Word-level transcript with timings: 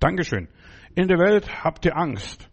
Dankeschön. 0.00 0.48
In 0.94 1.08
der 1.08 1.18
Welt 1.18 1.62
habt 1.62 1.84
ihr 1.84 1.94
Angst. 1.94 2.50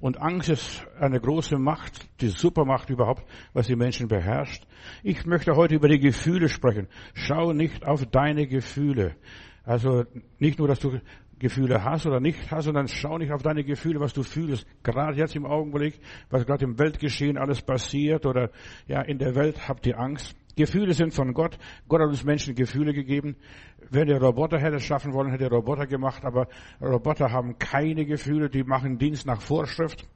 Und 0.00 0.20
Angst 0.20 0.50
ist 0.50 0.86
eine 0.98 1.18
große 1.18 1.56
Macht, 1.56 2.08
die 2.20 2.28
Supermacht 2.28 2.90
überhaupt, 2.90 3.24
was 3.54 3.68
die 3.68 3.76
Menschen 3.76 4.06
beherrscht. 4.06 4.66
Ich 5.02 5.24
möchte 5.24 5.56
heute 5.56 5.76
über 5.76 5.88
die 5.88 5.98
Gefühle 5.98 6.50
sprechen. 6.50 6.88
Schau 7.14 7.54
nicht 7.54 7.86
auf 7.86 8.04
deine 8.04 8.46
Gefühle. 8.46 9.16
Also 9.64 10.04
nicht 10.38 10.58
nur, 10.58 10.68
dass 10.68 10.78
du 10.78 11.00
Gefühle 11.38 11.82
hast 11.84 12.06
oder 12.06 12.20
nicht 12.20 12.50
hast, 12.50 12.66
sondern 12.66 12.86
schau 12.86 13.16
nicht 13.16 13.32
auf 13.32 13.42
deine 13.42 13.64
Gefühle, 13.64 13.98
was 13.98 14.12
du 14.12 14.22
fühlst. 14.22 14.66
Gerade 14.82 15.16
jetzt 15.16 15.34
im 15.34 15.46
Augenblick, 15.46 16.00
was 16.28 16.44
gerade 16.44 16.66
im 16.66 16.78
Weltgeschehen 16.78 17.38
alles 17.38 17.62
passiert 17.62 18.26
oder 18.26 18.50
ja, 18.86 19.00
in 19.00 19.18
der 19.18 19.34
Welt 19.34 19.68
habt 19.68 19.86
ihr 19.86 19.98
Angst. 19.98 20.36
Gefühle 20.60 20.92
sind 20.92 21.14
von 21.14 21.32
Gott. 21.32 21.58
Gott 21.88 22.02
hat 22.02 22.08
uns 22.08 22.22
Menschen 22.22 22.54
Gefühle 22.54 22.92
gegeben. 22.92 23.36
Wenn 23.90 24.08
er 24.08 24.20
Roboter 24.20 24.58
hätte 24.58 24.78
schaffen 24.78 25.14
wollen, 25.14 25.30
hätte 25.30 25.44
er 25.44 25.50
Roboter 25.50 25.86
gemacht, 25.86 26.22
aber 26.24 26.48
Roboter 26.82 27.32
haben 27.32 27.58
keine 27.58 28.04
Gefühle, 28.04 28.50
die 28.50 28.62
machen 28.62 28.98
Dienst 28.98 29.26
nach 29.26 29.40
Vorschrift. 29.40 30.06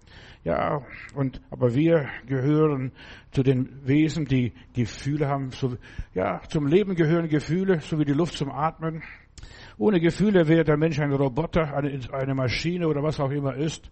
Ja, 0.45 0.83
und, 1.15 1.41
aber 1.51 1.75
wir 1.75 2.11
gehören 2.27 2.93
zu 3.31 3.43
den 3.43 3.87
Wesen, 3.87 4.27
die 4.27 4.53
Gefühle 4.75 5.29
haben. 5.29 5.51
So, 5.51 5.79
ja, 6.13 6.43
zum 6.51 6.67
Leben 6.67 6.95
gehören 6.95 7.29
Gefühle, 7.31 7.81
so 7.81 7.99
wie 7.99 8.05
die 8.05 8.13
Luft 8.13 8.35
zum 8.35 8.51
Atmen. 8.51 9.03
Ohne 9.79 9.99
Gefühle 9.99 10.47
wäre 10.47 10.65
der 10.65 10.77
Mensch 10.77 11.01
ein 11.01 11.13
Roboter, 11.13 11.75
eine, 11.75 11.99
eine 12.13 12.35
Maschine 12.35 12.87
oder 12.87 13.03
was 13.03 13.19
auch 13.19 13.31
immer 13.31 13.55
ist. 13.57 13.91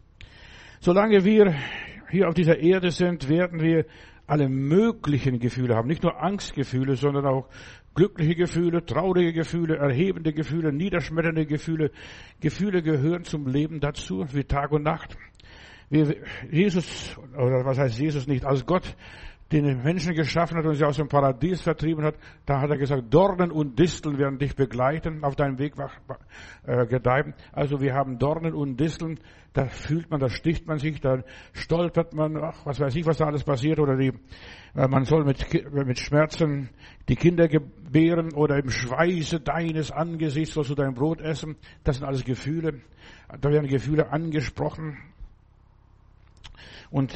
Solange 0.80 1.24
wir 1.24 1.54
hier 2.10 2.28
auf 2.28 2.34
dieser 2.34 2.58
Erde 2.58 2.90
sind, 2.90 3.30
werden 3.30 3.62
wir 3.62 3.86
alle 4.26 4.48
möglichen 4.48 5.38
Gefühle 5.38 5.74
haben. 5.74 5.88
Nicht 5.88 6.02
nur 6.02 6.22
Angstgefühle, 6.22 6.96
sondern 6.96 7.26
auch 7.26 7.48
glückliche 7.94 8.34
Gefühle, 8.34 8.84
traurige 8.84 9.32
Gefühle, 9.32 9.76
erhebende 9.76 10.32
Gefühle, 10.32 10.72
niederschmetternde 10.72 11.46
Gefühle. 11.46 11.90
Gefühle 12.40 12.82
gehören 12.82 13.24
zum 13.24 13.46
Leben 13.46 13.80
dazu, 13.80 14.24
wie 14.32 14.44
Tag 14.44 14.72
und 14.72 14.82
Nacht. 14.82 15.16
Jesus, 16.50 17.18
oder 17.34 17.64
was 17.66 17.78
heißt 17.78 17.98
Jesus 17.98 18.26
nicht, 18.26 18.46
als 18.46 18.64
Gott 18.64 18.96
den 19.52 19.82
Menschen 19.82 20.14
geschaffen 20.14 20.56
hat 20.56 20.64
und 20.64 20.74
sie 20.74 20.84
aus 20.84 20.96
dem 20.96 21.08
Paradies 21.08 21.60
vertrieben 21.60 22.04
hat, 22.04 22.14
da 22.46 22.60
hat 22.60 22.70
er 22.70 22.78
gesagt, 22.78 23.12
Dornen 23.12 23.50
und 23.50 23.78
Disteln 23.78 24.18
werden 24.18 24.38
dich 24.38 24.56
begleiten, 24.56 25.22
auf 25.24 25.36
deinem 25.36 25.58
Weg 25.58 25.74
äh, 26.66 26.86
gedeihen. 26.86 27.34
Also 27.52 27.80
wir 27.80 27.94
haben 27.94 28.18
Dornen 28.18 28.54
und 28.54 28.78
Disteln, 28.78 29.18
da 29.52 29.66
fühlt 29.66 30.10
man, 30.10 30.20
da 30.20 30.30
sticht 30.30 30.66
man 30.66 30.78
sich, 30.78 31.00
da 31.00 31.22
stolpert 31.52 32.14
man, 32.14 32.36
ach, 32.42 32.64
was 32.64 32.80
weiß 32.80 32.96
ich, 32.96 33.06
was 33.06 33.18
da 33.18 33.26
alles 33.26 33.44
passiert, 33.44 33.78
oder 33.78 33.96
die, 33.96 34.12
äh, 34.74 34.88
man 34.88 35.04
soll 35.04 35.24
mit, 35.24 35.46
mit 35.72 35.98
Schmerzen 35.98 36.70
die 37.08 37.16
Kinder 37.16 37.48
gebären, 37.48 38.32
oder 38.32 38.58
im 38.58 38.70
Schweiße 38.70 39.40
deines 39.40 39.90
Angesichts 39.90 40.54
sollst 40.54 40.70
du 40.70 40.74
dein 40.74 40.94
Brot 40.94 41.20
essen. 41.20 41.56
Das 41.84 41.96
sind 41.96 42.06
alles 42.06 42.24
Gefühle. 42.24 42.80
Da 43.40 43.50
werden 43.50 43.68
Gefühle 43.68 44.10
angesprochen. 44.10 44.98
Und 46.90 47.14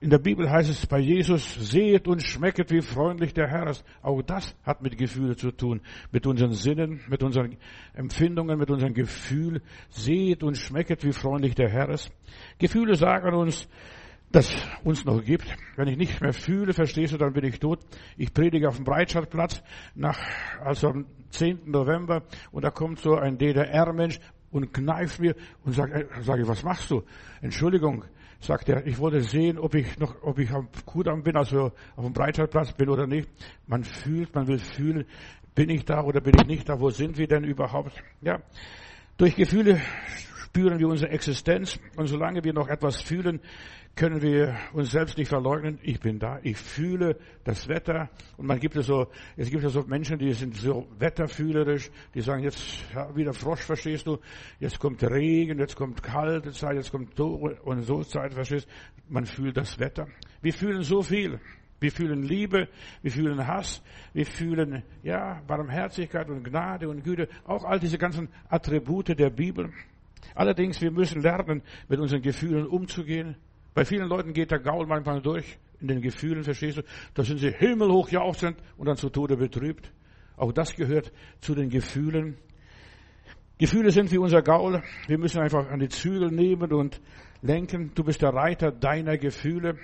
in 0.00 0.10
der 0.10 0.18
Bibel 0.18 0.50
heißt 0.50 0.70
es 0.70 0.86
bei 0.86 0.98
Jesus, 0.98 1.54
seht 1.70 2.08
und 2.08 2.22
schmecket, 2.22 2.70
wie 2.70 2.80
freundlich 2.80 3.34
der 3.34 3.48
Herr 3.48 3.68
ist. 3.68 3.84
Auch 4.02 4.22
das 4.22 4.54
hat 4.62 4.82
mit 4.82 4.96
Gefühle 4.96 5.36
zu 5.36 5.50
tun, 5.50 5.80
mit 6.12 6.26
unseren 6.26 6.52
Sinnen, 6.52 7.00
mit 7.08 7.22
unseren 7.22 7.56
Empfindungen, 7.94 8.58
mit 8.58 8.70
unserem 8.70 8.94
Gefühl. 8.94 9.62
Seht 9.88 10.42
und 10.42 10.56
schmecket, 10.56 11.04
wie 11.04 11.12
freundlich 11.12 11.54
der 11.54 11.68
Herr 11.68 11.88
ist. 11.90 12.10
Gefühle 12.58 12.94
sagen 12.94 13.34
uns, 13.34 13.68
dass 14.32 14.54
uns 14.84 15.04
noch 15.04 15.22
gibt. 15.24 15.46
Wenn 15.76 15.88
ich 15.88 15.96
nicht 15.96 16.20
mehr 16.20 16.32
fühle, 16.32 16.72
verstehst 16.72 17.12
du, 17.12 17.18
dann 17.18 17.32
bin 17.32 17.44
ich 17.44 17.58
tot. 17.58 17.80
Ich 18.16 18.32
predige 18.32 18.68
auf 18.68 18.76
dem 18.76 18.84
Breitscheidplatz 18.84 19.62
nach, 19.94 20.18
also 20.60 20.88
am 20.88 21.06
10. 21.30 21.70
November 21.70 22.22
und 22.52 22.64
da 22.64 22.70
kommt 22.70 22.98
so 23.00 23.14
ein 23.14 23.38
DDR-Mensch 23.38 24.20
und 24.50 24.72
kneift 24.72 25.20
mir 25.20 25.34
und 25.64 25.72
sagt, 25.72 25.92
äh, 25.92 26.06
sage 26.22 26.42
ich, 26.42 26.48
was 26.48 26.62
machst 26.62 26.90
du? 26.90 27.02
Entschuldigung, 27.40 28.04
sagt 28.40 28.68
er, 28.68 28.86
ich 28.86 28.98
wollte 28.98 29.20
sehen, 29.22 29.58
ob 29.58 29.74
ich 29.74 29.98
noch, 29.98 30.22
ob 30.22 30.38
ich 30.38 30.50
am 30.50 30.68
Kudamm 30.84 31.22
bin, 31.22 31.36
also 31.36 31.72
auf 31.96 32.04
dem 32.04 32.12
Breitscheidplatz 32.12 32.72
bin 32.72 32.88
oder 32.88 33.06
nicht. 33.06 33.28
Man 33.66 33.84
fühlt, 33.84 34.34
man 34.34 34.46
will 34.46 34.58
fühlen, 34.58 35.06
bin 35.54 35.70
ich 35.70 35.84
da 35.84 36.02
oder 36.02 36.20
bin 36.20 36.34
ich 36.38 36.46
nicht 36.46 36.68
da? 36.68 36.78
Wo 36.80 36.90
sind 36.90 37.18
wir 37.18 37.26
denn 37.26 37.44
überhaupt? 37.44 37.92
Ja. 38.20 38.40
Durch 39.16 39.36
Gefühle 39.36 39.80
spüren 40.36 40.78
wir 40.78 40.88
unsere 40.88 41.10
Existenz 41.10 41.78
und 41.96 42.06
solange 42.06 42.44
wir 42.44 42.52
noch 42.52 42.68
etwas 42.68 43.00
fühlen, 43.00 43.40
können 43.96 44.20
wir 44.20 44.54
uns 44.74 44.90
selbst 44.90 45.16
nicht 45.16 45.28
verleugnen. 45.28 45.78
Ich 45.82 45.98
bin 45.98 46.18
da, 46.18 46.38
ich 46.42 46.58
fühle 46.58 47.16
das 47.44 47.66
Wetter. 47.66 48.10
Und 48.36 48.46
man 48.46 48.60
gibt 48.60 48.76
es 48.76 48.86
so, 48.86 49.06
es 49.36 49.50
gibt 49.50 49.62
ja 49.62 49.70
so 49.70 49.82
Menschen, 49.84 50.18
die 50.18 50.32
sind 50.34 50.54
so 50.54 50.86
wetterfühlerisch, 50.98 51.90
die 52.14 52.20
sagen 52.20 52.42
jetzt 52.42 52.84
ja, 52.94 53.16
wieder 53.16 53.32
Frosch, 53.32 53.62
verstehst 53.62 54.06
du? 54.06 54.18
Jetzt 54.60 54.78
kommt 54.78 55.02
Regen, 55.02 55.58
jetzt 55.58 55.76
kommt 55.76 56.02
kalte 56.02 56.52
Zeit, 56.52 56.76
jetzt 56.76 56.92
kommt 56.92 57.16
so 57.16 57.50
und 57.64 57.82
so 57.82 58.02
Zeit, 58.02 58.34
verstehst 58.34 58.68
du? 58.68 59.14
Man 59.14 59.24
fühlt 59.24 59.56
das 59.56 59.78
Wetter. 59.78 60.06
Wir 60.42 60.52
fühlen 60.52 60.82
so 60.82 61.00
viel. 61.02 61.40
Wir 61.80 61.92
fühlen 61.92 62.22
Liebe, 62.22 62.68
wir 63.02 63.10
fühlen 63.10 63.46
Hass, 63.46 63.82
wir 64.14 64.24
fühlen, 64.24 64.82
ja, 65.02 65.42
Barmherzigkeit 65.46 66.28
und 66.30 66.42
Gnade 66.42 66.88
und 66.88 67.04
Güte. 67.04 67.28
Auch 67.44 67.64
all 67.64 67.78
diese 67.78 67.98
ganzen 67.98 68.28
Attribute 68.48 69.18
der 69.18 69.28
Bibel. 69.28 69.70
Allerdings, 70.34 70.80
wir 70.80 70.90
müssen 70.90 71.20
lernen, 71.20 71.62
mit 71.88 72.00
unseren 72.00 72.22
Gefühlen 72.22 72.66
umzugehen. 72.66 73.36
Bei 73.76 73.84
vielen 73.84 74.08
Leuten 74.08 74.32
geht 74.32 74.52
der 74.52 74.58
Gaul 74.58 74.86
manchmal 74.86 75.20
durch, 75.20 75.58
in 75.82 75.88
den 75.88 76.00
Gefühlen, 76.00 76.42
verstehst 76.42 76.78
du? 76.78 76.82
Da 77.12 77.22
sind 77.22 77.36
sie 77.36 77.50
himmelhoch 77.50 78.08
jauchzend 78.08 78.56
und 78.78 78.86
dann 78.86 78.96
zu 78.96 79.10
Tode 79.10 79.36
betrübt. 79.36 79.92
Auch 80.38 80.50
das 80.50 80.74
gehört 80.74 81.12
zu 81.40 81.54
den 81.54 81.68
Gefühlen. 81.68 82.38
Gefühle 83.58 83.90
sind 83.90 84.10
wie 84.12 84.16
unser 84.16 84.40
Gaul. 84.40 84.82
Wir 85.08 85.18
müssen 85.18 85.42
einfach 85.42 85.68
an 85.68 85.78
die 85.78 85.90
Zügel 85.90 86.30
nehmen 86.30 86.72
und 86.72 87.02
lenken. 87.42 87.92
Du 87.94 88.02
bist 88.02 88.22
der 88.22 88.32
Reiter 88.32 88.72
deiner 88.72 89.18
Gefühle. 89.18 89.76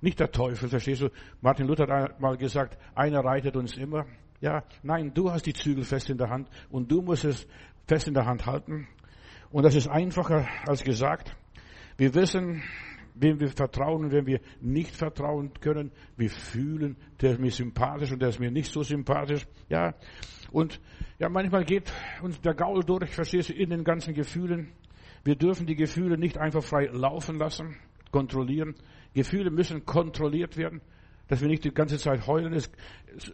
Nicht 0.00 0.20
der 0.20 0.30
Teufel, 0.30 0.68
verstehst 0.68 1.02
du? 1.02 1.08
Martin 1.40 1.66
Luther 1.66 1.88
hat 1.88 2.20
mal 2.20 2.36
gesagt, 2.36 2.78
einer 2.94 3.24
reitet 3.24 3.56
uns 3.56 3.76
immer. 3.76 4.06
Ja, 4.40 4.62
nein, 4.84 5.12
du 5.12 5.32
hast 5.32 5.46
die 5.46 5.52
Zügel 5.52 5.82
fest 5.82 6.10
in 6.10 6.16
der 6.16 6.30
Hand 6.30 6.48
und 6.70 6.92
du 6.92 7.02
musst 7.02 7.24
es 7.24 7.48
fest 7.88 8.06
in 8.06 8.14
der 8.14 8.26
Hand 8.26 8.46
halten. 8.46 8.86
Und 9.50 9.64
das 9.64 9.74
ist 9.74 9.88
einfacher 9.88 10.46
als 10.64 10.84
gesagt. 10.84 11.34
Wir 11.98 12.14
wissen, 12.14 12.62
wem 13.14 13.40
wir 13.40 13.48
vertrauen 13.48 14.04
und 14.04 14.12
wem 14.12 14.26
wir 14.26 14.40
nicht 14.60 14.94
vertrauen 14.94 15.52
können. 15.60 15.90
Wir 16.16 16.30
fühlen, 16.30 16.96
der 17.20 17.32
ist 17.32 17.40
mir 17.40 17.50
sympathisch 17.50 18.12
und 18.12 18.22
der 18.22 18.28
ist 18.28 18.38
mir 18.38 18.52
nicht 18.52 18.72
so 18.72 18.84
sympathisch. 18.84 19.44
Ja, 19.68 19.94
und 20.52 20.80
ja, 21.18 21.28
manchmal 21.28 21.64
geht 21.64 21.92
uns 22.22 22.40
der 22.40 22.54
Gaul 22.54 22.84
durch, 22.84 23.10
verstehst 23.10 23.48
du, 23.48 23.52
in 23.52 23.70
den 23.70 23.82
ganzen 23.82 24.14
Gefühlen. 24.14 24.72
Wir 25.24 25.34
dürfen 25.34 25.66
die 25.66 25.74
Gefühle 25.74 26.16
nicht 26.16 26.38
einfach 26.38 26.62
frei 26.62 26.86
laufen 26.86 27.36
lassen, 27.36 27.76
kontrollieren. 28.12 28.76
Gefühle 29.12 29.50
müssen 29.50 29.84
kontrolliert 29.84 30.56
werden, 30.56 30.80
dass 31.26 31.40
wir 31.40 31.48
nicht 31.48 31.64
die 31.64 31.74
ganze 31.74 31.98
Zeit 31.98 32.28
heulen. 32.28 32.52
Es, 32.52 32.70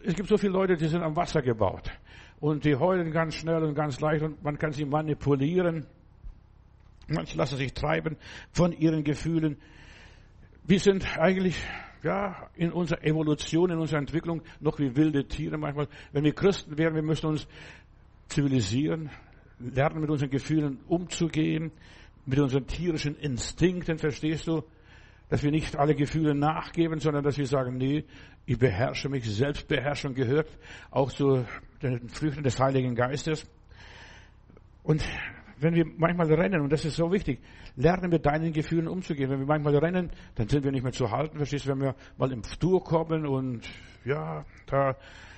es 0.03 0.15
gibt 0.15 0.27
so 0.27 0.37
viele 0.37 0.53
Leute, 0.53 0.75
die 0.75 0.87
sind 0.87 1.03
am 1.03 1.15
Wasser 1.15 1.43
gebaut 1.43 1.91
und 2.39 2.65
die 2.65 2.75
heulen 2.75 3.11
ganz 3.11 3.35
schnell 3.35 3.63
und 3.63 3.75
ganz 3.75 3.99
leicht 3.99 4.23
und 4.23 4.43
man 4.43 4.57
kann 4.57 4.71
sie 4.71 4.85
manipulieren. 4.85 5.85
Manche 7.07 7.37
lassen 7.37 7.57
sich 7.57 7.73
treiben 7.73 8.17
von 8.51 8.71
ihren 8.71 9.03
Gefühlen. 9.03 9.57
Wir 10.63 10.79
sind 10.79 11.17
eigentlich, 11.19 11.61
ja, 12.03 12.49
in 12.55 12.71
unserer 12.71 13.03
Evolution, 13.03 13.69
in 13.69 13.77
unserer 13.77 13.99
Entwicklung 13.99 14.41
noch 14.59 14.79
wie 14.79 14.95
wilde 14.95 15.27
Tiere 15.27 15.57
manchmal. 15.57 15.87
Wenn 16.11 16.23
wir 16.23 16.33
Christen 16.33 16.77
wären, 16.77 16.95
wir 16.95 17.03
müssen 17.03 17.27
uns 17.27 17.47
zivilisieren, 18.27 19.11
lernen 19.59 20.01
mit 20.01 20.09
unseren 20.09 20.31
Gefühlen 20.31 20.79
umzugehen, 20.87 21.71
mit 22.25 22.39
unseren 22.39 22.65
tierischen 22.65 23.15
Instinkten, 23.15 23.99
verstehst 23.99 24.47
du? 24.47 24.63
Dass 25.29 25.43
wir 25.43 25.51
nicht 25.51 25.75
alle 25.75 25.95
Gefühle 25.95 26.35
nachgeben, 26.35 26.99
sondern 26.99 27.23
dass 27.23 27.37
wir 27.37 27.47
sagen, 27.47 27.77
nee, 27.77 28.05
ich 28.45 28.59
beherrsche 28.59 29.09
mich. 29.09 29.25
Selbstbeherrschung 29.25 30.13
gehört 30.13 30.49
auch 30.91 31.11
zu 31.11 31.45
den 31.81 32.09
Früchten 32.09 32.43
des 32.43 32.59
Heiligen 32.59 32.95
Geistes. 32.95 33.47
Und 34.83 35.03
wenn 35.59 35.73
wir 35.73 35.85
manchmal 35.97 36.31
rennen, 36.33 36.61
und 36.61 36.71
das 36.71 36.85
ist 36.85 36.95
so 36.95 37.11
wichtig, 37.11 37.39
lernen 37.75 38.09
mit 38.09 38.25
deinen 38.25 38.51
Gefühlen 38.51 38.87
umzugehen. 38.87 39.29
Wenn 39.29 39.39
wir 39.39 39.45
manchmal 39.45 39.75
rennen, 39.77 40.11
dann 40.35 40.47
sind 40.47 40.63
wir 40.63 40.71
nicht 40.71 40.83
mehr 40.83 40.91
zu 40.91 41.09
halten, 41.11 41.37
verstehst 41.37 41.65
du, 41.65 41.69
wenn 41.69 41.81
wir 41.81 41.95
mal 42.17 42.31
im 42.31 42.41
Tour 42.41 42.83
kommen 42.83 43.25
und 43.25 43.61
ja, 44.03 44.45
da 44.67 44.95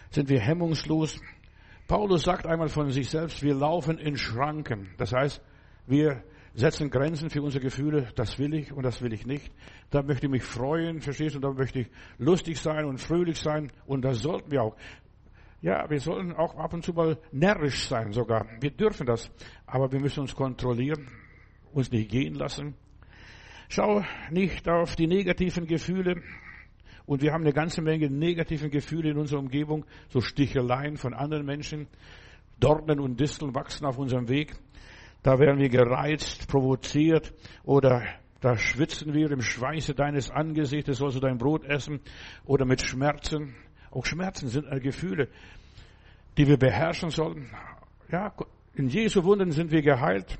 sind 0.09 0.29
wir 0.29 0.39
hemmungslos. 0.39 1.19
Paulus 1.87 2.23
sagt 2.23 2.45
einmal 2.45 2.67
von 2.67 2.89
sich 2.89 3.09
selbst, 3.09 3.43
wir 3.43 3.55
laufen 3.55 3.97
in 3.97 4.17
Schranken. 4.17 4.89
Das 4.97 5.13
heißt, 5.13 5.41
wir 5.85 6.23
setzen 6.53 6.89
Grenzen 6.89 7.29
für 7.29 7.41
unsere 7.41 7.63
Gefühle, 7.63 8.09
das 8.15 8.39
will 8.39 8.53
ich 8.55 8.73
und 8.73 8.83
das 8.83 9.01
will 9.01 9.13
ich 9.13 9.25
nicht. 9.25 9.51
Da 9.91 10.01
möchte 10.01 10.25
ich 10.25 10.31
mich 10.31 10.43
freuen, 10.43 11.01
verstehst 11.01 11.35
du, 11.35 11.39
da 11.39 11.51
möchte 11.51 11.81
ich 11.81 11.87
lustig 12.17 12.59
sein 12.59 12.85
und 12.85 12.99
fröhlich 12.99 13.37
sein 13.39 13.71
und 13.85 14.03
das 14.03 14.21
sollten 14.21 14.51
wir 14.51 14.63
auch. 14.63 14.75
Ja, 15.61 15.89
wir 15.89 15.99
sollen 15.99 16.33
auch 16.33 16.55
ab 16.55 16.73
und 16.73 16.83
zu 16.83 16.93
mal 16.93 17.17
närrisch 17.31 17.87
sein 17.87 18.11
sogar. 18.11 18.45
Wir 18.61 18.71
dürfen 18.71 19.07
das, 19.07 19.31
aber 19.65 19.91
wir 19.91 19.99
müssen 19.99 20.21
uns 20.21 20.35
kontrollieren, 20.35 21.07
uns 21.73 21.91
nicht 21.91 22.11
gehen 22.11 22.35
lassen. 22.35 22.75
Schau 23.69 24.03
nicht 24.29 24.69
auf 24.69 24.95
die 24.95 25.07
negativen 25.07 25.65
Gefühle. 25.65 26.21
Und 27.05 27.21
wir 27.21 27.33
haben 27.33 27.43
eine 27.43 27.53
ganze 27.53 27.81
Menge 27.81 28.09
negativen 28.09 28.69
Gefühle 28.69 29.11
in 29.11 29.17
unserer 29.17 29.39
Umgebung, 29.39 29.85
so 30.09 30.21
Sticheleien 30.21 30.97
von 30.97 31.13
anderen 31.13 31.45
Menschen. 31.45 31.87
Dornen 32.59 32.99
und 32.99 33.19
Disteln 33.19 33.55
wachsen 33.55 33.85
auf 33.85 33.97
unserem 33.97 34.27
Weg. 34.29 34.53
Da 35.23 35.39
werden 35.39 35.59
wir 35.59 35.69
gereizt, 35.69 36.47
provoziert 36.47 37.33
oder 37.63 38.03
da 38.39 38.55
schwitzen 38.55 39.13
wir 39.13 39.31
im 39.31 39.41
Schweiße 39.41 39.95
deines 39.95 40.29
Angesichtes, 40.29 40.97
sollst 40.97 41.17
du 41.17 41.19
dein 41.19 41.37
Brot 41.37 41.65
essen 41.65 42.01
oder 42.45 42.65
mit 42.65 42.81
Schmerzen. 42.81 43.55
Auch 43.91 44.05
Schmerzen 44.05 44.47
sind 44.49 44.69
Gefühle, 44.81 45.29
die 46.37 46.47
wir 46.47 46.57
beherrschen 46.57 47.09
sollen. 47.09 47.49
Ja, 48.11 48.33
in 48.75 48.89
Jesu 48.89 49.23
Wunden 49.23 49.51
sind 49.51 49.71
wir 49.71 49.81
geheilt. 49.81 50.37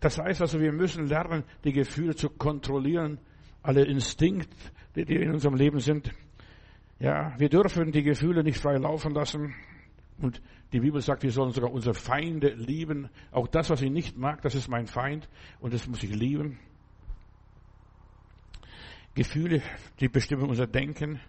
Das 0.00 0.18
heißt 0.18 0.40
also, 0.40 0.60
wir 0.60 0.72
müssen 0.72 1.06
lernen, 1.06 1.44
die 1.64 1.72
Gefühle 1.72 2.14
zu 2.14 2.30
kontrollieren, 2.30 3.18
alle 3.62 3.84
Instinkte, 3.84 4.56
die 4.94 5.14
in 5.14 5.32
unserem 5.32 5.54
Leben 5.54 5.80
sind. 5.80 6.10
Ja, 6.98 7.34
wir 7.38 7.48
dürfen 7.48 7.92
die 7.92 8.02
Gefühle 8.02 8.42
nicht 8.42 8.58
frei 8.58 8.76
laufen 8.76 9.12
lassen. 9.12 9.54
Und 10.18 10.40
die 10.72 10.80
Bibel 10.80 11.00
sagt, 11.00 11.22
wir 11.22 11.32
sollen 11.32 11.52
sogar 11.52 11.72
unsere 11.72 11.94
Feinde 11.94 12.48
lieben. 12.54 13.08
Auch 13.30 13.48
das, 13.48 13.70
was 13.70 13.82
ich 13.82 13.90
nicht 13.90 14.16
mag, 14.16 14.42
das 14.42 14.54
ist 14.54 14.68
mein 14.68 14.86
Feind 14.86 15.28
und 15.60 15.72
das 15.74 15.86
muss 15.88 16.02
ich 16.02 16.14
lieben. 16.14 16.58
Gefühle, 19.14 19.62
die 19.98 20.08
bestimmen 20.08 20.48
unser 20.48 20.66
Denken, 20.66 21.20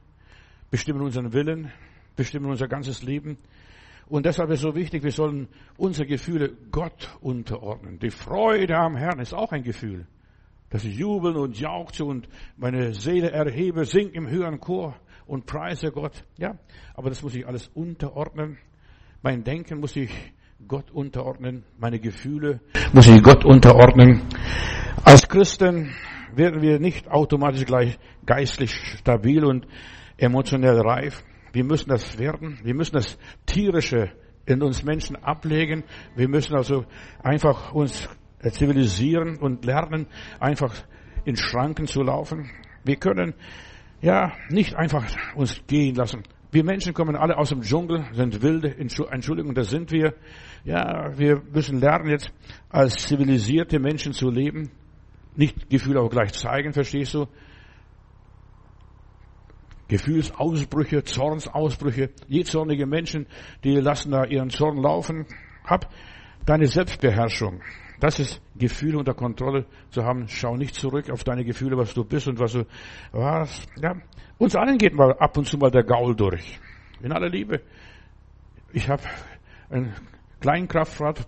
bestimmen 0.71 1.01
unseren 1.01 1.33
Willen, 1.33 1.71
bestimmen 2.15 2.50
unser 2.50 2.68
ganzes 2.68 3.03
Leben. 3.03 3.38
Und 4.07 4.25
deshalb 4.25 4.50
ist 4.50 4.59
es 4.59 4.62
so 4.62 4.75
wichtig, 4.75 5.03
wir 5.03 5.12
sollen 5.12 5.47
unsere 5.77 6.07
Gefühle 6.07 6.51
Gott 6.71 7.15
unterordnen. 7.21 8.00
Die 8.00 8.09
Freude 8.09 8.77
am 8.77 8.95
Herrn 8.95 9.19
ist 9.19 9.33
auch 9.33 9.51
ein 9.51 9.63
Gefühl. 9.63 10.07
Ich 10.73 10.83
jubeln 10.83 11.35
und 11.35 11.59
jauchze 11.59 12.06
und 12.06 12.29
meine 12.56 12.94
Seele 12.94 13.31
erhebe, 13.31 13.83
sing 13.85 14.09
im 14.12 14.29
höheren 14.29 14.59
Chor 14.59 14.95
und 15.27 15.45
preise 15.45 15.91
Gott. 15.91 16.23
Ja, 16.38 16.57
aber 16.94 17.09
das 17.09 17.21
muss 17.21 17.35
ich 17.35 17.45
alles 17.45 17.68
unterordnen. 17.73 18.57
Mein 19.21 19.44
Denken 19.44 19.79
muss 19.79 19.95
ich 19.95 20.12
Gott 20.68 20.89
unterordnen. 20.91 21.63
Meine 21.77 22.00
Gefühle 22.00 22.62
muss 22.94 23.07
ich 23.07 23.21
Gott 23.21 23.44
unterordnen. 23.44 24.21
Als 25.03 25.27
Christen 25.27 25.94
werden 26.33 26.62
wir 26.62 26.79
nicht 26.79 27.09
automatisch 27.09 27.65
gleich 27.65 28.00
geistlich 28.25 28.73
stabil 28.97 29.44
und 29.44 29.68
emotionell 30.21 30.79
reif. 30.79 31.23
Wir 31.51 31.63
müssen 31.63 31.89
das 31.89 32.18
werden. 32.18 32.59
Wir 32.63 32.73
müssen 32.73 32.94
das 32.94 33.18
Tierische 33.45 34.12
in 34.45 34.62
uns 34.62 34.83
Menschen 34.83 35.15
ablegen. 35.18 35.83
Wir 36.15 36.29
müssen 36.29 36.56
also 36.56 36.85
einfach 37.21 37.73
uns 37.73 38.07
zivilisieren 38.39 39.38
und 39.38 39.65
lernen, 39.65 40.07
einfach 40.39 40.73
in 41.25 41.35
Schranken 41.35 41.88
zu 41.88 42.01
laufen. 42.01 42.50
Wir 42.83 42.95
können 42.95 43.33
ja 44.01 44.31
nicht 44.50 44.75
einfach 44.75 45.06
uns 45.35 45.62
gehen 45.68 45.95
lassen. 45.95 46.23
Wir 46.51 46.63
Menschen 46.63 46.94
kommen 46.94 47.15
alle 47.15 47.38
aus 47.38 47.50
dem 47.50 47.62
Dschungel, 47.62 48.06
sind 48.13 48.41
wilde, 48.41 48.75
Entschuldigung, 48.77 49.53
das 49.53 49.69
sind 49.69 49.91
wir. 49.91 50.15
Ja, 50.65 51.18
wir 51.18 51.41
müssen 51.53 51.79
lernen 51.79 52.09
jetzt 52.09 52.31
als 52.69 52.95
zivilisierte 53.07 53.79
Menschen 53.79 54.13
zu 54.13 54.29
leben. 54.29 54.69
Nicht 55.35 55.69
Gefühle 55.69 56.01
auch 56.01 56.09
gleich 56.09 56.33
zeigen, 56.33 56.73
verstehst 56.73 57.13
du? 57.13 57.27
Gefühlsausbrüche, 59.92 61.04
Zornsausbrüche, 61.04 62.12
jezornige 62.30 62.86
Menschen, 62.86 63.28
die 63.66 63.76
lassen 63.76 64.12
da 64.12 64.24
ihren 64.24 64.50
Zorn 64.50 64.78
laufen. 64.78 65.26
Hab 65.66 65.92
deine 66.46 66.68
Selbstbeherrschung. 66.68 67.62
Das 68.00 68.18
ist 68.18 68.42
Gefühle 68.56 68.98
unter 68.98 69.14
Kontrolle 69.14 69.66
zu 69.90 70.06
haben. 70.06 70.30
Schau 70.30 70.56
nicht 70.56 70.76
zurück 70.76 71.10
auf 71.10 71.26
deine 71.26 71.44
Gefühle, 71.44 71.76
was 71.76 71.94
du 71.94 72.06
bist 72.06 72.30
und 72.30 72.40
was 72.40 72.54
du 72.54 72.66
warst. 73.12 73.68
Ja, 73.82 73.96
uns 74.38 74.56
allen 74.56 74.78
geht 74.78 74.94
mal 74.94 75.12
ab 75.20 75.38
und 75.38 75.46
zu 75.46 75.58
mal 75.58 75.72
der 75.72 75.84
Gaul 75.84 76.16
durch. 76.16 76.58
In 77.02 77.12
aller 77.12 77.30
Liebe. 77.30 77.60
Ich 78.72 78.88
habe 78.88 79.04
ein 79.70 79.94
Kleinkraftrad, 80.40 81.28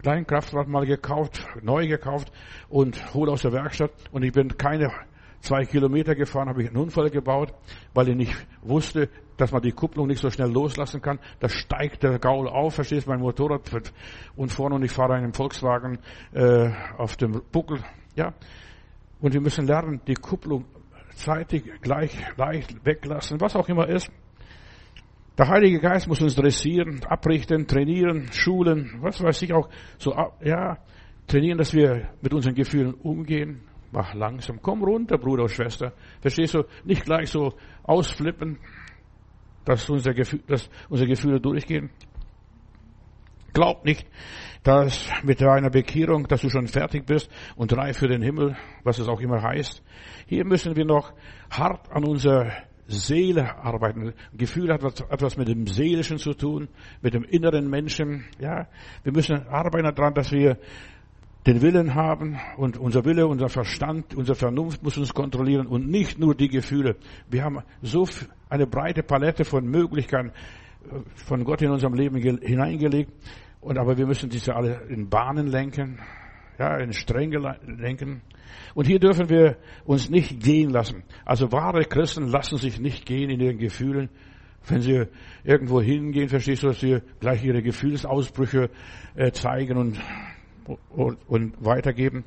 Kleinkraftrad 0.00 0.68
mal 0.68 0.86
gekauft, 0.86 1.44
neu 1.60 1.88
gekauft 1.88 2.30
und 2.68 3.14
hole 3.14 3.32
aus 3.32 3.42
der 3.42 3.52
Werkstatt 3.52 3.90
und 4.12 4.22
ich 4.22 4.32
bin 4.32 4.56
keine 4.56 4.92
zwei 5.40 5.64
Kilometer 5.64 6.14
gefahren, 6.14 6.48
habe 6.48 6.62
ich 6.62 6.68
einen 6.68 6.78
Unfall 6.78 7.10
gebaut, 7.10 7.52
weil 7.94 8.08
ich 8.08 8.16
nicht 8.16 8.46
wusste, 8.62 9.08
dass 9.36 9.52
man 9.52 9.62
die 9.62 9.72
Kupplung 9.72 10.06
nicht 10.06 10.20
so 10.20 10.30
schnell 10.30 10.50
loslassen 10.50 11.00
kann. 11.00 11.18
Da 11.40 11.48
steigt 11.48 12.02
der 12.02 12.18
Gaul 12.18 12.48
auf, 12.48 12.74
verstehst 12.74 13.06
du, 13.06 13.10
mein 13.10 13.20
Motorrad 13.20 13.92
und 14.36 14.50
vorne 14.50 14.76
und 14.76 14.82
ich 14.82 14.92
fahre 14.92 15.14
einen 15.14 15.32
Volkswagen 15.32 15.98
äh, 16.32 16.70
auf 16.96 17.16
dem 17.16 17.42
Buckel. 17.52 17.80
Ja, 18.16 18.32
und 19.20 19.34
wir 19.34 19.40
müssen 19.40 19.66
lernen, 19.66 20.00
die 20.06 20.14
Kupplung 20.14 20.64
zeitig, 21.14 21.64
gleich, 21.80 22.16
leicht 22.36 22.84
weglassen, 22.84 23.40
was 23.40 23.56
auch 23.56 23.68
immer 23.68 23.88
ist. 23.88 24.10
Der 25.38 25.48
Heilige 25.48 25.80
Geist 25.80 26.08
muss 26.08 26.22
uns 26.22 26.34
dressieren, 26.34 27.00
abrichten, 27.06 27.66
trainieren, 27.66 28.28
schulen, 28.32 28.98
was 29.00 29.22
weiß 29.22 29.42
ich 29.42 29.52
auch, 29.52 29.68
so, 29.98 30.14
ja, 30.42 30.78
trainieren, 31.26 31.58
dass 31.58 31.74
wir 31.74 32.08
mit 32.22 32.32
unseren 32.32 32.54
Gefühlen 32.54 32.94
umgehen, 32.94 33.60
Mach 33.96 34.12
langsam. 34.12 34.60
Komm 34.60 34.84
runter, 34.84 35.16
Bruder 35.16 35.44
und 35.44 35.50
Schwester. 35.50 35.94
Verstehst 36.20 36.52
du? 36.52 36.64
Nicht 36.84 37.06
gleich 37.06 37.30
so 37.30 37.54
ausflippen, 37.82 38.58
dass, 39.64 39.88
unser 39.88 40.12
Gefühl, 40.12 40.42
dass 40.46 40.68
unsere 40.90 41.08
Gefühle 41.08 41.40
durchgehen. 41.40 41.88
Glaub 43.54 43.86
nicht, 43.86 44.06
dass 44.64 45.08
mit 45.22 45.40
deiner 45.40 45.70
Bekehrung, 45.70 46.28
dass 46.28 46.42
du 46.42 46.50
schon 46.50 46.66
fertig 46.66 47.06
bist 47.06 47.30
und 47.56 47.74
reif 47.74 47.96
für 47.96 48.06
den 48.06 48.20
Himmel, 48.20 48.54
was 48.84 48.98
es 48.98 49.08
auch 49.08 49.22
immer 49.22 49.40
heißt. 49.42 49.82
Hier 50.26 50.44
müssen 50.44 50.76
wir 50.76 50.84
noch 50.84 51.14
hart 51.48 51.90
an 51.90 52.04
unserer 52.04 52.52
Seele 52.88 53.56
arbeiten. 53.56 54.12
Gefühl 54.34 54.74
hat 54.74 54.82
etwas 55.10 55.38
mit 55.38 55.48
dem 55.48 55.66
Seelischen 55.66 56.18
zu 56.18 56.34
tun, 56.34 56.68
mit 57.00 57.14
dem 57.14 57.24
inneren 57.24 57.70
Menschen. 57.70 58.26
Ja, 58.38 58.68
wir 59.04 59.12
müssen 59.12 59.48
arbeiten 59.48 59.90
daran, 59.94 60.12
dass 60.12 60.32
wir 60.32 60.58
den 61.46 61.62
Willen 61.62 61.94
haben 61.94 62.38
und 62.56 62.76
unser 62.76 63.04
Wille, 63.04 63.26
unser 63.28 63.48
Verstand, 63.48 64.16
unsere 64.16 64.34
Vernunft 64.34 64.82
muss 64.82 64.98
uns 64.98 65.14
kontrollieren 65.14 65.68
und 65.68 65.88
nicht 65.88 66.18
nur 66.18 66.34
die 66.34 66.48
Gefühle. 66.48 66.96
Wir 67.30 67.44
haben 67.44 67.60
so 67.82 68.06
eine 68.48 68.66
breite 68.66 69.04
Palette 69.04 69.44
von 69.44 69.64
Möglichkeiten 69.64 70.30
äh, 70.30 70.98
von 71.14 71.44
Gott 71.44 71.62
in 71.62 71.70
unserem 71.70 71.94
Leben 71.94 72.16
hineingelegt 72.16 73.12
und 73.60 73.78
aber 73.78 73.96
wir 73.96 74.06
müssen 74.06 74.28
diese 74.28 74.56
alle 74.56 74.82
in 74.88 75.08
Bahnen 75.08 75.46
lenken, 75.46 76.00
ja, 76.58 76.78
in 76.78 76.92
Stränge 76.92 77.38
lenken. 77.64 78.22
Und 78.74 78.86
hier 78.86 78.98
dürfen 78.98 79.28
wir 79.28 79.56
uns 79.84 80.10
nicht 80.10 80.42
gehen 80.42 80.70
lassen. 80.70 81.04
Also 81.24 81.52
wahre 81.52 81.84
Christen 81.84 82.26
lassen 82.26 82.58
sich 82.58 82.80
nicht 82.80 83.06
gehen 83.06 83.30
in 83.30 83.40
ihren 83.40 83.58
Gefühlen. 83.58 84.08
Wenn 84.68 84.80
sie 84.80 85.04
irgendwo 85.44 85.80
hingehen, 85.80 86.28
verstehst 86.28 86.64
du, 86.64 86.68
dass 86.68 86.80
sie 86.80 86.98
gleich 87.20 87.44
ihre 87.44 87.62
Gefühlsausbrüche 87.62 88.68
äh, 89.14 89.30
zeigen 89.30 89.76
und 89.76 90.00
und 90.88 91.64
weitergeben. 91.64 92.24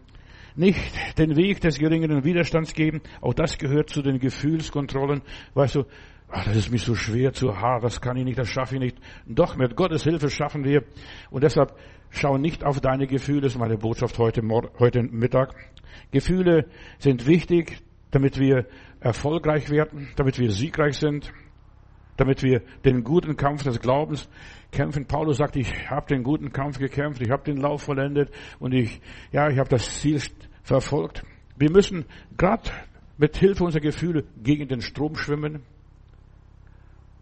Nicht 0.55 1.17
den 1.17 1.35
Weg 1.35 1.61
des 1.61 1.79
geringeren 1.79 2.23
Widerstands 2.23 2.73
geben. 2.73 3.01
Auch 3.21 3.33
das 3.33 3.57
gehört 3.57 3.89
zu 3.89 4.01
den 4.01 4.19
Gefühlskontrollen. 4.19 5.21
Weißt 5.53 5.75
du, 5.75 5.85
ach, 6.29 6.45
das 6.45 6.57
ist 6.57 6.71
mir 6.71 6.79
so 6.79 6.95
schwer, 6.95 7.33
zu 7.33 7.57
hart, 7.59 7.83
das 7.83 8.01
kann 8.01 8.17
ich 8.17 8.25
nicht, 8.25 8.37
das 8.37 8.49
schaffe 8.49 8.75
ich 8.75 8.81
nicht. 8.81 8.97
Doch 9.25 9.55
mit 9.55 9.75
Gottes 9.75 10.03
Hilfe 10.03 10.29
schaffen 10.29 10.63
wir. 10.63 10.83
Und 11.29 11.43
deshalb 11.43 11.75
schau 12.09 12.37
nicht 12.37 12.65
auf 12.65 12.81
deine 12.81 13.07
Gefühle, 13.07 13.41
das 13.41 13.53
ist 13.53 13.59
meine 13.59 13.77
Botschaft 13.77 14.17
heute, 14.17 14.41
heute 14.79 15.03
Mittag. 15.03 15.53
Gefühle 16.11 16.65
sind 16.97 17.27
wichtig, 17.27 17.77
damit 18.11 18.39
wir 18.39 18.65
erfolgreich 18.99 19.69
werden, 19.69 20.09
damit 20.15 20.39
wir 20.39 20.51
siegreich 20.51 20.97
sind, 20.97 21.31
damit 22.19 22.43
wir 22.43 22.61
den 22.83 23.03
guten 23.03 23.37
Kampf 23.37 23.63
des 23.63 23.79
Glaubens 23.79 24.29
kämpfen. 24.71 25.05
Paulus 25.05 25.37
sagt, 25.37 25.55
ich 25.55 25.89
habe 25.89 26.07
den 26.07 26.23
guten 26.23 26.51
Kampf 26.51 26.77
gekämpft, 26.77 27.21
ich 27.21 27.29
habe 27.29 27.43
den 27.43 27.57
Lauf 27.57 27.83
vollendet 27.83 28.29
und 28.59 28.73
ich, 28.73 28.99
ja, 29.31 29.49
ich 29.49 29.57
habe 29.57 29.69
das 29.69 30.01
Ziel 30.01 30.21
verfolgt. 30.63 31.23
Wir 31.57 31.71
müssen 31.71 32.05
gerade 32.37 32.69
mit 33.17 33.37
Hilfe 33.37 33.63
unserer 33.63 33.81
Gefühle 33.81 34.25
gegen 34.43 34.67
den 34.67 34.81
Strom 34.81 35.15
schwimmen. 35.15 35.61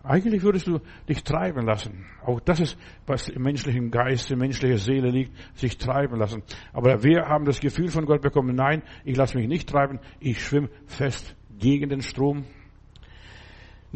Eigentlich 0.04 0.42
würdest 0.42 0.68
du 0.68 0.80
dich 1.08 1.24
treiben 1.24 1.66
lassen. 1.66 2.06
Auch 2.26 2.40
das 2.40 2.60
ist, 2.60 2.78
was 3.06 3.30
im 3.30 3.44
menschlichen 3.44 3.92
Geist, 3.92 4.32
in 4.32 4.40
menschlicher 4.40 4.78
Seele 4.78 5.10
liegt, 5.10 5.32
sich 5.56 5.78
treiben 5.78 6.18
lassen. 6.18 6.44
Aber 6.72 7.04
wir 7.04 7.28
haben 7.28 7.46
das 7.46 7.60
Gefühl 7.60 7.90
von 7.90 8.06
Gott 8.06 8.22
bekommen, 8.22 8.56
nein, 8.56 8.84
ich 9.04 9.18
lasse 9.18 9.38
mich 9.38 9.48
nicht 9.48 9.70
treiben, 9.70 10.00
ich 10.20 10.42
schwimme 10.42 10.70
fest 10.86 11.36
gegen 11.60 11.90
den 11.90 12.02
Strom 12.02 12.46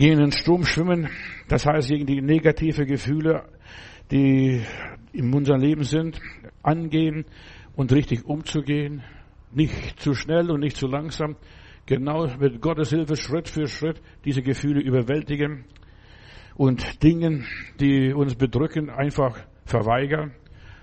gegen 0.01 0.17
den 0.17 0.31
Strom 0.31 0.63
schwimmen, 0.63 1.09
das 1.47 1.67
heißt 1.67 1.89
gegen 1.89 2.07
die 2.07 2.23
negative 2.23 2.87
Gefühle, 2.87 3.43
die 4.09 4.59
in 5.13 5.31
unserem 5.31 5.61
Leben 5.61 5.83
sind, 5.83 6.19
angehen 6.63 7.23
und 7.75 7.93
richtig 7.93 8.25
umzugehen, 8.25 9.03
nicht 9.51 9.99
zu 9.99 10.15
schnell 10.15 10.49
und 10.49 10.61
nicht 10.61 10.75
zu 10.75 10.87
langsam, 10.87 11.35
genau 11.85 12.25
mit 12.39 12.59
Gottes 12.61 12.89
Hilfe 12.89 13.15
Schritt 13.15 13.47
für 13.47 13.67
Schritt 13.67 14.01
diese 14.25 14.41
Gefühle 14.41 14.81
überwältigen 14.81 15.65
und 16.55 17.03
Dingen, 17.03 17.45
die 17.79 18.11
uns 18.11 18.33
bedrücken, 18.33 18.89
einfach 18.89 19.37
verweigern. 19.65 20.31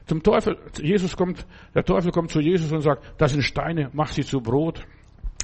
Zum 0.06 0.22
Teufel, 0.22 0.58
Jesus 0.80 1.16
kommt, 1.16 1.44
der 1.74 1.82
Teufel 1.82 2.12
kommt 2.12 2.30
zu 2.30 2.38
Jesus 2.38 2.70
und 2.70 2.82
sagt, 2.82 3.14
das 3.20 3.32
sind 3.32 3.42
Steine, 3.42 3.90
mach 3.94 4.12
sie 4.12 4.22
zu 4.22 4.40
Brot. 4.40 4.86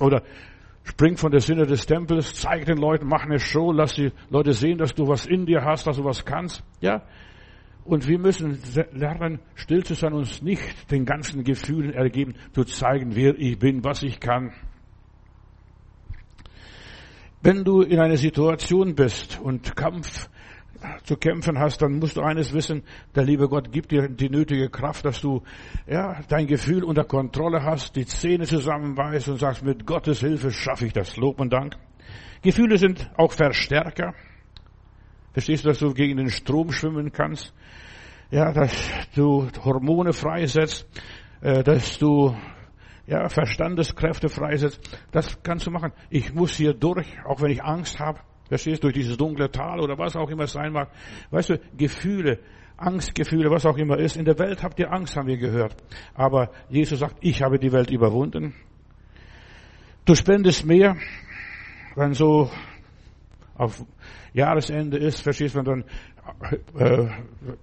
Oder 0.00 0.22
Spring 0.84 1.16
von 1.16 1.30
der 1.30 1.40
Sinne 1.40 1.66
des 1.66 1.86
Tempels, 1.86 2.34
zeig 2.34 2.66
den 2.66 2.76
Leuten, 2.76 3.06
mach 3.06 3.24
eine 3.24 3.38
Show, 3.38 3.72
lass 3.72 3.94
die 3.94 4.12
Leute 4.28 4.52
sehen, 4.52 4.78
dass 4.78 4.94
du 4.94 5.08
was 5.08 5.26
in 5.26 5.46
dir 5.46 5.64
hast, 5.64 5.86
dass 5.86 5.96
du 5.96 6.04
was 6.04 6.24
kannst. 6.24 6.62
Ja. 6.80 7.02
Und 7.84 8.06
wir 8.06 8.18
müssen 8.18 8.58
lernen, 8.92 9.40
still 9.54 9.82
zu 9.84 9.94
sein, 9.94 10.12
uns 10.12 10.42
nicht 10.42 10.90
den 10.90 11.04
ganzen 11.04 11.42
Gefühlen 11.42 11.92
ergeben, 11.92 12.34
zu 12.52 12.64
zeigen, 12.64 13.14
wer 13.14 13.38
ich 13.38 13.58
bin, 13.58 13.82
was 13.82 14.02
ich 14.02 14.20
kann. 14.20 14.52
Wenn 17.42 17.64
du 17.64 17.82
in 17.82 17.98
einer 17.98 18.16
Situation 18.16 18.94
bist 18.94 19.38
und 19.40 19.76
Kampf 19.76 20.30
zu 21.04 21.16
kämpfen 21.16 21.58
hast, 21.58 21.82
dann 21.82 21.98
musst 21.98 22.16
du 22.16 22.22
eines 22.22 22.52
wissen, 22.52 22.82
der 23.14 23.24
liebe 23.24 23.48
Gott 23.48 23.72
gibt 23.72 23.90
dir 23.90 24.08
die 24.08 24.28
nötige 24.28 24.68
Kraft, 24.70 25.04
dass 25.04 25.20
du 25.20 25.42
ja, 25.86 26.20
dein 26.28 26.46
Gefühl 26.46 26.84
unter 26.84 27.04
Kontrolle 27.04 27.62
hast, 27.62 27.96
die 27.96 28.06
Zähne 28.06 28.44
zusammenbeißt 28.44 29.28
und 29.28 29.38
sagst, 29.38 29.64
mit 29.64 29.86
Gottes 29.86 30.20
Hilfe 30.20 30.50
schaffe 30.50 30.86
ich 30.86 30.92
das. 30.92 31.16
Lob 31.16 31.40
und 31.40 31.52
Dank. 31.52 31.76
Gefühle 32.42 32.78
sind 32.78 33.10
auch 33.16 33.32
Verstärker. 33.32 34.14
Verstehst 35.32 35.64
du, 35.64 35.68
dass 35.68 35.78
du 35.78 35.92
gegen 35.92 36.16
den 36.16 36.30
Strom 36.30 36.70
schwimmen 36.70 37.10
kannst? 37.10 37.52
Ja, 38.30 38.52
dass 38.52 38.72
du 39.14 39.48
Hormone 39.64 40.12
freisetzt, 40.12 40.86
äh, 41.40 41.62
dass 41.62 41.98
du 41.98 42.34
ja, 43.06 43.28
Verstandeskräfte 43.28 44.28
freisetzt. 44.28 44.80
Das 45.12 45.42
kannst 45.42 45.66
du 45.66 45.70
machen. 45.70 45.92
Ich 46.10 46.32
muss 46.34 46.54
hier 46.56 46.74
durch, 46.74 47.06
auch 47.24 47.42
wenn 47.42 47.50
ich 47.50 47.62
Angst 47.62 47.98
habe. 47.98 48.20
Verstehst 48.48 48.82
du, 48.82 48.88
durch 48.88 48.94
dieses 48.94 49.16
dunkle 49.16 49.50
Tal 49.50 49.80
oder 49.80 49.96
was 49.98 50.16
auch 50.16 50.28
immer 50.30 50.44
es 50.44 50.52
sein 50.52 50.72
mag. 50.72 50.90
Weißt 51.30 51.50
du, 51.50 51.60
Gefühle, 51.76 52.38
Angstgefühle, 52.76 53.50
was 53.50 53.64
auch 53.66 53.76
immer 53.78 53.98
ist. 53.98 54.16
In 54.16 54.24
der 54.24 54.38
Welt 54.38 54.62
habt 54.62 54.78
ihr 54.78 54.92
Angst, 54.92 55.16
haben 55.16 55.28
wir 55.28 55.38
gehört. 55.38 55.76
Aber 56.14 56.50
Jesus 56.68 56.98
sagt, 56.98 57.16
ich 57.20 57.42
habe 57.42 57.58
die 57.58 57.72
Welt 57.72 57.90
überwunden. 57.90 58.54
Du 60.04 60.14
spendest 60.14 60.66
mehr, 60.66 60.96
wenn 61.94 62.12
so 62.12 62.50
auf 63.56 63.84
Jahresende 64.34 64.98
ist, 64.98 65.20
verstehst 65.20 65.54
du, 65.54 65.58
wenn 65.60 65.64
dann 65.64 65.84
äh, 66.76 67.08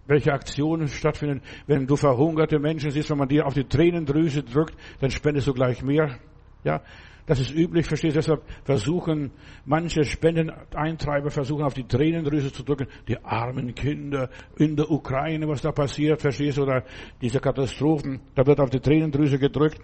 welche 0.08 0.32
Aktionen 0.32 0.88
stattfinden. 0.88 1.42
Wenn 1.68 1.86
du 1.86 1.96
verhungerte 1.96 2.60
Menschen 2.60 2.92
siehst, 2.92 3.10
wenn 3.10 3.18
man 3.18 3.28
dir 3.28 3.46
auf 3.46 3.54
die 3.54 3.66
Tränendrüse 3.66 4.44
drückt, 4.44 4.76
dann 5.00 5.12
spendest 5.12 5.48
du 5.48 5.54
gleich 5.54 5.84
mehr. 5.84 6.18
Ja, 6.64 6.82
das 7.26 7.40
ist 7.40 7.54
üblich, 7.54 7.86
verstehst 7.86 8.16
du? 8.16 8.20
Deshalb 8.20 8.44
versuchen 8.64 9.32
manche 9.66 10.04
Spendeneintreiber 10.04 11.30
versuchen 11.30 11.64
auf 11.64 11.74
die 11.74 11.88
Tränendrüse 11.88 12.52
zu 12.52 12.64
drücken. 12.64 12.88
Die 13.08 13.24
armen 13.24 13.76
Kinder 13.76 14.30
in 14.58 14.76
der 14.76 14.90
Ukraine, 14.90 15.48
was 15.48 15.62
da 15.62 15.72
passiert, 15.72 16.22
verstehst 16.22 16.58
du? 16.58 16.64
Oder 16.64 16.84
diese 17.22 17.40
Katastrophen, 17.40 18.22
da 18.36 18.46
wird 18.46 18.60
auf 18.60 18.70
die 18.70 18.80
Tränendrüse 18.80 19.38
gedrückt. 19.38 19.80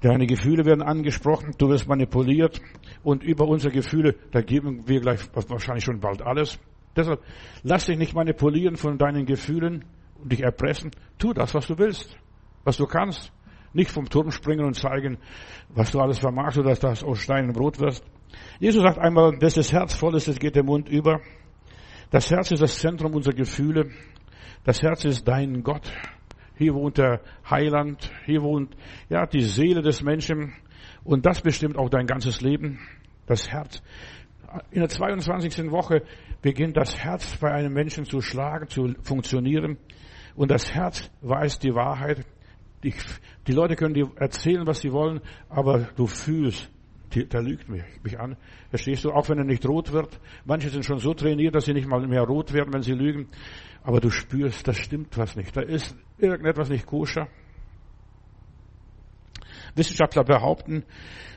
Deine 0.00 0.26
Gefühle 0.26 0.64
werden 0.66 0.82
angesprochen, 0.82 1.54
du 1.56 1.68
wirst 1.68 1.88
manipuliert 1.88 2.60
und 3.02 3.22
über 3.22 3.46
unsere 3.48 3.72
Gefühle, 3.72 4.14
da 4.30 4.42
geben 4.42 4.86
wir 4.86 5.00
gleich 5.00 5.20
wahrscheinlich 5.32 5.84
schon 5.84 6.00
bald 6.00 6.20
alles. 6.20 6.58
Deshalb 6.94 7.22
lass 7.62 7.86
dich 7.86 7.96
nicht 7.96 8.14
manipulieren 8.14 8.76
von 8.76 8.98
deinen 8.98 9.24
Gefühlen 9.24 9.84
und 10.22 10.32
dich 10.32 10.42
erpressen. 10.42 10.90
Tu 11.18 11.32
das, 11.32 11.54
was 11.54 11.66
du 11.66 11.78
willst, 11.78 12.16
was 12.64 12.76
du 12.76 12.86
kannst. 12.86 13.32
Nicht 13.72 13.90
vom 13.90 14.08
Turm 14.08 14.30
springen 14.30 14.64
und 14.64 14.74
zeigen, 14.74 15.18
was 15.68 15.90
du 15.92 16.00
alles 16.00 16.18
vermagst 16.18 16.58
oder 16.58 16.70
dass 16.70 16.80
das 16.80 17.04
aus 17.04 17.20
Stein 17.20 17.46
und 17.46 17.52
Brot 17.52 17.80
wirst. 17.80 18.04
Jesus 18.58 18.82
sagt 18.82 18.98
einmal, 18.98 19.36
dass 19.38 19.54
das 19.54 19.72
Herz 19.72 19.94
voll 19.94 20.16
ist, 20.16 20.28
das 20.28 20.38
geht 20.38 20.56
der 20.56 20.64
Mund 20.64 20.88
über. 20.88 21.20
Das 22.10 22.30
Herz 22.30 22.50
ist 22.50 22.62
das 22.62 22.78
Zentrum 22.78 23.14
unserer 23.14 23.34
Gefühle. 23.34 23.90
Das 24.64 24.82
Herz 24.82 25.04
ist 25.04 25.26
dein 25.26 25.62
Gott. 25.62 25.92
Hier 26.56 26.74
wohnt 26.74 26.98
der 26.98 27.20
Heiland. 27.48 28.10
Hier 28.24 28.42
wohnt, 28.42 28.74
ja, 29.08 29.26
die 29.26 29.42
Seele 29.42 29.82
des 29.82 30.02
Menschen. 30.02 30.54
Und 31.04 31.26
das 31.26 31.40
bestimmt 31.40 31.76
auch 31.76 31.88
dein 31.88 32.06
ganzes 32.06 32.40
Leben. 32.40 32.80
Das 33.26 33.50
Herz. 33.50 33.82
In 34.70 34.80
der 34.80 34.88
22. 34.88 35.70
Woche 35.70 36.02
beginnt 36.40 36.76
das 36.76 36.96
Herz 36.96 37.36
bei 37.36 37.50
einem 37.52 37.72
Menschen 37.72 38.04
zu 38.04 38.20
schlagen, 38.20 38.68
zu 38.68 38.94
funktionieren. 39.02 39.78
Und 40.34 40.50
das 40.50 40.72
Herz 40.72 41.10
weiß 41.22 41.58
die 41.58 41.74
Wahrheit. 41.74 42.24
Die, 42.86 42.94
die 43.48 43.52
Leute 43.52 43.74
können 43.74 43.94
dir 43.94 44.12
erzählen, 44.14 44.64
was 44.64 44.78
sie 44.78 44.92
wollen, 44.92 45.20
aber 45.48 45.88
du 45.96 46.06
fühlst, 46.06 46.70
der 47.12 47.42
lügt 47.42 47.68
mich, 47.68 47.82
mich 48.04 48.20
an. 48.20 48.36
Verstehst 48.70 49.04
du? 49.04 49.10
Auch 49.10 49.28
wenn 49.28 49.38
er 49.38 49.44
nicht 49.44 49.66
rot 49.66 49.92
wird. 49.92 50.20
Manche 50.44 50.70
sind 50.70 50.84
schon 50.84 50.98
so 50.98 51.12
trainiert, 51.12 51.56
dass 51.56 51.64
sie 51.64 51.72
nicht 51.72 51.88
mal 51.88 52.06
mehr 52.06 52.22
rot 52.22 52.52
werden, 52.52 52.72
wenn 52.72 52.82
sie 52.82 52.92
lügen. 52.92 53.28
Aber 53.82 53.98
du 54.00 54.10
spürst, 54.10 54.68
da 54.68 54.72
stimmt 54.72 55.18
was 55.18 55.34
nicht. 55.34 55.56
Da 55.56 55.62
ist 55.62 55.96
irgendetwas 56.18 56.68
nicht 56.68 56.86
koscher. 56.86 57.26
Wissenschaftler 59.74 60.22
behaupten, 60.22 60.84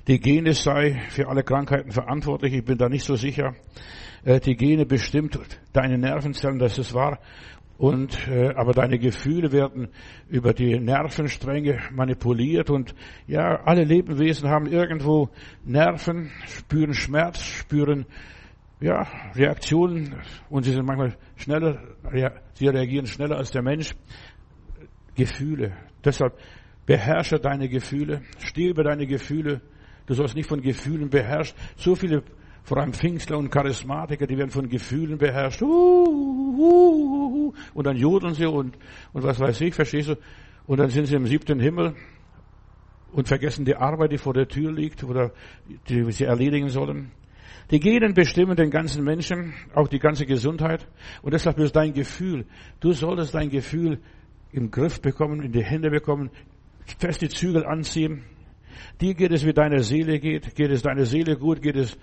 die 0.07 0.19
Gene 0.19 0.53
sei 0.53 1.01
für 1.09 1.27
alle 1.27 1.43
Krankheiten 1.43 1.91
verantwortlich. 1.91 2.53
Ich 2.53 2.63
bin 2.63 2.77
da 2.77 2.89
nicht 2.89 3.05
so 3.05 3.15
sicher. 3.15 3.55
Äh, 4.23 4.39
die 4.39 4.55
Gene 4.55 4.85
bestimmt 4.85 5.39
deine 5.73 5.97
Nervenzellen, 5.97 6.59
das 6.59 6.77
ist 6.77 6.93
wahr. 6.93 7.19
Und 7.79 8.27
äh, 8.27 8.53
aber 8.55 8.73
deine 8.73 8.99
Gefühle 8.99 9.53
werden 9.53 9.87
über 10.27 10.53
die 10.53 10.77
Nervenstränge 10.77 11.79
manipuliert 11.93 12.69
und 12.69 12.93
ja, 13.25 13.61
alle 13.63 13.85
Lebewesen 13.85 14.49
haben 14.49 14.65
irgendwo 14.65 15.29
Nerven, 15.63 16.29
spüren 16.45 16.93
Schmerz, 16.93 17.41
spüren 17.41 18.05
ja 18.81 19.07
Reaktionen 19.33 20.13
und 20.49 20.63
sie 20.63 20.73
sind 20.73 20.85
manchmal 20.85 21.15
schneller, 21.37 21.81
sie 22.53 22.67
reagieren 22.67 23.05
schneller 23.07 23.37
als 23.37 23.51
der 23.51 23.63
Mensch. 23.63 23.95
Gefühle. 25.15 25.71
Deshalb 26.03 26.37
beherrsche 26.85 27.39
deine 27.39 27.69
Gefühle, 27.69 28.23
steh 28.39 28.69
über 28.69 28.83
deine 28.83 29.07
Gefühle. 29.07 29.61
Du 30.05 30.13
sollst 30.15 30.35
nicht 30.35 30.49
von 30.49 30.61
Gefühlen 30.61 31.09
beherrscht. 31.09 31.55
So 31.77 31.95
viele, 31.95 32.23
vor 32.63 32.77
allem 32.77 32.93
Pfingstler 32.93 33.37
und 33.37 33.49
Charismatiker, 33.49 34.27
die 34.27 34.37
werden 34.37 34.51
von 34.51 34.69
Gefühlen 34.69 35.17
beherrscht. 35.17 35.61
Und 35.61 37.53
dann 37.75 37.97
jodeln 37.97 38.33
sie 38.33 38.45
und, 38.45 38.77
und 39.13 39.23
was 39.23 39.39
weiß 39.39 39.61
ich, 39.61 39.73
verstehst 39.73 40.09
du? 40.09 40.15
Und 40.67 40.79
dann 40.79 40.89
sind 40.89 41.05
sie 41.07 41.15
im 41.15 41.25
siebten 41.25 41.59
Himmel 41.59 41.95
und 43.11 43.27
vergessen 43.27 43.65
die 43.65 43.75
Arbeit, 43.75 44.11
die 44.11 44.17
vor 44.17 44.33
der 44.33 44.47
Tür 44.47 44.71
liegt 44.71 45.03
oder 45.03 45.31
die 45.87 46.11
sie 46.11 46.25
erledigen 46.25 46.69
sollen. 46.69 47.11
Die 47.71 47.79
Genen 47.79 48.13
bestimmen 48.13 48.55
den 48.55 48.71
ganzen 48.71 49.03
Menschen, 49.03 49.53
auch 49.75 49.87
die 49.87 49.99
ganze 49.99 50.25
Gesundheit. 50.25 50.87
Und 51.21 51.33
deshalb 51.33 51.59
ist 51.59 51.75
dein 51.75 51.93
Gefühl, 51.93 52.45
du 52.79 52.93
solltest 52.93 53.35
dein 53.35 53.49
Gefühl 53.49 53.99
im 54.51 54.71
Griff 54.71 55.01
bekommen, 55.01 55.43
in 55.43 55.51
die 55.51 55.63
Hände 55.63 55.91
bekommen, 55.91 56.31
fest 56.97 57.21
die 57.21 57.29
Zügel 57.29 57.65
anziehen. 57.65 58.23
Dir 58.99 59.13
geht 59.13 59.31
es, 59.31 59.45
wie 59.45 59.53
deine 59.53 59.83
Seele 59.83 60.19
geht. 60.19 60.55
Geht 60.55 60.71
es 60.71 60.81
deiner 60.81 61.05
Seele 61.05 61.37
gut? 61.37 61.61
Geht 61.61 61.75
es 61.75 61.97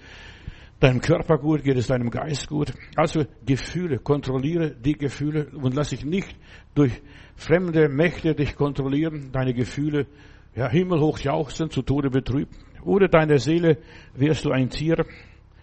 deinem 0.80 1.00
Körper 1.00 1.38
gut? 1.38 1.62
Geht 1.62 1.76
es 1.76 1.87
deinem 1.87 2.11
Geist 2.11 2.49
gut? 2.49 2.73
Also 2.97 3.25
Gefühle, 3.45 3.99
kontrolliere 3.99 4.71
die 4.71 4.95
Gefühle 4.95 5.49
und 5.54 5.75
lass 5.75 5.90
dich 5.90 6.04
nicht 6.04 6.37
durch 6.75 6.92
fremde 7.35 7.88
Mächte 7.88 8.35
dich 8.35 8.56
kontrollieren. 8.56 9.30
Deine 9.33 9.54
Gefühle, 9.54 10.06
ja, 10.54 10.68
himmelhoch 10.68 11.18
jauchzen, 11.18 11.71
zu 11.71 11.83
Tode 11.83 12.11
betrübt. 12.11 12.54
Oder 12.83 13.09
deine 13.09 13.38
Seele 13.38 13.78
wärst 14.14 14.45
du 14.45 14.50
ein 14.50 14.71
Tier, 14.71 15.04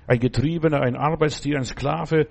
ein 0.08 0.20
Getriebener, 0.20 0.82
ein 0.82 0.96
Arbeitstier, 0.96 1.58
ein 1.58 1.64
Sklave, 1.64 2.28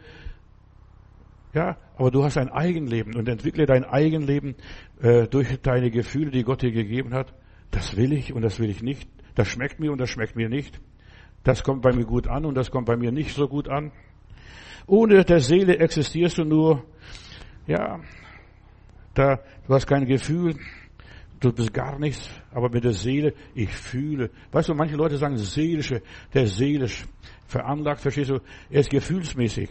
ja, 1.54 1.76
aber 1.96 2.10
du 2.10 2.24
hast 2.24 2.38
ein 2.38 2.48
Eigenleben 2.48 3.14
und 3.14 3.28
entwickle 3.28 3.66
dein 3.66 3.84
Eigenleben 3.84 4.54
äh, 5.02 5.26
durch 5.26 5.60
deine 5.60 5.90
Gefühle, 5.90 6.30
die 6.30 6.44
Gott 6.44 6.62
dir 6.62 6.72
gegeben 6.72 7.12
hat. 7.12 7.34
Das 7.70 7.96
will 7.96 8.12
ich 8.12 8.32
und 8.32 8.42
das 8.42 8.58
will 8.58 8.70
ich 8.70 8.82
nicht. 8.82 9.08
Das 9.34 9.48
schmeckt 9.48 9.78
mir 9.78 9.92
und 9.92 9.98
das 9.98 10.08
schmeckt 10.08 10.34
mir 10.34 10.48
nicht. 10.48 10.80
Das 11.44 11.62
kommt 11.62 11.82
bei 11.82 11.92
mir 11.92 12.04
gut 12.04 12.28
an 12.28 12.44
und 12.44 12.54
das 12.54 12.70
kommt 12.70 12.86
bei 12.86 12.96
mir 12.96 13.12
nicht 13.12 13.34
so 13.34 13.48
gut 13.48 13.68
an. 13.68 13.90
Ohne 14.86 15.24
der 15.24 15.40
Seele 15.40 15.78
existierst 15.78 16.38
du 16.38 16.44
nur, 16.44 16.84
ja, 17.66 18.00
da, 19.14 19.40
du 19.66 19.74
hast 19.74 19.86
kein 19.86 20.06
Gefühl, 20.06 20.56
du 21.40 21.52
bist 21.52 21.72
gar 21.72 21.98
nichts, 21.98 22.28
aber 22.52 22.70
mit 22.70 22.84
der 22.84 22.92
Seele, 22.92 23.34
ich 23.54 23.70
fühle. 23.70 24.30
Weißt 24.52 24.68
du, 24.68 24.74
manche 24.74 24.96
Leute 24.96 25.16
sagen 25.18 25.36
seelische, 25.36 26.02
der 26.32 26.46
seelisch 26.46 27.04
veranlagt, 27.46 28.00
verstehst 28.00 28.30
du, 28.30 28.40
er 28.70 28.80
ist 28.80 28.90
gefühlsmäßig 28.90 29.68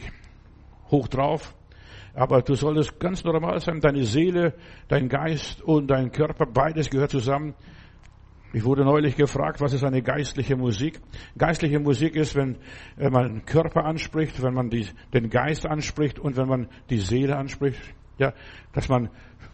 hoch 0.92 1.08
drauf, 1.08 1.56
aber 2.14 2.42
du 2.42 2.56
solltest 2.56 3.00
ganz 3.00 3.24
normal 3.24 3.60
sein. 3.60 3.80
Deine 3.80 4.04
Seele, 4.04 4.54
dein 4.88 5.08
Geist 5.08 5.62
und 5.62 5.88
dein 5.88 6.12
Körper, 6.12 6.46
beides 6.46 6.90
gehört 6.90 7.12
zusammen. 7.12 7.56
Ich 8.54 8.66
wurde 8.66 8.84
neulich 8.84 9.16
gefragt, 9.16 9.62
was 9.62 9.72
ist 9.72 9.86
eine 9.86 10.02
geistliche 10.02 10.58
Musik? 10.58 11.00
Geistliche 11.38 11.80
Musik 11.80 12.16
ist, 12.16 12.36
wenn 12.36 12.58
man 12.98 13.28
den 13.28 13.46
Körper 13.46 13.86
anspricht, 13.86 14.42
wenn 14.42 14.54
man 14.54 14.70
die, 14.70 14.88
den 15.14 15.30
Geist 15.30 15.66
anspricht 15.66 16.20
und 16.20 16.36
wenn 16.36 16.50
man 16.50 16.68
die 16.90 16.98
Seele 16.98 17.38
anspricht. 17.38 17.82
Ja, 18.18 18.34
dass 18.74 18.90
man 18.90 19.10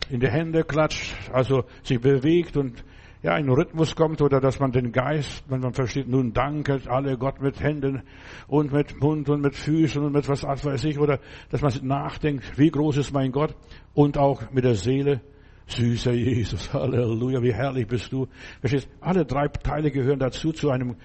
in 0.09 0.19
die 0.19 0.29
Hände 0.29 0.63
klatscht, 0.63 1.13
also 1.31 1.65
sich 1.83 2.01
bewegt 2.01 2.57
und 2.57 2.83
ja, 3.21 3.33
ein 3.33 3.49
Rhythmus 3.49 3.95
kommt 3.95 4.21
oder 4.21 4.39
dass 4.39 4.59
man 4.59 4.71
den 4.71 4.91
Geist, 4.91 5.43
wenn 5.47 5.59
man 5.59 5.73
versteht, 5.73 6.07
nun 6.07 6.33
danket 6.33 6.87
alle 6.87 7.17
Gott 7.17 7.41
mit 7.41 7.59
Händen 7.61 8.01
und 8.47 8.71
mit 8.71 8.99
Mund 8.99 9.29
und 9.29 9.41
mit 9.41 9.55
Füßen 9.55 10.03
und 10.03 10.13
mit 10.13 10.27
was 10.27 10.43
weiß 10.43 10.83
ich 10.85 10.99
oder 10.99 11.19
dass 11.49 11.61
man 11.61 11.73
nachdenkt, 11.83 12.57
wie 12.57 12.71
groß 12.71 12.97
ist 12.97 13.13
mein 13.13 13.31
Gott 13.31 13.55
und 13.93 14.17
auch 14.17 14.51
mit 14.51 14.63
der 14.63 14.75
Seele, 14.75 15.21
süßer 15.67 16.13
Jesus, 16.13 16.73
Halleluja, 16.73 17.41
wie 17.43 17.53
herrlich 17.53 17.87
bist 17.87 18.11
du. 18.11 18.27
Verstehst, 18.59 18.89
alle 19.01 19.25
drei 19.25 19.47
Teile 19.47 19.91
gehören 19.91 20.19
dazu, 20.19 20.51
zu 20.51 20.69
einem 20.69 20.95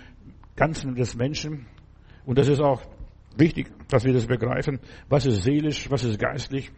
Ganzen 0.56 0.94
des 0.94 1.16
Menschen 1.16 1.66
und 2.24 2.38
das 2.38 2.48
ist 2.48 2.60
auch 2.60 2.82
wichtig, 3.36 3.70
dass 3.88 4.04
wir 4.04 4.12
das 4.12 4.26
begreifen, 4.26 4.80
was 5.08 5.26
ist 5.26 5.42
seelisch, 5.42 5.90
was 5.90 6.04
ist 6.04 6.18
geistlich. 6.18 6.70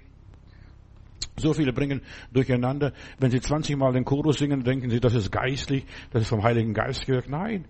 So 1.36 1.52
viele 1.52 1.72
bringen 1.72 2.00
durcheinander. 2.32 2.92
Wenn 3.18 3.30
sie 3.30 3.40
20 3.40 3.76
Mal 3.76 3.92
den 3.92 4.04
Chorus 4.04 4.38
singen, 4.38 4.62
denken 4.62 4.88
sie, 4.88 5.00
das 5.00 5.14
ist 5.14 5.32
geistlich, 5.32 5.84
das 6.10 6.22
ist 6.22 6.28
vom 6.28 6.44
Heiligen 6.44 6.74
Geist 6.74 7.06
gewirkt. 7.06 7.28
Nein, 7.28 7.66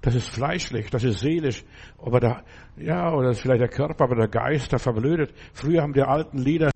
das 0.00 0.14
ist 0.14 0.28
fleischlich, 0.28 0.90
das 0.90 1.04
ist 1.04 1.20
seelisch. 1.20 1.64
Aber 1.98 2.18
der, 2.18 2.44
ja, 2.76 3.12
oder 3.12 3.34
vielleicht 3.34 3.60
der 3.60 3.68
Körper, 3.68 4.04
aber 4.04 4.16
der 4.16 4.28
Geist, 4.28 4.72
der 4.72 4.78
verblödet. 4.78 5.34
Früher 5.52 5.82
haben 5.82 5.92
die 5.92 6.02
alten 6.02 6.38
Lieder 6.38 6.70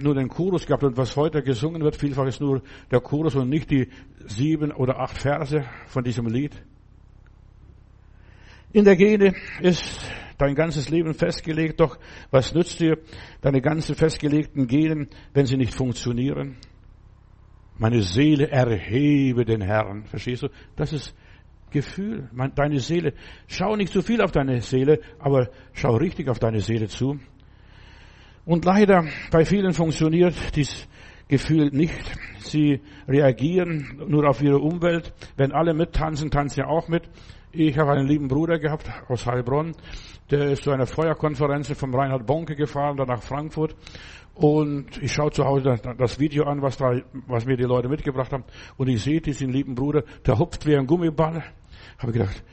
nur 0.00 0.14
den 0.14 0.28
Chorus 0.28 0.64
gehabt 0.64 0.84
und 0.84 0.96
was 0.96 1.16
heute 1.16 1.42
gesungen 1.42 1.82
wird, 1.82 1.96
vielfach 1.96 2.26
ist 2.26 2.40
nur 2.40 2.62
der 2.90 3.00
Chorus 3.00 3.34
und 3.34 3.48
nicht 3.48 3.70
die 3.70 3.88
sieben 4.26 4.70
oder 4.70 5.00
acht 5.00 5.18
Verse 5.18 5.64
von 5.86 6.04
diesem 6.04 6.26
Lied. 6.26 6.52
In 8.72 8.84
der 8.84 8.96
Gene 8.96 9.34
ist 9.60 10.08
dein 10.38 10.54
ganzes 10.54 10.88
Leben 10.88 11.14
festgelegt, 11.14 11.80
doch 11.80 11.98
was 12.30 12.54
nützt 12.54 12.78
dir 12.78 12.98
deine 13.40 13.60
ganzen 13.60 13.96
festgelegten 13.96 14.66
Genen, 14.68 15.08
wenn 15.32 15.46
sie 15.46 15.56
nicht 15.56 15.74
funktionieren? 15.74 16.56
Meine 17.78 18.02
Seele 18.02 18.48
erhebe 18.48 19.44
den 19.44 19.62
Herrn. 19.62 20.04
Verstehst 20.04 20.44
du? 20.44 20.48
Das 20.76 20.92
ist 20.92 21.14
Gefühl, 21.70 22.30
deine 22.54 22.78
Seele. 22.78 23.14
Schau 23.48 23.74
nicht 23.74 23.92
zu 23.92 24.00
viel 24.00 24.22
auf 24.22 24.30
deine 24.30 24.60
Seele, 24.60 25.00
aber 25.18 25.50
schau 25.72 25.96
richtig 25.96 26.28
auf 26.28 26.38
deine 26.38 26.60
Seele 26.60 26.86
zu. 26.86 27.18
Und 28.46 28.64
leider, 28.64 29.04
bei 29.32 29.44
vielen 29.44 29.72
funktioniert 29.72 30.54
dieses 30.54 30.86
Gefühl 31.26 31.70
nicht. 31.72 32.00
Sie 32.38 32.80
reagieren 33.08 34.00
nur 34.06 34.28
auf 34.28 34.40
ihre 34.40 34.60
Umwelt. 34.60 35.12
Wenn 35.36 35.50
alle 35.50 35.74
mittanzen, 35.74 36.30
tanzen 36.30 36.60
ja 36.60 36.66
auch 36.68 36.86
mit. 36.86 37.02
Ich 37.50 37.76
habe 37.76 37.90
einen 37.90 38.06
lieben 38.06 38.28
Bruder 38.28 38.60
gehabt 38.60 38.88
aus 39.08 39.26
Heilbronn. 39.26 39.72
Der 40.30 40.52
ist 40.52 40.62
zu 40.62 40.70
einer 40.70 40.86
Feuerkonferenz 40.86 41.72
vom 41.72 41.92
Reinhard 41.92 42.24
Bonke 42.24 42.54
gefahren, 42.54 42.96
dann 42.96 43.08
nach 43.08 43.22
Frankfurt. 43.22 43.74
Und 44.34 45.02
ich 45.02 45.12
schaue 45.12 45.32
zu 45.32 45.44
Hause 45.44 45.80
das 45.98 46.20
Video 46.20 46.44
an, 46.44 46.62
was, 46.62 46.76
da, 46.76 47.00
was 47.26 47.46
mir 47.46 47.56
die 47.56 47.64
Leute 47.64 47.88
mitgebracht 47.88 48.32
haben. 48.32 48.44
Und 48.76 48.86
ich 48.86 49.02
sehe 49.02 49.20
diesen 49.20 49.50
lieben 49.50 49.74
Bruder, 49.74 50.04
der 50.24 50.38
hupft 50.38 50.66
wie 50.66 50.76
ein 50.76 50.86
Gummiball. 50.86 51.42
Habe 51.98 52.12
gedacht, 52.12 52.44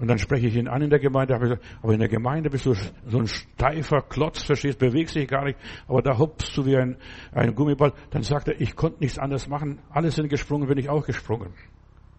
und 0.00 0.08
dann 0.08 0.16
spreche 0.16 0.46
ich 0.46 0.56
ihn 0.56 0.66
an 0.66 0.80
in 0.80 0.88
der 0.88 0.98
Gemeinde, 0.98 1.34
habe 1.34 1.44
gesagt, 1.44 1.64
aber 1.82 1.92
in 1.92 2.00
der 2.00 2.08
Gemeinde 2.08 2.48
bist 2.48 2.64
du 2.64 2.72
so 2.72 3.18
ein 3.18 3.26
steifer 3.26 4.00
Klotz, 4.00 4.42
verstehst, 4.42 4.78
bewegst 4.78 5.14
dich 5.14 5.28
gar 5.28 5.44
nicht, 5.44 5.58
aber 5.86 6.00
da 6.00 6.16
hupfst 6.16 6.56
du 6.56 6.64
wie 6.64 6.76
ein, 6.76 6.96
ein 7.32 7.54
Gummiball. 7.54 7.92
Dann 8.10 8.22
sagt 8.22 8.48
er, 8.48 8.58
ich 8.58 8.74
konnte 8.74 9.00
nichts 9.00 9.18
anderes 9.18 9.46
machen, 9.46 9.78
alle 9.90 10.10
sind 10.10 10.30
gesprungen, 10.30 10.66
bin 10.66 10.78
ich 10.78 10.88
auch 10.88 11.04
gesprungen. 11.04 11.52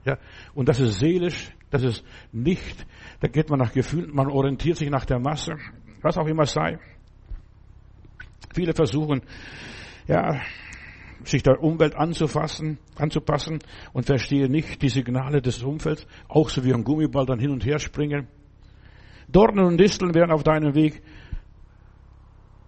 Ja, 0.06 0.18
und 0.54 0.70
das 0.70 0.80
ist 0.80 1.00
seelisch, 1.00 1.52
das 1.72 1.84
ist 1.84 2.06
nicht, 2.32 2.86
da 3.20 3.28
geht 3.28 3.50
man 3.50 3.58
nach 3.58 3.74
Gefühl, 3.74 4.08
man 4.14 4.28
orientiert 4.28 4.78
sich 4.78 4.90
nach 4.92 5.06
der 5.06 5.20
Masse, 5.20 5.54
was 6.04 6.20
auch 6.20 6.28
immer 6.28 6.46
sei. 6.46 6.78
Viele 8.54 8.74
versuchen, 8.74 9.22
ja, 10.08 10.40
sich 11.26 11.44
der 11.44 11.62
Umwelt 11.62 11.96
anzufassen, 11.96 12.78
anzupassen 12.96 13.60
und 13.94 14.06
verstehen 14.06 14.52
nicht 14.52 14.82
die 14.82 14.90
Signale 14.90 15.42
des 15.42 15.64
Umfelds, 15.64 16.06
auch 16.28 16.50
so 16.50 16.64
wie 16.64 16.74
ein 16.74 16.84
Gummiball 16.84 17.26
dann 17.26 17.40
hin 17.40 17.52
und 17.52 17.66
her 17.66 17.80
springen. 17.80 18.28
Dornen 19.28 19.66
und 19.66 19.78
Disteln 19.78 20.14
werden 20.14 20.32
auf 20.32 20.44
deinem 20.44 20.76
Weg 20.76 21.02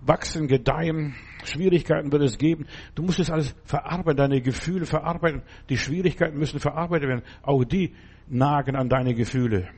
wachsen, 0.05 0.47
gedeihen, 0.47 1.15
Schwierigkeiten 1.45 2.11
wird 2.11 2.23
es 2.23 2.37
geben. 2.37 2.65
Du 2.95 3.03
musst 3.03 3.19
es 3.19 3.29
alles 3.29 3.55
verarbeiten, 3.63 4.17
deine 4.17 4.41
Gefühle 4.41 4.85
verarbeiten. 4.85 5.43
Die 5.69 5.77
Schwierigkeiten 5.77 6.37
müssen 6.37 6.59
verarbeitet 6.59 7.09
werden. 7.09 7.23
Auch 7.41 7.63
die 7.63 7.93
nagen 8.27 8.75
an 8.75 8.89
deine 8.89 9.13
Gefühle. 9.13 9.69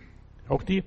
Auch 0.47 0.63
die. 0.63 0.83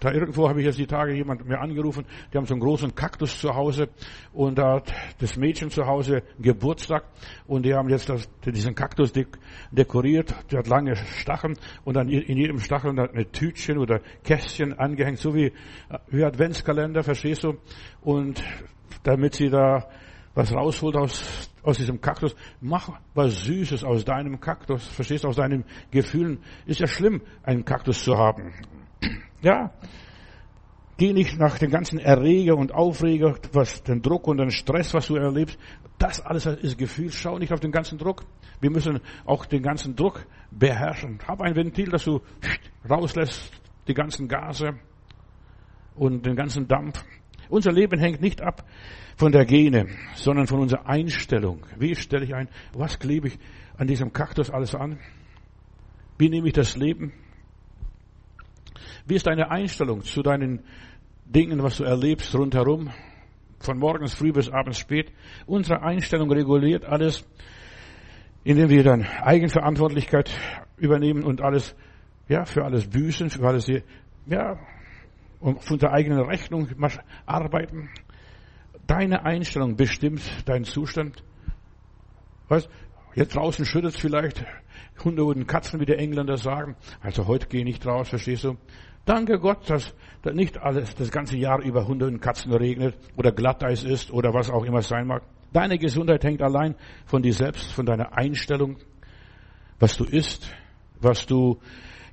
Da 0.00 0.12
irgendwo 0.12 0.48
habe 0.48 0.60
ich 0.60 0.66
jetzt 0.66 0.78
die 0.78 0.86
Tage 0.86 1.12
jemand 1.12 1.46
mir 1.46 1.60
angerufen, 1.60 2.04
die 2.32 2.38
haben 2.38 2.46
so 2.46 2.54
einen 2.54 2.60
großen 2.60 2.94
Kaktus 2.94 3.40
zu 3.40 3.54
Hause 3.54 3.88
und 4.32 4.58
da 4.58 4.76
hat 4.76 4.92
das 5.18 5.36
Mädchen 5.36 5.70
zu 5.70 5.86
Hause 5.86 6.22
Geburtstag 6.38 7.04
und 7.46 7.64
die 7.64 7.74
haben 7.74 7.88
jetzt 7.88 8.08
das, 8.08 8.28
diesen 8.44 8.74
Kaktus 8.74 9.12
dekoriert, 9.72 10.34
der 10.52 10.60
hat 10.60 10.68
lange 10.68 10.96
Stacheln 10.96 11.54
und 11.84 11.96
dann 11.96 12.08
in 12.08 12.36
jedem 12.36 12.60
Stachel 12.60 12.90
eine 12.90 13.30
Tütchen 13.32 13.78
oder 13.78 14.00
Kästchen 14.22 14.78
angehängt, 14.78 15.18
so 15.18 15.34
wie, 15.34 15.52
wie 16.08 16.24
Adventskalender, 16.24 17.02
verstehst 17.02 17.44
du? 17.44 17.56
Und 18.00 18.42
damit 19.02 19.34
sie 19.34 19.48
da 19.48 19.88
was 20.34 20.54
rausholt 20.54 20.96
aus, 20.96 21.50
aus 21.64 21.78
diesem 21.78 22.00
Kaktus. 22.00 22.36
Mach 22.60 23.00
was 23.14 23.42
Süßes 23.42 23.82
aus 23.82 24.04
deinem 24.04 24.38
Kaktus. 24.38 24.86
Verstehst 24.86 25.24
du, 25.24 25.28
aus 25.28 25.36
deinen 25.36 25.64
Gefühlen. 25.90 26.38
Ist 26.64 26.78
ja 26.78 26.86
schlimm, 26.86 27.22
einen 27.42 27.64
Kaktus 27.64 28.04
zu 28.04 28.16
haben. 28.16 28.52
Ja. 29.42 29.72
Geh 30.96 31.12
nicht 31.12 31.38
nach 31.38 31.58
den 31.58 31.70
ganzen 31.70 32.00
Erreger 32.00 32.56
und 32.56 32.72
Aufreger, 32.74 33.36
was, 33.52 33.82
den 33.84 34.02
Druck 34.02 34.26
und 34.26 34.38
den 34.38 34.50
Stress, 34.50 34.94
was 34.94 35.06
du 35.06 35.14
erlebst. 35.14 35.56
Das 35.98 36.20
alles 36.20 36.46
ist 36.46 36.76
Gefühl. 36.76 37.12
Schau 37.12 37.38
nicht 37.38 37.52
auf 37.52 37.60
den 37.60 37.70
ganzen 37.70 37.98
Druck. 37.98 38.24
Wir 38.60 38.70
müssen 38.70 39.00
auch 39.24 39.46
den 39.46 39.62
ganzen 39.62 39.94
Druck 39.94 40.26
beherrschen. 40.50 41.20
Hab 41.26 41.40
ein 41.40 41.54
Ventil, 41.54 41.88
das 41.90 42.04
du 42.04 42.20
rauslässt, 42.88 43.52
die 43.86 43.94
ganzen 43.94 44.26
Gase 44.26 44.74
und 45.94 46.26
den 46.26 46.34
ganzen 46.34 46.66
Dampf. 46.66 47.04
Unser 47.48 47.72
Leben 47.72 47.98
hängt 47.98 48.20
nicht 48.20 48.42
ab 48.42 48.64
von 49.16 49.32
der 49.32 49.44
Gene, 49.44 49.86
sondern 50.14 50.46
von 50.46 50.60
unserer 50.60 50.86
Einstellung. 50.86 51.64
Wie 51.78 51.94
stelle 51.94 52.24
ich 52.24 52.34
ein? 52.34 52.48
Was 52.72 52.98
klebe 52.98 53.28
ich 53.28 53.38
an 53.76 53.86
diesem 53.86 54.12
Kaktus 54.12 54.50
alles 54.50 54.74
an? 54.74 54.98
Wie 56.18 56.28
nehme 56.28 56.48
ich 56.48 56.54
das 56.54 56.76
Leben? 56.76 57.12
Wie 59.06 59.14
ist 59.14 59.26
deine 59.26 59.50
Einstellung 59.50 60.02
zu 60.02 60.22
deinen 60.22 60.64
Dingen, 61.24 61.62
was 61.62 61.78
du 61.78 61.84
erlebst 61.84 62.34
rundherum? 62.34 62.90
Von 63.60 63.78
morgens 63.78 64.14
früh 64.14 64.32
bis 64.32 64.48
abends 64.48 64.78
spät. 64.78 65.12
Unsere 65.46 65.82
Einstellung 65.82 66.30
reguliert 66.30 66.84
alles, 66.84 67.26
indem 68.44 68.70
wir 68.70 68.84
dann 68.84 69.02
Eigenverantwortlichkeit 69.02 70.30
übernehmen 70.76 71.24
und 71.24 71.42
alles, 71.42 71.74
ja, 72.28 72.44
für 72.44 72.64
alles 72.64 72.88
büßen, 72.88 73.30
für 73.30 73.46
alles, 73.46 73.66
ja, 74.26 74.58
und 75.40 75.62
von 75.64 75.82
eigenen 75.84 76.20
Rechnung 76.20 76.68
arbeiten. 77.26 77.90
Deine 78.86 79.24
Einstellung 79.24 79.76
bestimmt 79.76 80.22
deinen 80.48 80.64
Zustand. 80.64 81.22
Weißt, 82.48 82.68
jetzt 83.14 83.36
draußen 83.36 83.64
schüttet 83.64 83.94
es 83.94 84.00
vielleicht 84.00 84.44
Hunde 85.04 85.24
und 85.24 85.46
Katzen, 85.46 85.80
wie 85.80 85.86
die 85.86 85.94
Engländer 85.94 86.36
sagen. 86.36 86.76
Also 87.00 87.26
heute 87.26 87.46
gehe 87.46 87.60
ich 87.60 87.66
nicht 87.66 87.86
raus, 87.86 88.08
verstehst 88.08 88.44
du? 88.44 88.56
Danke 89.04 89.38
Gott, 89.38 89.68
dass, 89.70 89.94
nicht 90.32 90.58
alles 90.58 90.94
das 90.94 91.10
ganze 91.10 91.38
Jahr 91.38 91.62
über 91.62 91.86
Hunde 91.86 92.06
und 92.06 92.20
Katzen 92.20 92.52
regnet 92.52 92.96
oder 93.16 93.32
Glatteis 93.32 93.84
ist 93.84 94.12
oder 94.12 94.34
was 94.34 94.50
auch 94.50 94.64
immer 94.64 94.82
sein 94.82 95.06
mag. 95.06 95.22
Deine 95.52 95.78
Gesundheit 95.78 96.24
hängt 96.24 96.42
allein 96.42 96.74
von 97.06 97.22
dir 97.22 97.32
selbst, 97.32 97.72
von 97.72 97.86
deiner 97.86 98.16
Einstellung, 98.16 98.76
was 99.78 99.96
du 99.96 100.04
isst, 100.04 100.50
was 101.00 101.24
du 101.24 101.58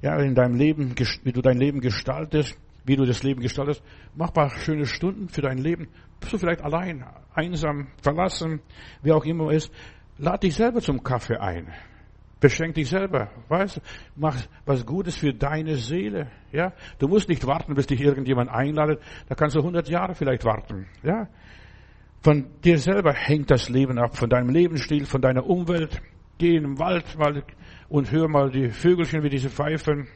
ja 0.01 0.17
in 0.19 0.35
deinem 0.35 0.55
Leben, 0.55 0.95
wie 1.23 1.31
du 1.33 1.41
dein 1.41 1.57
Leben 1.57 1.81
gestaltest 1.81 2.57
wie 2.85 2.95
du 2.95 3.05
das 3.05 3.23
Leben 3.23 3.41
gestaltest. 3.41 3.83
Mach 4.15 4.31
paar 4.31 4.49
schöne 4.49 4.85
Stunden 4.85 5.27
für 5.27 5.41
dein 5.41 5.57
Leben. 5.57 5.87
Bist 6.19 6.33
du 6.33 6.37
vielleicht 6.37 6.61
allein, 6.61 7.03
einsam, 7.33 7.87
verlassen, 8.01 8.61
wie 9.01 9.11
auch 9.11 9.25
immer 9.25 9.49
es 9.49 9.65
ist. 9.65 9.73
Lad 10.17 10.43
dich 10.43 10.55
selber 10.55 10.81
zum 10.81 11.03
Kaffee 11.03 11.37
ein. 11.37 11.73
Beschenk 12.45 12.75
dich 12.75 12.89
selber, 12.89 13.31
weißt? 13.47 13.81
Mach 14.15 14.39
was 14.67 14.86
Gutes 14.86 15.15
für 15.15 15.34
deine 15.34 15.77
Seele, 15.77 16.29
ja? 16.51 16.73
Du 16.99 17.08
musst 17.08 17.27
nicht 17.27 17.47
warten, 17.47 17.73
bis 17.73 17.88
dich 17.88 17.99
irgendjemand 17.99 18.51
einladet. 18.51 19.01
Da 19.27 19.34
kannst 19.34 19.55
du 19.55 19.62
100 19.62 19.89
Jahre 19.89 20.13
vielleicht 20.13 20.45
warten, 20.45 20.86
ja? 21.01 21.27
Von 22.21 22.45
dir 22.63 22.77
selber 22.77 23.13
hängt 23.13 23.49
das 23.49 23.67
Leben 23.69 23.97
ab, 23.97 24.15
von 24.15 24.29
deinem 24.29 24.49
Lebensstil, 24.49 25.08
von 25.08 25.21
deiner 25.21 25.43
Umwelt. 25.43 25.99
Geh 26.38 26.55
in 26.55 26.62
den 26.62 26.77
Wald 26.77 27.17
mal 27.17 27.41
und 27.89 28.12
hör 28.12 28.27
mal 28.27 28.51
die 28.51 28.69
Vögelchen, 28.69 29.23
wie 29.23 29.29
diese 29.29 29.49
pfeifen. 29.49 30.08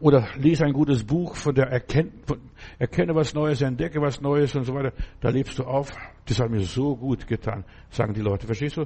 Oder 0.00 0.28
lese 0.36 0.66
ein 0.66 0.74
gutes 0.74 1.04
Buch 1.04 1.36
von 1.36 1.54
der 1.54 1.68
Erken 1.68 2.12
von, 2.26 2.38
erkenne 2.78 3.14
was 3.14 3.32
Neues, 3.32 3.62
entdecke 3.62 3.98
was 3.98 4.20
Neues 4.20 4.54
und 4.56 4.64
so 4.64 4.74
weiter. 4.74 4.92
Da 5.22 5.30
lebst 5.30 5.58
du 5.58 5.64
auf. 5.64 5.90
Das 6.26 6.38
hat 6.38 6.50
mir 6.50 6.60
so 6.60 6.94
gut 6.94 7.26
getan, 7.26 7.64
sagen 7.88 8.12
die 8.12 8.20
Leute. 8.20 8.46
Verstehst 8.46 8.76
du? 8.76 8.84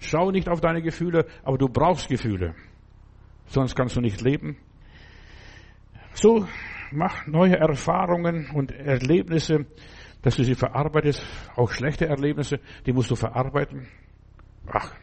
Schau 0.00 0.30
nicht 0.30 0.48
auf 0.48 0.60
deine 0.60 0.82
Gefühle, 0.82 1.26
aber 1.44 1.58
du 1.58 1.68
brauchst 1.68 2.08
Gefühle. 2.08 2.54
Sonst 3.46 3.76
kannst 3.76 3.96
du 3.96 4.00
nicht 4.00 4.20
leben. 4.22 4.56
So, 6.14 6.46
mach 6.90 7.26
neue 7.26 7.56
Erfahrungen 7.56 8.50
und 8.54 8.72
Erlebnisse, 8.72 9.66
dass 10.22 10.36
du 10.36 10.44
sie 10.44 10.54
verarbeitest. 10.54 11.22
Auch 11.54 11.70
schlechte 11.70 12.06
Erlebnisse, 12.06 12.60
die 12.86 12.92
musst 12.92 13.10
du 13.10 13.14
verarbeiten. 13.14 13.88
Ach, 14.66 14.94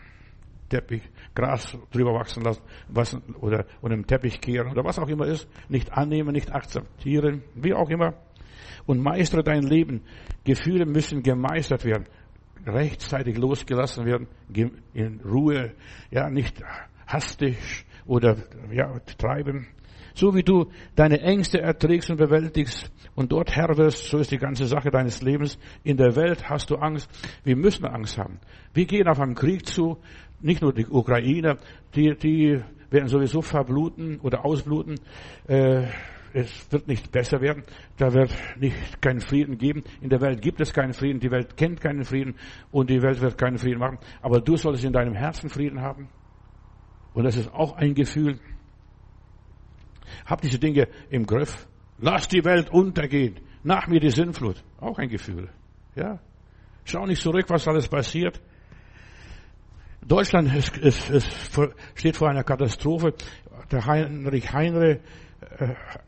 Teppich, 0.69 1.03
Gras 1.33 1.77
drüber 1.91 2.13
wachsen 2.13 2.43
lassen, 2.43 2.61
was, 2.89 3.17
oder, 3.39 3.65
oder 3.81 3.93
im 3.93 4.05
Teppich 4.05 4.41
kehren, 4.41 4.71
oder 4.71 4.83
was 4.83 4.99
auch 4.99 5.07
immer 5.07 5.25
ist, 5.25 5.47
nicht 5.69 5.93
annehmen, 5.93 6.33
nicht 6.33 6.53
akzeptieren, 6.53 7.43
wie 7.55 7.73
auch 7.73 7.89
immer. 7.89 8.15
Und 8.85 9.01
meistere 9.01 9.43
dein 9.43 9.63
Leben. 9.63 10.01
Gefühle 10.43 10.85
müssen 10.85 11.23
gemeistert 11.23 11.85
werden, 11.85 12.05
rechtzeitig 12.67 13.37
losgelassen 13.37 14.05
werden, 14.05 14.27
in 14.93 15.21
Ruhe, 15.21 15.73
ja, 16.11 16.29
nicht 16.29 16.61
hastig 17.07 17.57
oder, 18.05 18.37
ja, 18.71 18.99
treiben, 19.17 19.67
So 20.17 20.33
wie 20.33 20.41
du 20.41 20.71
deine 20.95 21.21
Ängste 21.21 21.61
erträgst 21.61 22.09
und 22.09 22.17
bewältigst 22.17 22.91
und 23.13 23.31
dort 23.31 23.55
Herr 23.55 23.77
wirst, 23.77 24.05
so 24.05 24.17
ist 24.17 24.31
die 24.31 24.39
ganze 24.39 24.65
Sache 24.65 24.89
deines 24.89 25.21
Lebens. 25.21 25.59
In 25.83 25.95
der 25.95 26.15
Welt 26.15 26.49
hast 26.49 26.71
du 26.71 26.77
Angst. 26.77 27.07
Wir 27.43 27.55
müssen 27.55 27.85
Angst 27.85 28.17
haben. 28.17 28.39
Wir 28.73 28.85
gehen 28.85 29.07
auf 29.07 29.19
einen 29.19 29.35
Krieg 29.35 29.67
zu. 29.67 29.99
Nicht 30.41 30.63
nur 30.63 30.73
die 30.73 30.87
Ukrainer, 30.87 31.59
die, 31.93 32.15
die 32.17 32.59
werden 32.89 33.09
sowieso 33.09 33.43
verbluten 33.43 34.19
oder 34.19 34.43
ausbluten. 34.43 34.99
Äh, 35.47 35.83
es 36.33 36.71
wird 36.71 36.87
nicht 36.87 37.11
besser 37.11 37.41
werden. 37.41 37.63
Da 37.97 38.13
wird 38.13 38.33
nicht 38.57 39.01
keinen 39.01 39.21
Frieden 39.21 39.57
geben. 39.57 39.83
In 40.01 40.09
der 40.09 40.21
Welt 40.21 40.41
gibt 40.41 40.61
es 40.61 40.73
keinen 40.73 40.93
Frieden. 40.93 41.19
Die 41.19 41.31
Welt 41.31 41.57
kennt 41.57 41.81
keinen 41.81 42.03
Frieden 42.03 42.35
und 42.71 42.89
die 42.89 43.01
Welt 43.01 43.21
wird 43.21 43.37
keinen 43.37 43.57
Frieden 43.57 43.79
machen. 43.79 43.99
Aber 44.21 44.41
du 44.41 44.57
solltest 44.57 44.85
in 44.85 44.93
deinem 44.93 45.13
Herzen 45.13 45.49
Frieden 45.49 45.81
haben. 45.81 46.09
Und 47.13 47.23
das 47.23 47.35
ist 47.35 47.53
auch 47.53 47.75
ein 47.77 47.93
Gefühl. 47.93 48.39
Hab 50.25 50.41
diese 50.41 50.59
Dinge 50.59 50.87
im 51.09 51.25
Griff. 51.25 51.67
Lass 51.99 52.27
die 52.27 52.45
Welt 52.45 52.69
untergehen. 52.69 53.39
Nach 53.63 53.87
mir 53.87 53.99
die 53.99 54.11
Sinnflut. 54.11 54.63
Auch 54.79 54.99
ein 54.99 55.09
Gefühl. 55.09 55.49
Ja. 55.95 56.19
Schau 56.83 57.05
nicht 57.05 57.21
zurück, 57.21 57.45
was 57.49 57.67
alles 57.67 57.87
passiert. 57.87 58.39
Deutschland 60.05 60.53
ist, 60.55 60.77
ist, 60.77 61.09
ist, 61.09 61.59
steht 61.95 62.15
vor 62.15 62.29
einer 62.29 62.43
Katastrophe. 62.43 63.13
Der 63.71 63.85
Heinrich 63.85 64.53
Heinre 64.53 64.91
äh, 64.91 64.99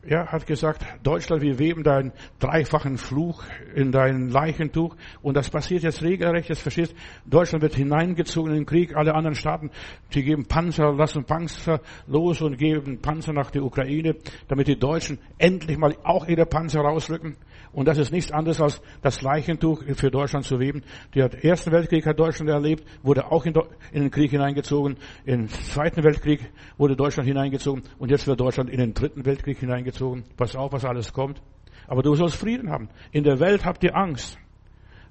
ja, 0.06 0.26
hat 0.26 0.46
gesagt, 0.46 0.84
Deutschland, 1.02 1.42
wir 1.42 1.58
weben 1.58 1.82
deinen 1.82 2.12
dreifachen 2.38 2.98
Fluch 2.98 3.44
in 3.74 3.92
dein 3.92 4.28
Leichentuch. 4.28 4.96
Und 5.22 5.36
das 5.36 5.50
passiert 5.50 5.82
jetzt 5.82 6.02
regelrecht, 6.02 6.50
das 6.50 6.60
verstehst 6.60 6.94
Deutschland 7.26 7.62
wird 7.62 7.74
hineingezogen 7.74 8.52
in 8.52 8.58
den 8.58 8.66
Krieg. 8.66 8.96
Alle 8.96 9.14
anderen 9.14 9.34
Staaten, 9.34 9.70
die 10.14 10.24
geben 10.24 10.46
Panzer, 10.46 10.92
lassen 10.92 11.24
Panzer 11.24 11.80
los 12.06 12.40
und 12.42 12.58
geben 12.58 13.00
Panzer 13.00 13.32
nach 13.32 13.50
der 13.50 13.62
Ukraine, 13.62 14.16
damit 14.48 14.68
die 14.68 14.78
Deutschen 14.78 15.18
endlich 15.38 15.78
mal 15.78 15.94
auch 16.02 16.26
ihre 16.26 16.46
Panzer 16.46 16.80
rausrücken. 16.80 17.36
Und 17.72 17.86
das 17.86 17.98
ist 17.98 18.10
nichts 18.10 18.32
anderes 18.32 18.60
als 18.60 18.82
das 19.00 19.22
Leichentuch 19.22 19.84
für 19.94 20.10
Deutschland 20.10 20.44
zu 20.44 20.58
weben. 20.58 20.82
Der 21.14 21.44
Erste 21.44 21.70
Weltkrieg 21.70 22.04
hat 22.04 22.18
Deutschland 22.18 22.50
erlebt, 22.50 22.84
wurde 23.02 23.30
auch 23.30 23.46
in, 23.46 23.54
den 23.94 24.10
Krieg 24.10 24.32
hineingezogen. 24.32 24.96
Im 25.24 25.48
Zweiten 25.48 26.02
Weltkrieg 26.02 26.50
wurde 26.78 26.96
Deutschland 26.96 27.28
hineingezogen. 27.28 27.84
Und 27.98 28.10
jetzt 28.10 28.26
wird 28.26 28.40
Deutschland 28.40 28.70
in 28.70 28.78
den 28.78 28.92
Dritten 28.92 29.19
Weltkrieg 29.24 29.58
hineingezogen. 29.58 30.24
Pass 30.36 30.56
auf, 30.56 30.72
was 30.72 30.84
alles 30.84 31.12
kommt. 31.12 31.42
Aber 31.86 32.02
du 32.02 32.14
sollst 32.14 32.36
Frieden 32.36 32.70
haben. 32.70 32.88
In 33.12 33.24
der 33.24 33.40
Welt 33.40 33.64
habt 33.64 33.82
ihr 33.84 33.96
Angst. 33.96 34.38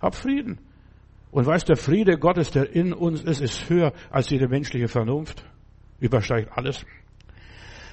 Hab 0.01 0.15
Frieden. 0.15 0.59
Und 1.31 1.45
weißt, 1.45 1.69
der 1.69 1.77
Friede 1.77 2.17
Gottes, 2.17 2.51
der 2.51 2.73
in 2.73 2.93
uns 2.93 3.21
ist, 3.21 3.41
ist 3.41 3.69
höher 3.69 3.93
als 4.09 4.29
jede 4.29 4.47
menschliche 4.47 4.87
Vernunft. 4.87 5.45
Übersteigt 5.99 6.51
alles. 6.57 6.85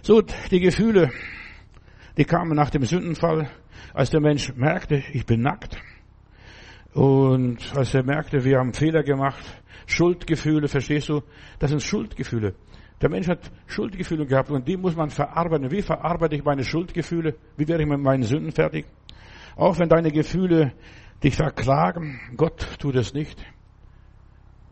So, 0.02 0.22
die 0.50 0.61
Gefühle, 0.61 1.11
die 2.16 2.24
kamen 2.24 2.57
nach 2.57 2.70
dem 2.70 2.85
Sündenfall. 2.85 3.50
Als 3.92 4.11
der 4.11 4.20
Mensch 4.20 4.55
merkte, 4.55 5.02
ich 5.12 5.26
bin 5.26 5.42
nackt, 5.42 5.79
und 6.96 7.76
als 7.76 7.92
er 7.92 8.02
merkte, 8.05 8.42
wir 8.42 8.59
haben 8.59 8.72
Fehler 8.72 9.02
gemacht, 9.02 9.44
Schuldgefühle, 9.87 10.66
verstehst 10.66 11.11
du? 11.11 11.20
Das 11.59 11.68
sind 11.68 11.83
Schuldgefühle. 11.83 12.55
Der 13.01 13.11
Mensch 13.11 13.29
hat 13.29 13.51
Schuldgefühle 13.67 14.27
gehabt 14.27 14.51
und 14.51 14.67
die 14.67 14.77
muss 14.77 14.97
man 14.97 15.11
verarbeiten. 15.11 15.71
Wie 15.71 15.83
verarbeite 15.83 16.35
ich 16.35 16.45
meine 16.45 16.65
Schuldgefühle? 16.65 17.37
Wie 17.57 17.69
werde 17.69 17.83
ich 17.83 17.89
mit 17.89 18.01
meinen 18.01 18.23
Sünden 18.23 18.53
fertig? 18.53 18.87
Auch 19.55 19.79
wenn 19.79 19.89
deine 19.89 20.11
Gefühle 20.11 20.73
dich 21.23 21.37
verklagen, 21.37 22.21
Gott 22.37 22.79
tut 22.79 22.97
es 22.97 23.13
nicht. 23.13 23.39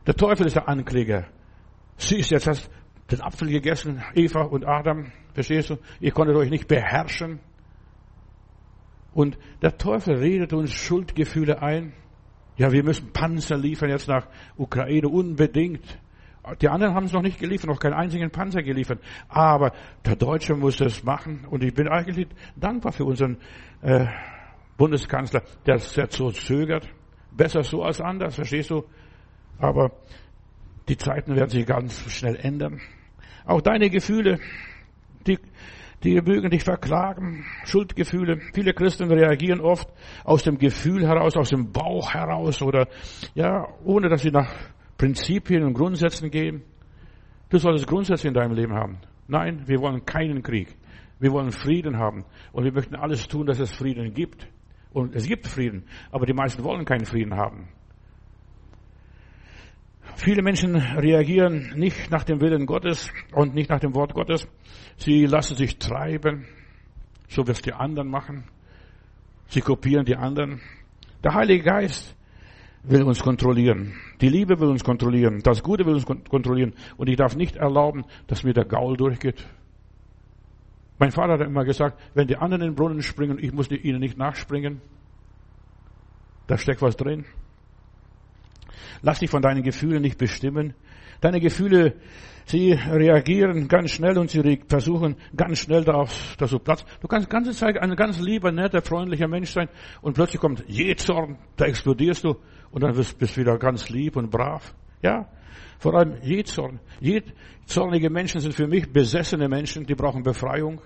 Der 0.06 0.14
Teufel 0.14 0.46
ist 0.46 0.56
der 0.56 0.68
Ankläger. 0.68 1.26
Siehst 1.96 2.30
jetzt 2.30 2.46
hast 2.46 2.70
den 3.10 3.20
Apfel 3.20 3.48
gegessen, 3.48 4.02
Eva 4.14 4.42
und 4.42 4.66
Adam, 4.66 5.12
verstehst 5.34 5.70
du? 5.70 5.76
Ihr 6.00 6.12
konntet 6.12 6.36
euch 6.36 6.50
nicht 6.50 6.68
beherrschen. 6.68 7.40
Und 9.12 9.38
der 9.62 9.76
Teufel 9.76 10.16
redet 10.16 10.52
uns 10.52 10.72
Schuldgefühle 10.72 11.62
ein. 11.62 11.92
Ja, 12.56 12.72
wir 12.72 12.84
müssen 12.84 13.12
Panzer 13.12 13.56
liefern 13.56 13.90
jetzt 13.90 14.08
nach 14.08 14.26
Ukraine 14.56 15.08
unbedingt. 15.08 15.98
Die 16.60 16.68
anderen 16.68 16.94
haben 16.94 17.06
es 17.06 17.12
noch 17.12 17.22
nicht 17.22 17.38
geliefert, 17.38 17.68
noch 17.68 17.80
keinen 17.80 17.94
einzigen 17.94 18.30
Panzer 18.30 18.62
geliefert. 18.62 19.00
Aber 19.28 19.72
der 20.04 20.16
Deutsche 20.16 20.54
muss 20.54 20.76
das 20.76 21.02
machen. 21.02 21.46
Und 21.50 21.64
ich 21.64 21.72
bin 21.72 21.88
eigentlich 21.88 22.28
dankbar 22.56 22.92
für 22.92 23.04
unseren 23.04 23.38
äh, 23.82 24.06
Bundeskanzler, 24.76 25.42
der 25.66 25.76
jetzt 25.76 26.16
so 26.16 26.30
zögert. 26.30 26.88
Besser 27.32 27.62
so 27.62 27.82
als 27.82 28.00
anders, 28.00 28.34
verstehst 28.34 28.70
du? 28.70 28.84
Aber 29.58 29.92
die 30.88 30.96
Zeiten 30.96 31.34
werden 31.34 31.50
sich 31.50 31.66
ganz 31.66 31.98
schnell 32.10 32.36
ändern. 32.36 32.80
Auch 33.46 33.62
deine 33.62 33.88
Gefühle, 33.88 34.38
die 35.26 35.38
die 36.04 36.20
mögen 36.20 36.50
dich 36.50 36.64
verklagen, 36.64 37.46
Schuldgefühle. 37.64 38.38
Viele 38.52 38.74
Christen 38.74 39.10
reagieren 39.10 39.62
oft 39.62 39.88
aus 40.22 40.42
dem 40.42 40.58
Gefühl 40.58 41.06
heraus, 41.06 41.34
aus 41.34 41.48
dem 41.48 41.72
Bauch 41.72 42.12
heraus 42.12 42.60
oder, 42.60 42.88
ja, 43.34 43.66
ohne 43.84 44.10
dass 44.10 44.20
sie 44.20 44.30
nach 44.30 44.52
Prinzipien 44.98 45.64
und 45.64 45.74
Grundsätzen 45.74 46.30
gehen. 46.30 46.62
Du 47.48 47.58
solltest 47.58 47.86
Grundsätze 47.86 48.28
in 48.28 48.34
deinem 48.34 48.54
Leben 48.54 48.74
haben. 48.74 48.98
Nein, 49.28 49.62
wir 49.66 49.80
wollen 49.80 50.04
keinen 50.04 50.42
Krieg. 50.42 50.76
Wir 51.18 51.32
wollen 51.32 51.52
Frieden 51.52 51.98
haben. 51.98 52.24
Und 52.52 52.64
wir 52.64 52.72
möchten 52.72 52.94
alles 52.94 53.26
tun, 53.28 53.46
dass 53.46 53.58
es 53.58 53.70
Frieden 53.70 54.12
gibt. 54.14 54.46
Und 54.92 55.14
es 55.14 55.26
gibt 55.26 55.46
Frieden. 55.46 55.84
Aber 56.10 56.26
die 56.26 56.32
meisten 56.32 56.62
wollen 56.64 56.84
keinen 56.84 57.06
Frieden 57.06 57.34
haben. 57.34 57.68
Viele 60.16 60.42
Menschen 60.42 60.76
reagieren 60.76 61.72
nicht 61.76 62.10
nach 62.10 62.24
dem 62.24 62.40
Willen 62.40 62.66
Gottes 62.66 63.10
und 63.32 63.54
nicht 63.54 63.70
nach 63.70 63.80
dem 63.80 63.94
Wort 63.94 64.14
Gottes. 64.14 64.46
Sie 64.96 65.26
lassen 65.26 65.56
sich 65.56 65.78
treiben, 65.78 66.46
so 67.28 67.46
wie 67.46 67.50
es 67.50 67.62
die 67.62 67.72
anderen 67.72 68.08
machen. 68.08 68.44
Sie 69.48 69.60
kopieren 69.60 70.04
die 70.04 70.16
anderen. 70.16 70.60
Der 71.24 71.34
Heilige 71.34 71.64
Geist 71.64 72.16
will 72.84 73.02
uns 73.02 73.20
kontrollieren. 73.20 73.94
Die 74.20 74.28
Liebe 74.28 74.60
will 74.60 74.68
uns 74.68 74.84
kontrollieren. 74.84 75.40
Das 75.42 75.62
Gute 75.62 75.84
will 75.86 75.94
uns 75.94 76.06
kontrollieren. 76.06 76.74
Und 76.96 77.08
ich 77.08 77.16
darf 77.16 77.34
nicht 77.34 77.56
erlauben, 77.56 78.04
dass 78.26 78.44
mir 78.44 78.52
der 78.52 78.64
Gaul 78.64 78.96
durchgeht. 78.96 79.44
Mein 80.98 81.10
Vater 81.10 81.34
hat 81.34 81.40
immer 81.40 81.64
gesagt, 81.64 82.00
wenn 82.14 82.28
die 82.28 82.36
anderen 82.36 82.62
in 82.62 82.68
den 82.70 82.74
Brunnen 82.76 83.02
springen, 83.02 83.38
ich 83.40 83.52
muss 83.52 83.70
ihnen 83.70 84.00
nicht 84.00 84.16
nachspringen. 84.16 84.80
Da 86.46 86.58
steckt 86.58 86.82
was 86.82 86.96
drin. 86.96 87.24
Lass 89.02 89.18
dich 89.18 89.30
von 89.30 89.42
deinen 89.42 89.62
Gefühlen 89.62 90.02
nicht 90.02 90.18
bestimmen. 90.18 90.74
Deine 91.20 91.40
Gefühle, 91.40 91.94
sie 92.44 92.72
reagieren 92.72 93.66
ganz 93.66 93.92
schnell 93.92 94.18
und 94.18 94.30
sie 94.30 94.60
versuchen 94.68 95.16
ganz 95.34 95.58
schnell 95.58 95.84
darauf, 95.84 96.36
dass 96.36 96.50
du 96.50 96.58
Platz. 96.58 96.84
Du 97.00 97.08
kannst 97.08 97.30
ganze 97.30 97.52
Zeit 97.52 97.78
ein 97.78 97.96
ganz 97.96 98.20
lieber, 98.20 98.52
netter, 98.52 98.82
freundlicher 98.82 99.28
Mensch 99.28 99.50
sein 99.50 99.68
und 100.02 100.14
plötzlich 100.14 100.40
kommt 100.40 100.64
Jezorn, 100.68 101.38
da 101.56 101.64
explodierst 101.64 102.24
du 102.24 102.36
und 102.74 102.82
dann 102.82 102.92
bist 102.92 103.20
du 103.20 103.40
wieder 103.40 103.56
ganz 103.56 103.88
lieb 103.88 104.16
und 104.16 104.32
brav. 104.32 104.74
Ja, 105.00 105.28
vor 105.78 105.94
allem 105.94 106.16
Jezorn. 106.22 106.80
Zornige 107.66 108.10
Menschen 108.10 108.40
sind 108.40 108.52
für 108.52 108.66
mich 108.66 108.92
besessene 108.92 109.48
Menschen, 109.48 109.86
die 109.86 109.94
brauchen 109.94 110.24
Befreiung. 110.24 110.80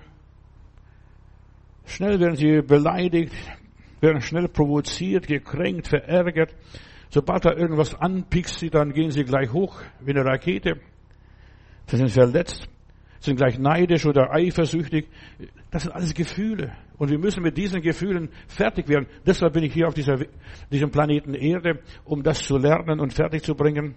Schnell 1.86 2.20
werden 2.20 2.36
sie 2.36 2.60
beleidigt, 2.60 3.32
werden 4.02 4.20
schnell 4.20 4.48
provoziert, 4.48 5.26
gekränkt, 5.26 5.88
verärgert. 5.88 6.54
Sobald 7.08 7.46
da 7.46 7.54
irgendwas 7.54 7.94
anpiekst 7.94 8.58
sie, 8.58 8.68
dann 8.68 8.92
gehen 8.92 9.10
sie 9.10 9.24
gleich 9.24 9.50
hoch 9.50 9.80
wie 10.00 10.10
eine 10.10 10.26
Rakete. 10.26 10.78
Sie 11.86 11.96
sind 11.96 12.10
verletzt, 12.10 12.68
sind 13.18 13.36
gleich 13.36 13.58
neidisch 13.58 14.04
oder 14.04 14.30
eifersüchtig. 14.30 15.08
Das 15.70 15.82
sind 15.82 15.92
alles 15.92 16.14
Gefühle. 16.14 16.72
Und 16.96 17.10
wir 17.10 17.18
müssen 17.18 17.42
mit 17.42 17.56
diesen 17.56 17.82
Gefühlen 17.82 18.30
fertig 18.46 18.88
werden. 18.88 19.06
Deshalb 19.26 19.52
bin 19.52 19.64
ich 19.64 19.72
hier 19.72 19.86
auf 19.86 19.94
dieser, 19.94 20.16
diesem 20.70 20.90
Planeten 20.90 21.34
Erde, 21.34 21.80
um 22.04 22.22
das 22.22 22.42
zu 22.42 22.56
lernen 22.56 23.00
und 23.00 23.12
fertig 23.12 23.42
zu 23.42 23.54
bringen. 23.54 23.94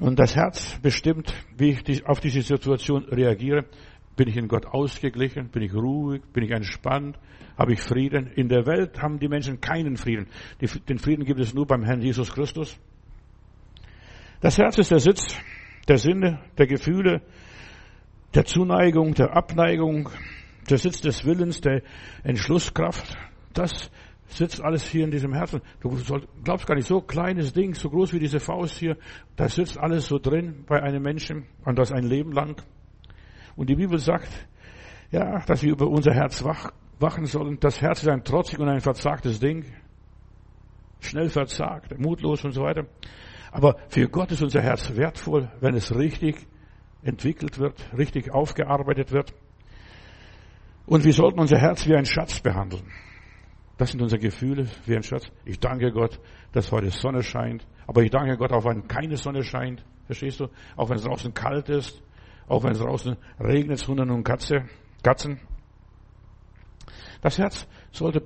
Und 0.00 0.18
das 0.18 0.36
Herz 0.36 0.78
bestimmt, 0.82 1.32
wie 1.56 1.78
ich 1.86 2.06
auf 2.06 2.20
diese 2.20 2.42
Situation 2.42 3.04
reagiere. 3.04 3.64
Bin 4.16 4.28
ich 4.28 4.36
in 4.36 4.46
Gott 4.46 4.66
ausgeglichen? 4.66 5.48
Bin 5.48 5.62
ich 5.62 5.74
ruhig? 5.74 6.22
Bin 6.32 6.44
ich 6.44 6.50
entspannt? 6.50 7.18
Habe 7.56 7.72
ich 7.72 7.80
Frieden? 7.80 8.26
In 8.34 8.48
der 8.48 8.66
Welt 8.66 9.00
haben 9.00 9.18
die 9.18 9.28
Menschen 9.28 9.60
keinen 9.60 9.96
Frieden. 9.96 10.26
Den 10.88 10.98
Frieden 10.98 11.24
gibt 11.24 11.40
es 11.40 11.54
nur 11.54 11.66
beim 11.66 11.82
Herrn 11.82 12.00
Jesus 12.00 12.32
Christus. 12.32 12.78
Das 14.40 14.58
Herz 14.58 14.78
ist 14.78 14.90
der 14.90 15.00
Sitz 15.00 15.36
der 15.88 15.98
Sinne, 15.98 16.40
der 16.58 16.66
Gefühle, 16.66 17.22
der 18.34 18.44
Zuneigung, 18.44 19.14
der 19.14 19.36
Abneigung, 19.36 20.08
der 20.68 20.78
Sitz 20.78 21.00
des 21.00 21.24
Willens, 21.24 21.60
der 21.60 21.82
Entschlusskraft. 22.24 23.16
Das 23.52 23.90
sitzt 24.26 24.62
alles 24.62 24.84
hier 24.84 25.04
in 25.04 25.10
diesem 25.10 25.32
Herzen. 25.32 25.60
Du 25.80 25.96
glaubst 26.42 26.66
gar 26.66 26.74
nicht, 26.74 26.88
so 26.88 27.00
kleines 27.00 27.52
Ding, 27.52 27.74
so 27.74 27.88
groß 27.90 28.12
wie 28.12 28.18
diese 28.18 28.40
Faust 28.40 28.76
hier, 28.78 28.96
da 29.36 29.48
sitzt 29.48 29.78
alles 29.78 30.06
so 30.06 30.18
drin 30.18 30.64
bei 30.66 30.82
einem 30.82 31.02
Menschen 31.02 31.46
und 31.64 31.78
das 31.78 31.92
ein 31.92 32.04
Leben 32.04 32.32
lang. 32.32 32.60
Und 33.56 33.70
die 33.70 33.76
Bibel 33.76 33.98
sagt, 33.98 34.28
ja, 35.12 35.44
dass 35.46 35.62
wir 35.62 35.70
über 35.70 35.86
unser 35.86 36.12
Herz 36.12 36.42
wach, 36.42 36.72
wachen 36.98 37.26
sollen. 37.26 37.58
Das 37.60 37.80
Herz 37.80 38.02
ist 38.02 38.08
ein 38.08 38.24
trotzig 38.24 38.58
und 38.58 38.68
ein 38.68 38.80
verzagtes 38.80 39.38
Ding. 39.38 39.64
Schnell 41.00 41.28
verzagt, 41.28 41.96
mutlos 41.98 42.44
und 42.44 42.52
so 42.52 42.62
weiter. 42.62 42.86
Aber 43.52 43.76
für 43.88 44.08
Gott 44.08 44.32
ist 44.32 44.42
unser 44.42 44.62
Herz 44.62 44.96
wertvoll, 44.96 45.48
wenn 45.60 45.74
es 45.76 45.94
richtig 45.94 46.48
entwickelt 47.04 47.58
wird, 47.58 47.74
richtig 47.96 48.32
aufgearbeitet 48.32 49.12
wird. 49.12 49.34
Und 50.86 51.04
wir 51.04 51.12
sollten 51.12 51.40
unser 51.40 51.58
Herz 51.58 51.86
wie 51.86 51.94
ein 51.94 52.06
Schatz 52.06 52.40
behandeln. 52.40 52.90
Das 53.76 53.90
sind 53.90 54.02
unsere 54.02 54.20
Gefühle 54.20 54.68
wie 54.86 54.96
ein 54.96 55.02
Schatz. 55.02 55.30
Ich 55.44 55.58
danke 55.58 55.90
Gott, 55.90 56.20
dass 56.52 56.70
heute 56.70 56.90
Sonne 56.90 57.22
scheint. 57.22 57.66
Aber 57.86 58.02
ich 58.02 58.10
danke 58.10 58.36
Gott 58.36 58.52
auch, 58.52 58.64
wenn 58.64 58.86
keine 58.86 59.16
Sonne 59.16 59.42
scheint. 59.42 59.84
Verstehst 60.06 60.40
du? 60.40 60.48
Auch 60.76 60.90
wenn 60.90 60.96
es 60.96 61.04
draußen 61.04 61.32
kalt 61.34 61.68
ist. 61.68 62.02
Auch 62.46 62.62
wenn 62.62 62.72
es 62.72 62.78
draußen 62.78 63.16
regnet, 63.40 63.86
Hunden 63.88 64.10
und 64.10 64.22
Katze, 64.22 64.66
Katzen. 65.02 65.40
Das 67.22 67.38
Herz 67.38 67.66
sollte 67.90 68.22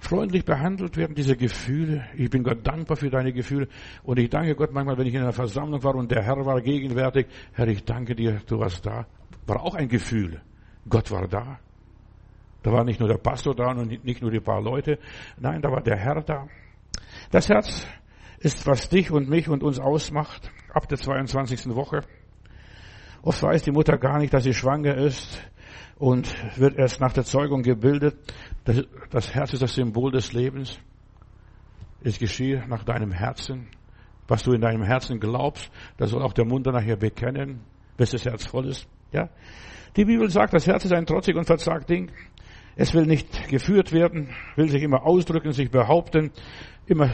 freundlich 0.00 0.44
behandelt 0.44 0.96
werden, 0.96 1.14
diese 1.14 1.36
Gefühle. 1.36 2.04
Ich 2.16 2.30
bin 2.30 2.42
Gott 2.42 2.66
dankbar 2.66 2.96
für 2.96 3.10
deine 3.10 3.32
Gefühle. 3.32 3.68
Und 4.02 4.18
ich 4.18 4.30
danke 4.30 4.54
Gott 4.54 4.72
manchmal, 4.72 4.98
wenn 4.98 5.06
ich 5.06 5.14
in 5.14 5.20
einer 5.20 5.32
Versammlung 5.32 5.82
war 5.84 5.94
und 5.94 6.10
der 6.10 6.22
Herr 6.22 6.44
war 6.44 6.60
gegenwärtig. 6.60 7.26
Herr, 7.52 7.68
ich 7.68 7.84
danke 7.84 8.14
dir, 8.14 8.40
du 8.46 8.58
warst 8.58 8.84
da. 8.84 9.06
War 9.46 9.62
auch 9.62 9.74
ein 9.74 9.88
Gefühl. 9.88 10.40
Gott 10.88 11.10
war 11.10 11.28
da. 11.28 11.60
Da 12.62 12.72
war 12.72 12.84
nicht 12.84 12.98
nur 12.98 13.08
der 13.08 13.18
Pastor 13.18 13.54
da 13.54 13.70
und 13.70 14.04
nicht 14.04 14.22
nur 14.22 14.30
die 14.30 14.40
paar 14.40 14.60
Leute. 14.60 14.98
Nein, 15.38 15.62
da 15.62 15.70
war 15.70 15.82
der 15.82 15.96
Herr 15.96 16.22
da. 16.22 16.46
Das 17.30 17.48
Herz 17.48 17.86
ist, 18.38 18.66
was 18.66 18.88
dich 18.88 19.10
und 19.10 19.28
mich 19.28 19.48
und 19.48 19.62
uns 19.62 19.78
ausmacht, 19.78 20.50
ab 20.72 20.88
der 20.88 20.98
22. 20.98 21.74
Woche. 21.74 22.00
Oft 23.22 23.42
weiß 23.42 23.62
die 23.62 23.70
Mutter 23.70 23.98
gar 23.98 24.18
nicht, 24.18 24.32
dass 24.32 24.44
sie 24.44 24.54
schwanger 24.54 24.96
ist 24.96 25.42
und 26.00 26.34
wird 26.58 26.78
erst 26.78 26.98
nach 27.00 27.12
der 27.12 27.24
Zeugung 27.24 27.62
gebildet. 27.62 28.16
Das, 28.64 28.82
das 29.10 29.34
Herz 29.34 29.52
ist 29.52 29.62
das 29.62 29.74
Symbol 29.74 30.10
des 30.10 30.32
Lebens. 30.32 30.78
Es 32.02 32.18
geschieht 32.18 32.66
nach 32.68 32.84
deinem 32.84 33.12
Herzen. 33.12 33.68
Was 34.26 34.42
du 34.44 34.52
in 34.52 34.62
deinem 34.62 34.82
Herzen 34.82 35.20
glaubst, 35.20 35.70
das 35.98 36.10
soll 36.10 36.22
auch 36.22 36.32
der 36.32 36.46
Mund 36.46 36.64
nachher 36.64 36.96
bekennen, 36.96 37.60
bis 37.96 38.12
das 38.12 38.24
Herz 38.24 38.46
voll 38.46 38.68
ist. 38.68 38.88
Ja? 39.12 39.28
Die 39.96 40.04
Bibel 40.06 40.30
sagt, 40.30 40.54
das 40.54 40.66
Herz 40.66 40.86
ist 40.86 40.92
ein 40.92 41.04
trotzig 41.04 41.36
und 41.36 41.44
verzagt 41.44 41.90
Ding. 41.90 42.10
Es 42.76 42.94
will 42.94 43.04
nicht 43.04 43.48
geführt 43.48 43.92
werden, 43.92 44.30
will 44.56 44.70
sich 44.70 44.82
immer 44.82 45.04
ausdrücken, 45.04 45.52
sich 45.52 45.70
behaupten, 45.70 46.30
immer 46.86 47.10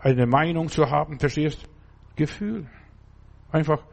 eine 0.00 0.26
Meinung 0.26 0.68
zu 0.68 0.90
haben, 0.90 1.20
verstehst? 1.20 1.68
Gefühl. 2.16 2.66
Einfach 3.52 3.84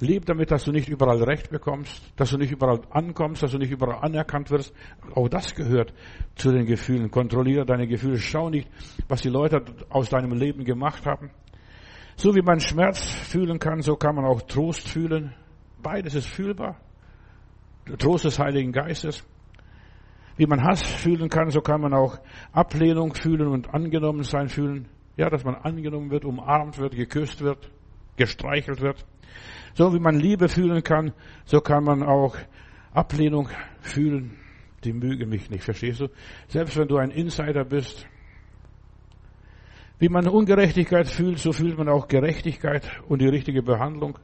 leb 0.00 0.26
damit, 0.26 0.50
dass 0.50 0.64
du 0.64 0.72
nicht 0.72 0.88
überall 0.88 1.22
Recht 1.22 1.50
bekommst, 1.50 2.02
dass 2.16 2.30
du 2.30 2.38
nicht 2.38 2.52
überall 2.52 2.80
ankommst, 2.90 3.42
dass 3.42 3.52
du 3.52 3.58
nicht 3.58 3.70
überall 3.70 4.04
anerkannt 4.04 4.50
wirst. 4.50 4.74
Auch 5.14 5.28
das 5.28 5.54
gehört 5.54 5.92
zu 6.34 6.52
den 6.52 6.66
Gefühlen. 6.66 7.10
Kontrolliere 7.10 7.64
deine 7.64 7.86
Gefühle. 7.86 8.18
Schau 8.18 8.50
nicht, 8.50 8.68
was 9.08 9.22
die 9.22 9.28
Leute 9.28 9.62
aus 9.88 10.10
deinem 10.10 10.32
Leben 10.32 10.64
gemacht 10.64 11.06
haben. 11.06 11.30
So 12.16 12.34
wie 12.34 12.42
man 12.42 12.60
Schmerz 12.60 13.04
fühlen 13.04 13.58
kann, 13.58 13.82
so 13.82 13.96
kann 13.96 14.14
man 14.14 14.24
auch 14.24 14.42
Trost 14.42 14.88
fühlen. 14.88 15.34
Beides 15.82 16.14
ist 16.14 16.28
fühlbar. 16.28 16.80
Trost 17.98 18.24
des 18.24 18.38
Heiligen 18.38 18.72
Geistes. 18.72 19.24
Wie 20.36 20.46
man 20.46 20.62
Hass 20.62 20.82
fühlen 20.82 21.28
kann, 21.30 21.50
so 21.50 21.60
kann 21.60 21.80
man 21.80 21.94
auch 21.94 22.18
Ablehnung 22.52 23.14
fühlen 23.14 23.48
und 23.48 23.72
angenommen 23.72 24.22
sein 24.22 24.48
fühlen. 24.48 24.88
Ja, 25.16 25.30
dass 25.30 25.44
man 25.44 25.54
angenommen 25.54 26.10
wird, 26.10 26.26
umarmt 26.26 26.78
wird, 26.78 26.94
geküsst 26.94 27.40
wird, 27.40 27.70
gestreichelt 28.16 28.80
wird. 28.82 29.06
So 29.76 29.92
wie 29.92 30.00
man 30.00 30.18
Liebe 30.18 30.48
fühlen 30.48 30.82
kann, 30.82 31.12
so 31.44 31.60
kann 31.60 31.84
man 31.84 32.02
auch 32.02 32.34
Ablehnung 32.94 33.50
fühlen. 33.82 34.38
Die 34.84 34.94
mögen 34.94 35.28
mich 35.28 35.50
nicht, 35.50 35.64
verstehst 35.64 36.00
du? 36.00 36.08
Selbst 36.48 36.78
wenn 36.78 36.88
du 36.88 36.96
ein 36.96 37.10
Insider 37.10 37.62
bist. 37.62 38.06
Wie 39.98 40.08
man 40.08 40.26
Ungerechtigkeit 40.28 41.08
fühlt, 41.08 41.38
so 41.38 41.52
fühlt 41.52 41.76
man 41.76 41.90
auch 41.90 42.08
Gerechtigkeit 42.08 42.88
und 43.06 43.20
die 43.20 43.28
richtige 43.28 43.62
Behandlung. 43.62 44.18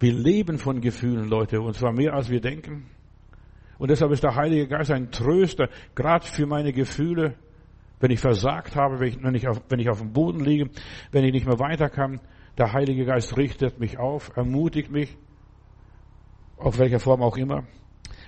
Wir 0.00 0.12
leben 0.12 0.58
von 0.58 0.80
Gefühlen, 0.80 1.28
Leute, 1.28 1.60
und 1.60 1.76
zwar 1.76 1.92
mehr 1.92 2.12
als 2.12 2.28
wir 2.28 2.40
denken. 2.40 2.86
Und 3.78 3.92
deshalb 3.92 4.10
ist 4.10 4.24
der 4.24 4.34
Heilige 4.34 4.66
Geist 4.66 4.90
ein 4.90 5.12
Tröster, 5.12 5.68
gerade 5.94 6.26
für 6.26 6.46
meine 6.46 6.72
Gefühle, 6.72 7.34
wenn 8.00 8.10
ich 8.10 8.18
versagt 8.18 8.74
habe, 8.74 8.98
wenn 8.98 9.34
ich, 9.36 9.46
auf, 9.46 9.62
wenn 9.68 9.78
ich 9.78 9.88
auf 9.88 10.00
dem 10.00 10.12
Boden 10.12 10.40
liege, 10.40 10.68
wenn 11.12 11.24
ich 11.24 11.32
nicht 11.32 11.46
mehr 11.46 11.60
weiter 11.60 11.88
kann. 11.88 12.20
Der 12.58 12.72
Heilige 12.72 13.04
Geist 13.04 13.36
richtet 13.36 13.80
mich 13.80 13.98
auf, 13.98 14.36
ermutigt 14.36 14.90
mich, 14.90 15.16
auf 16.56 16.78
welcher 16.78 17.00
Form 17.00 17.22
auch 17.22 17.36
immer. 17.36 17.64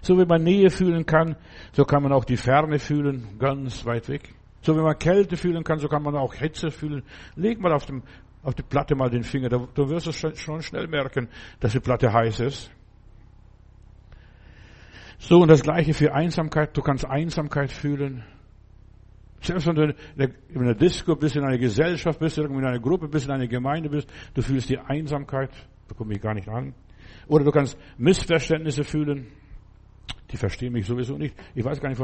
So 0.02 0.18
wie 0.18 0.24
man 0.24 0.42
Nähe 0.42 0.70
fühlen 0.70 1.06
kann, 1.06 1.36
so 1.72 1.84
kann 1.84 2.02
man 2.02 2.12
auch 2.12 2.24
die 2.24 2.36
Ferne 2.36 2.78
fühlen, 2.78 3.38
ganz 3.38 3.84
weit 3.84 4.08
weg. 4.08 4.34
So 4.62 4.76
wie 4.76 4.80
man 4.80 4.98
Kälte 4.98 5.36
fühlen 5.36 5.62
kann, 5.62 5.78
so 5.78 5.88
kann 5.88 6.02
man 6.02 6.16
auch 6.16 6.34
Hitze 6.34 6.70
fühlen. 6.70 7.02
Leg 7.36 7.60
mal 7.60 7.72
auf, 7.72 7.86
dem, 7.86 8.02
auf 8.42 8.54
die 8.54 8.62
Platte 8.62 8.94
mal 8.94 9.10
den 9.10 9.24
Finger, 9.24 9.48
du 9.48 9.90
wirst 9.90 10.06
es 10.06 10.38
schon 10.38 10.62
schnell 10.62 10.88
merken, 10.88 11.28
dass 11.60 11.72
die 11.72 11.80
Platte 11.80 12.12
heiß 12.12 12.40
ist. 12.40 12.70
So, 15.18 15.40
und 15.40 15.48
das 15.48 15.62
Gleiche 15.62 15.94
für 15.94 16.12
Einsamkeit. 16.12 16.76
Du 16.76 16.82
kannst 16.82 17.06
Einsamkeit 17.06 17.72
fühlen. 17.72 18.24
Selbst 19.44 19.66
wenn 19.66 19.74
du 19.74 19.94
in 20.48 20.60
einer 20.60 20.74
Disco 20.74 21.14
bist, 21.16 21.36
in 21.36 21.44
einer 21.44 21.58
Gesellschaft 21.58 22.18
bist, 22.18 22.38
in 22.38 22.46
einer 22.46 22.78
Gruppe 22.80 23.08
bist, 23.08 23.26
in 23.26 23.32
einer 23.32 23.46
Gemeinde 23.46 23.90
bist, 23.90 24.08
du 24.32 24.40
fühlst 24.40 24.70
die 24.70 24.78
Einsamkeit. 24.78 25.50
Da 25.88 25.94
komme 25.94 26.14
ich 26.14 26.20
gar 26.20 26.34
nicht 26.34 26.48
an. 26.48 26.74
Oder 27.26 27.44
du 27.44 27.50
kannst 27.50 27.78
Missverständnisse 27.98 28.84
fühlen. 28.84 29.26
Die 30.32 30.38
verstehen 30.38 30.72
mich 30.72 30.86
sowieso 30.86 31.16
nicht. 31.16 31.34
Ich 31.54 31.64
weiß 31.64 31.80
gar 31.80 31.90
nicht 31.90 32.02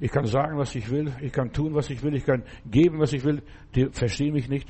ich 0.00 0.10
kann 0.10 0.24
sagen, 0.24 0.56
was 0.56 0.74
ich 0.74 0.90
will. 0.90 1.12
Ich 1.20 1.32
kann 1.32 1.52
tun, 1.52 1.74
was 1.74 1.90
ich 1.90 2.02
will. 2.02 2.14
Ich 2.14 2.24
kann 2.24 2.42
geben, 2.70 2.98
was 2.98 3.12
ich 3.12 3.24
will. 3.24 3.42
Die 3.74 3.88
verstehen 3.92 4.32
mich 4.32 4.48
nicht. 4.48 4.68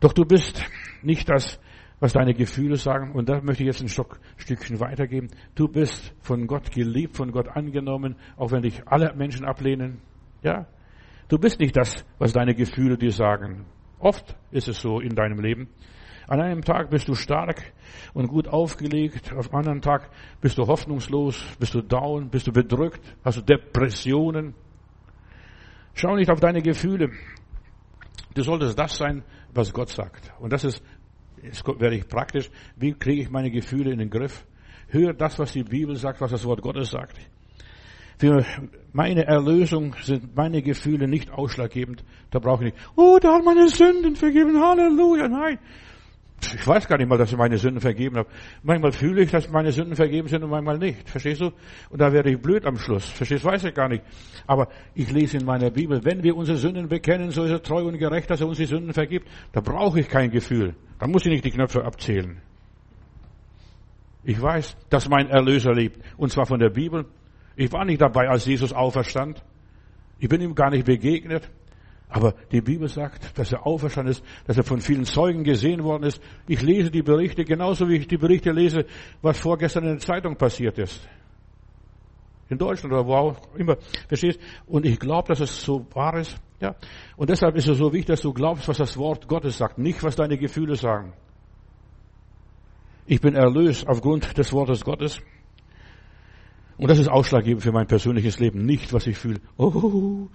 Doch 0.00 0.12
du 0.12 0.24
bist 0.24 0.64
nicht 1.02 1.28
das 1.28 1.60
was 2.02 2.14
deine 2.14 2.34
Gefühle 2.34 2.74
sagen. 2.74 3.12
Und 3.12 3.28
da 3.28 3.40
möchte 3.40 3.62
ich 3.62 3.68
jetzt 3.68 3.80
ein 3.80 4.06
Stückchen 4.36 4.80
weitergeben. 4.80 5.28
Du 5.54 5.68
bist 5.68 6.12
von 6.20 6.48
Gott 6.48 6.72
geliebt, 6.72 7.16
von 7.16 7.30
Gott 7.30 7.46
angenommen, 7.46 8.16
auch 8.36 8.50
wenn 8.50 8.62
dich 8.62 8.88
alle 8.88 9.14
Menschen 9.14 9.44
ablehnen. 9.44 10.00
Ja? 10.42 10.66
Du 11.28 11.38
bist 11.38 11.60
nicht 11.60 11.76
das, 11.76 12.04
was 12.18 12.32
deine 12.32 12.54
Gefühle 12.54 12.98
dir 12.98 13.12
sagen. 13.12 13.66
Oft 13.98 14.36
ist 14.50 14.68
es 14.68 14.80
so 14.80 15.00
in 15.00 15.14
deinem 15.14 15.40
Leben. 15.40 15.68
An 16.28 16.40
einem 16.40 16.62
Tag 16.62 16.90
bist 16.90 17.08
du 17.08 17.14
stark 17.14 17.72
und 18.14 18.28
gut 18.28 18.48
aufgelegt, 18.48 19.32
auf 19.32 19.52
anderen 19.52 19.80
Tag 19.80 20.10
bist 20.40 20.58
du 20.58 20.66
hoffnungslos, 20.66 21.44
bist 21.58 21.74
du 21.74 21.82
down, 21.82 22.30
bist 22.30 22.46
du 22.46 22.52
bedrückt, 22.52 23.00
hast 23.24 23.38
du 23.38 23.42
Depressionen. 23.42 24.54
Schau 25.94 26.14
nicht 26.16 26.30
auf 26.30 26.40
deine 26.40 26.62
Gefühle. 26.62 27.10
Du 28.34 28.42
solltest 28.42 28.78
das 28.78 28.96
sein, 28.96 29.24
was 29.52 29.72
Gott 29.72 29.90
sagt. 29.90 30.32
Und 30.38 30.52
das 30.52 30.64
ist 30.64 30.82
Jetzt 31.42 31.66
werde 31.66 31.96
ich 31.96 32.08
praktisch. 32.08 32.50
Wie 32.76 32.92
kriege 32.92 33.22
ich 33.22 33.30
meine 33.30 33.50
Gefühle 33.50 33.92
in 33.92 33.98
den 33.98 34.10
Griff? 34.10 34.46
Hör 34.88 35.12
das, 35.12 35.38
was 35.38 35.52
die 35.52 35.64
Bibel 35.64 35.96
sagt, 35.96 36.20
was 36.20 36.30
das 36.30 36.44
Wort 36.44 36.62
Gottes 36.62 36.90
sagt. 36.90 37.18
Für 38.18 38.44
meine 38.92 39.24
Erlösung 39.26 39.94
sind 40.02 40.36
meine 40.36 40.62
Gefühle 40.62 41.08
nicht 41.08 41.30
ausschlaggebend. 41.30 42.04
Da 42.30 42.38
brauche 42.38 42.64
ich 42.64 42.72
nicht, 42.72 42.88
oh, 42.96 43.18
da 43.20 43.34
hat 43.34 43.44
meine 43.44 43.68
Sünden 43.68 44.16
vergeben, 44.16 44.60
Halleluja. 44.60 45.28
Nein, 45.28 45.58
ich 46.54 46.66
weiß 46.66 46.88
gar 46.88 46.98
nicht 46.98 47.08
mal, 47.08 47.16
dass 47.16 47.30
ich 47.30 47.38
meine 47.38 47.56
Sünden 47.56 47.80
vergeben 47.80 48.16
habe. 48.16 48.28
Manchmal 48.62 48.92
fühle 48.92 49.22
ich, 49.22 49.30
dass 49.30 49.48
meine 49.48 49.70
Sünden 49.70 49.94
vergeben 49.94 50.28
sind 50.28 50.42
und 50.42 50.50
manchmal 50.50 50.76
nicht. 50.78 51.08
Verstehst 51.08 51.40
du? 51.40 51.52
Und 51.90 52.00
da 52.00 52.12
werde 52.12 52.30
ich 52.30 52.40
blöd 52.40 52.66
am 52.66 52.76
Schluss. 52.76 53.08
Verstehst 53.08 53.44
du? 53.44 53.48
Weiß 53.48 53.64
ich 53.64 53.74
gar 53.74 53.88
nicht. 53.88 54.02
Aber 54.46 54.68
ich 54.94 55.10
lese 55.12 55.38
in 55.38 55.44
meiner 55.44 55.70
Bibel, 55.70 56.04
wenn 56.04 56.22
wir 56.22 56.36
unsere 56.36 56.58
Sünden 56.58 56.88
bekennen, 56.88 57.30
so 57.30 57.44
ist 57.44 57.52
er 57.52 57.62
treu 57.62 57.84
und 57.84 57.96
gerecht, 57.98 58.28
dass 58.28 58.40
er 58.40 58.48
uns 58.48 58.58
die 58.58 58.66
Sünden 58.66 58.92
vergibt. 58.92 59.28
Da 59.52 59.60
brauche 59.60 60.00
ich 60.00 60.08
kein 60.08 60.30
Gefühl. 60.30 60.74
Da 60.98 61.06
muss 61.06 61.24
ich 61.24 61.32
nicht 61.32 61.44
die 61.44 61.50
Knöpfe 61.50 61.84
abzählen. 61.84 62.38
Ich 64.24 64.40
weiß, 64.40 64.76
dass 64.90 65.08
mein 65.08 65.28
Erlöser 65.28 65.72
lebt. 65.72 66.00
Und 66.16 66.32
zwar 66.32 66.46
von 66.46 66.58
der 66.58 66.70
Bibel. 66.70 67.06
Ich 67.56 67.72
war 67.72 67.84
nicht 67.84 68.00
dabei, 68.00 68.28
als 68.28 68.46
Jesus 68.46 68.72
auferstand. 68.72 69.42
Ich 70.18 70.28
bin 70.28 70.40
ihm 70.40 70.54
gar 70.54 70.70
nicht 70.70 70.86
begegnet. 70.86 71.50
Aber 72.08 72.34
die 72.50 72.60
Bibel 72.60 72.88
sagt, 72.88 73.38
dass 73.38 73.52
er 73.52 73.66
auferstanden 73.66 74.12
ist, 74.12 74.22
dass 74.46 74.58
er 74.58 74.64
von 74.64 74.82
vielen 74.82 75.06
Zeugen 75.06 75.44
gesehen 75.44 75.82
worden 75.82 76.02
ist. 76.02 76.22
Ich 76.46 76.60
lese 76.60 76.90
die 76.90 77.02
Berichte 77.02 77.42
genauso 77.42 77.88
wie 77.88 77.96
ich 77.96 78.06
die 78.06 78.18
Berichte 78.18 78.52
lese, 78.52 78.84
was 79.22 79.38
vorgestern 79.38 79.84
in 79.84 79.90
der 79.92 79.98
Zeitung 79.98 80.36
passiert 80.36 80.78
ist. 80.78 81.08
In 82.50 82.58
Deutschland 82.58 82.92
oder 82.92 83.06
wo 83.06 83.14
auch 83.14 83.54
immer. 83.56 83.78
Verstehst? 84.08 84.38
Und 84.66 84.84
ich 84.84 84.98
glaube, 84.98 85.28
dass 85.28 85.40
es 85.40 85.62
so 85.62 85.86
wahr 85.94 86.18
ist. 86.18 86.36
Ja. 86.60 86.76
Und 87.16 87.30
deshalb 87.30 87.56
ist 87.56 87.66
es 87.66 87.78
so 87.78 87.90
wichtig, 87.94 88.08
dass 88.08 88.20
du 88.20 88.34
glaubst, 88.34 88.68
was 88.68 88.76
das 88.76 88.98
Wort 88.98 89.26
Gottes 89.26 89.56
sagt, 89.56 89.78
nicht 89.78 90.02
was 90.02 90.14
deine 90.14 90.36
Gefühle 90.36 90.76
sagen. 90.76 91.14
Ich 93.06 93.22
bin 93.22 93.34
erlöst 93.34 93.88
aufgrund 93.88 94.36
des 94.36 94.52
Wortes 94.52 94.84
Gottes. 94.84 95.18
Und 96.78 96.90
das 96.90 96.98
ist 96.98 97.08
ausschlaggebend 97.08 97.62
für 97.62 97.72
mein 97.72 97.86
persönliches 97.86 98.38
Leben, 98.38 98.64
nicht 98.64 98.92
was 98.92 99.06
ich 99.06 99.18
fühle. 99.18 99.40
Oh, 99.56 100.28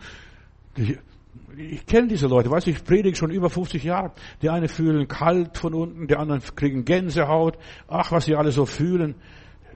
ich 1.57 1.85
kenne 1.85 2.07
diese 2.07 2.27
Leute, 2.27 2.51
weißt 2.51 2.67
du, 2.67 2.71
ich 2.71 2.83
predige 2.83 3.15
schon 3.15 3.31
über 3.31 3.49
50 3.49 3.83
Jahre. 3.83 4.11
Die 4.41 4.49
einen 4.49 4.67
fühlen 4.67 5.07
kalt 5.07 5.57
von 5.57 5.73
unten, 5.73 6.07
die 6.07 6.15
anderen 6.15 6.41
kriegen 6.55 6.85
Gänsehaut. 6.85 7.57
Ach, 7.87 8.11
was 8.11 8.25
sie 8.25 8.35
alle 8.35 8.51
so 8.51 8.65
fühlen. 8.65 9.15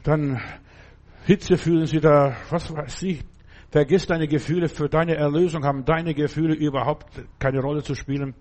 Dann 0.04 0.39
Hitze 1.26 1.58
fühlen 1.58 1.88
sie 1.88 2.00
da, 2.00 2.36
was 2.50 2.71
weiß 2.74 3.04
ich. 3.04 3.24
Vergiss 3.69 4.06
deine 4.06 4.28
Gefühle, 4.28 4.67
für 4.67 4.89
deine 4.89 5.15
Erlösung 5.15 5.63
haben 5.63 5.86
deine 5.86 6.13
Gefühle 6.13 6.54
überhaupt 6.54 7.08
keine 7.39 7.62
Rolle 7.62 7.84
zu 7.84 7.95
spielen. 7.95 8.36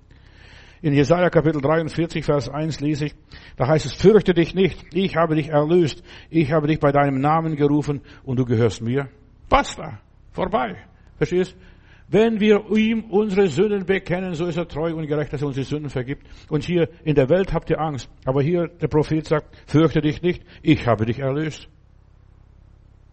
In 0.82 0.94
Jesaja 0.94 1.28
Kapitel 1.28 1.60
43, 1.60 2.24
Vers 2.24 2.48
1 2.48 2.80
lese 2.80 3.06
ich, 3.06 3.14
da 3.56 3.68
heißt 3.68 3.84
es, 3.84 3.92
fürchte 3.92 4.32
dich 4.32 4.54
nicht, 4.54 4.94
ich 4.94 5.14
habe 5.14 5.34
dich 5.34 5.48
erlöst, 5.48 6.02
ich 6.30 6.50
habe 6.52 6.68
dich 6.68 6.80
bei 6.80 6.90
deinem 6.90 7.20
Namen 7.20 7.54
gerufen 7.54 8.00
und 8.24 8.38
du 8.38 8.46
gehörst 8.46 8.80
mir. 8.80 9.10
Basta, 9.50 10.00
vorbei. 10.32 10.76
Verstehst? 11.18 11.54
Wenn 12.08 12.40
wir 12.40 12.64
ihm 12.74 13.04
unsere 13.10 13.46
Sünden 13.46 13.84
bekennen, 13.84 14.34
so 14.34 14.46
ist 14.46 14.56
er 14.56 14.66
treu 14.66 14.94
und 14.94 15.06
gerecht, 15.06 15.32
dass 15.32 15.42
er 15.42 15.48
uns 15.48 15.56
die 15.56 15.64
Sünden 15.64 15.90
vergibt. 15.90 16.26
Und 16.48 16.64
hier 16.64 16.88
in 17.04 17.14
der 17.14 17.28
Welt 17.28 17.52
habt 17.52 17.68
ihr 17.70 17.78
Angst. 17.78 18.08
Aber 18.24 18.42
hier 18.42 18.66
der 18.66 18.88
Prophet 18.88 19.26
sagt, 19.26 19.54
fürchte 19.66 20.00
dich 20.00 20.22
nicht, 20.22 20.42
ich 20.62 20.86
habe 20.86 21.04
dich 21.04 21.20
erlöst. 21.20 21.68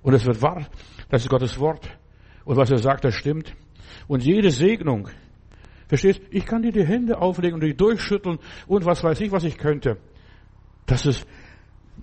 Und 0.01 0.13
es 0.13 0.25
wird 0.25 0.41
wahr. 0.41 0.65
Das 1.10 1.21
ist 1.21 1.30
Gottes 1.30 1.60
Wort. 1.60 1.88
Und 2.45 2.56
was 2.56 2.71
er 2.71 2.77
sagt, 2.77 3.03
das 3.03 3.13
stimmt. 3.13 3.53
Und 4.08 4.23
jede 4.23 4.51
Segnung, 4.51 5.10
verstehst, 5.88 6.21
ich 6.32 6.45
kann 6.45 6.62
dir 6.62 6.71
die 6.71 6.86
Hände 6.86 7.19
auflegen 7.19 7.56
und 7.56 7.63
dich 7.63 7.76
durchschütteln 7.78 8.39
und 8.67 8.86
was 8.86 9.04
weiß 9.04 9.19
ich, 9.21 9.32
was 9.32 9.43
ich 9.43 9.58
könnte. 9.58 9.97
Das 10.86 11.06
ist 11.06 11.28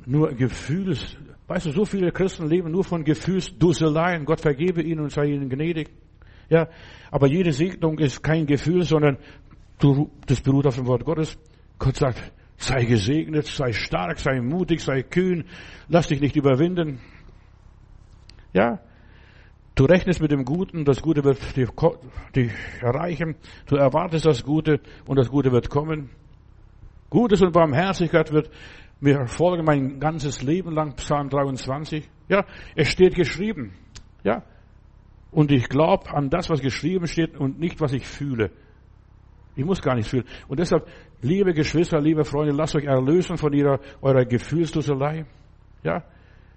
nur 0.06 0.32
Gefühls, 0.34 1.16
weißt 1.46 1.66
du, 1.66 1.70
so 1.70 1.84
viele 1.84 2.12
Christen 2.12 2.48
leben 2.48 2.70
nur 2.70 2.84
von 2.84 3.04
Gefühlsdusseleien. 3.04 4.24
Gott 4.24 4.40
vergebe 4.40 4.82
ihnen 4.82 5.00
und 5.00 5.12
sei 5.12 5.26
ihnen 5.26 5.48
gnädig. 5.48 5.90
Ja, 6.48 6.68
aber 7.10 7.26
jede 7.26 7.52
Segnung 7.52 7.98
ist 7.98 8.22
kein 8.22 8.46
Gefühl, 8.46 8.82
sondern 8.82 9.18
das 10.26 10.40
beruht 10.40 10.66
auf 10.66 10.76
dem 10.76 10.86
Wort 10.86 11.04
Gottes. 11.04 11.38
Gott 11.78 11.96
sagt, 11.96 12.32
sei 12.56 12.84
gesegnet, 12.84 13.46
sei 13.46 13.72
stark, 13.72 14.18
sei 14.18 14.40
mutig, 14.40 14.80
sei 14.80 15.02
kühn, 15.02 15.44
lass 15.88 16.08
dich 16.08 16.20
nicht 16.20 16.36
überwinden. 16.36 17.00
Ja, 18.52 18.80
du 19.74 19.84
rechnest 19.84 20.20
mit 20.20 20.30
dem 20.30 20.44
Guten, 20.44 20.84
das 20.84 21.02
Gute 21.02 21.24
wird 21.24 21.38
dich 22.36 22.52
erreichen, 22.80 23.36
du 23.66 23.76
erwartest 23.76 24.26
das 24.26 24.44
Gute 24.44 24.80
und 25.06 25.18
das 25.18 25.28
Gute 25.28 25.52
wird 25.52 25.70
kommen. 25.70 26.10
Gutes 27.10 27.42
und 27.42 27.52
Barmherzigkeit 27.52 28.32
wird 28.32 28.50
mir 29.00 29.26
folgen 29.26 29.64
mein 29.64 30.00
ganzes 30.00 30.42
Leben 30.42 30.72
lang, 30.72 30.94
Psalm 30.94 31.28
23. 31.28 32.08
Ja, 32.28 32.44
es 32.74 32.88
steht 32.88 33.14
geschrieben. 33.14 33.74
Ja, 34.22 34.42
und 35.34 35.50
ich 35.50 35.68
glaube 35.68 36.10
an 36.14 36.30
das, 36.30 36.48
was 36.48 36.60
geschrieben 36.60 37.08
steht 37.08 37.36
und 37.36 37.58
nicht, 37.58 37.80
was 37.80 37.92
ich 37.92 38.06
fühle. 38.06 38.50
Ich 39.56 39.64
muss 39.64 39.82
gar 39.82 39.94
nichts 39.94 40.10
fühlen. 40.10 40.24
Und 40.48 40.60
deshalb, 40.60 40.86
liebe 41.22 41.52
Geschwister, 41.52 42.00
liebe 42.00 42.24
Freunde, 42.24 42.54
lasst 42.54 42.76
euch 42.76 42.84
erlösen 42.84 43.36
von 43.36 43.52
ihrer, 43.52 43.80
eurer 44.00 44.24
Gefühlsdusselei. 44.24 45.26
Ja? 45.82 46.04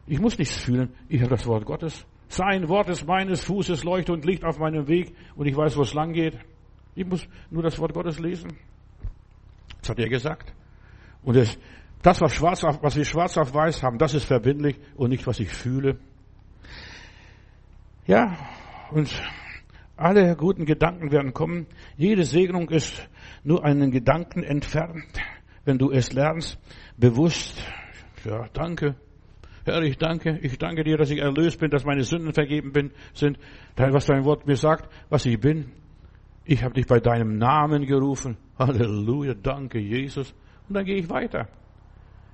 Ich 0.05 0.19
muss 0.19 0.37
nichts 0.37 0.57
fühlen. 0.57 0.93
Ich 1.09 1.21
habe 1.21 1.31
das 1.31 1.45
Wort 1.47 1.65
Gottes. 1.65 2.05
Sein 2.29 2.67
Wort 2.67 2.89
ist 2.89 3.07
meines 3.07 3.43
Fußes 3.43 3.83
Leuchte 3.83 4.11
und 4.11 4.25
Licht 4.25 4.43
auf 4.43 4.59
meinem 4.59 4.87
Weg 4.87 5.13
und 5.35 5.47
ich 5.47 5.55
weiß, 5.55 5.77
wo 5.77 5.81
es 5.81 5.93
lang 5.93 6.13
geht. 6.13 6.37
Ich 6.95 7.05
muss 7.05 7.27
nur 7.49 7.63
das 7.63 7.79
Wort 7.79 7.93
Gottes 7.93 8.19
lesen. 8.19 8.57
Das 9.81 9.89
hat 9.89 9.99
er 9.99 10.09
gesagt. 10.09 10.53
Und 11.23 11.35
das, 11.35 11.57
das 12.01 12.19
was, 12.21 12.33
schwarz 12.33 12.63
auf, 12.63 12.81
was 12.83 12.95
wir 12.95 13.05
schwarz 13.05 13.37
auf 13.37 13.53
weiß 13.53 13.83
haben, 13.83 13.97
das 13.97 14.13
ist 14.13 14.25
verbindlich 14.25 14.77
und 14.95 15.09
nicht, 15.09 15.25
was 15.27 15.39
ich 15.39 15.49
fühle. 15.49 15.97
Ja, 18.05 18.37
und 18.91 19.09
alle 19.95 20.35
guten 20.35 20.65
Gedanken 20.65 21.11
werden 21.11 21.33
kommen. 21.33 21.67
Jede 21.97 22.23
Segnung 22.23 22.69
ist 22.69 23.07
nur 23.43 23.63
einen 23.63 23.91
Gedanken 23.91 24.43
entfernt, 24.43 25.19
wenn 25.65 25.77
du 25.77 25.91
es 25.91 26.13
lernst, 26.13 26.59
bewusst. 26.97 27.63
Ja, 28.23 28.47
danke. 28.53 28.95
Herr, 29.67 29.81
ich 29.83 29.97
danke, 29.97 30.39
ich 30.41 30.57
danke 30.57 30.83
dir, 30.83 30.97
dass 30.97 31.11
ich 31.11 31.19
erlöst 31.19 31.59
bin, 31.59 31.69
dass 31.69 31.83
meine 31.83 32.03
Sünden 32.03 32.33
vergeben 32.33 32.71
bin, 32.71 32.91
sind, 33.13 33.37
was 33.75 34.05
dein 34.05 34.23
Wort 34.23 34.47
mir 34.47 34.55
sagt, 34.55 34.89
was 35.09 35.25
ich 35.25 35.39
bin. 35.39 35.71
Ich 36.45 36.63
habe 36.63 36.73
dich 36.73 36.87
bei 36.87 37.01
deinem 37.01 37.37
Namen 37.37 37.85
gerufen. 37.85 38.37
Halleluja, 38.57 39.33
danke 39.33 39.79
Jesus. 39.79 40.33
Und 40.69 40.75
dann 40.75 40.85
gehe 40.85 40.95
ich 40.95 41.09
weiter. 41.09 41.49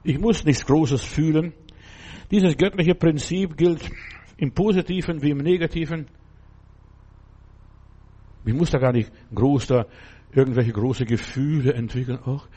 Ich 0.03 0.19
muss 0.19 0.45
nichts 0.45 0.65
Großes 0.65 1.03
fühlen. 1.03 1.53
Dieses 2.29 2.55
göttliche 2.55 2.93
Prinzip 2.93 3.57
gilt 3.57 3.89
im 4.37 4.53
Positiven 4.53 5.21
wie 5.23 5.31
im 5.31 5.39
Negativen. 5.39 6.07
Ich 8.45 8.53
muss 8.53 8.69
da 8.69 8.77
gar 8.77 8.91
nicht 8.91 9.11
groß 9.33 9.67
da 9.67 9.85
irgendwelche 10.35 10.71
große 10.71 11.05
Gefühle 11.05 11.73
entwickeln. 11.73 12.19
Och. 12.25 12.47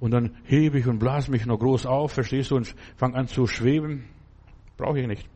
Und 0.00 0.10
dann 0.10 0.36
hebe 0.44 0.78
ich 0.78 0.86
und 0.86 0.98
blase 0.98 1.30
mich 1.30 1.46
noch 1.46 1.58
groß 1.58 1.86
auf, 1.86 2.12
verstehst 2.12 2.50
du, 2.50 2.56
und 2.56 2.74
fange 2.96 3.16
an 3.16 3.28
zu 3.28 3.46
schweben. 3.46 4.04
Brauche 4.76 5.00
ich 5.00 5.06
nicht. 5.06 5.28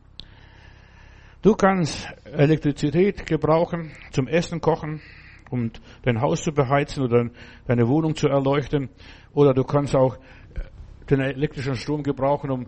Du 1.41 1.55
kannst 1.55 2.07
Elektrizität 2.25 3.25
gebrauchen 3.25 3.91
zum 4.11 4.27
Essen 4.27 4.59
kochen, 4.59 5.01
um 5.49 5.71
dein 6.03 6.21
Haus 6.21 6.43
zu 6.43 6.51
beheizen 6.51 7.03
oder 7.03 7.29
deine 7.65 7.87
Wohnung 7.87 8.15
zu 8.15 8.27
erleuchten. 8.27 8.89
Oder 9.33 9.53
du 9.53 9.63
kannst 9.63 9.95
auch 9.95 10.17
den 11.09 11.21
elektrischen 11.21 11.75
Strom 11.75 12.03
gebrauchen, 12.03 12.51
um 12.51 12.67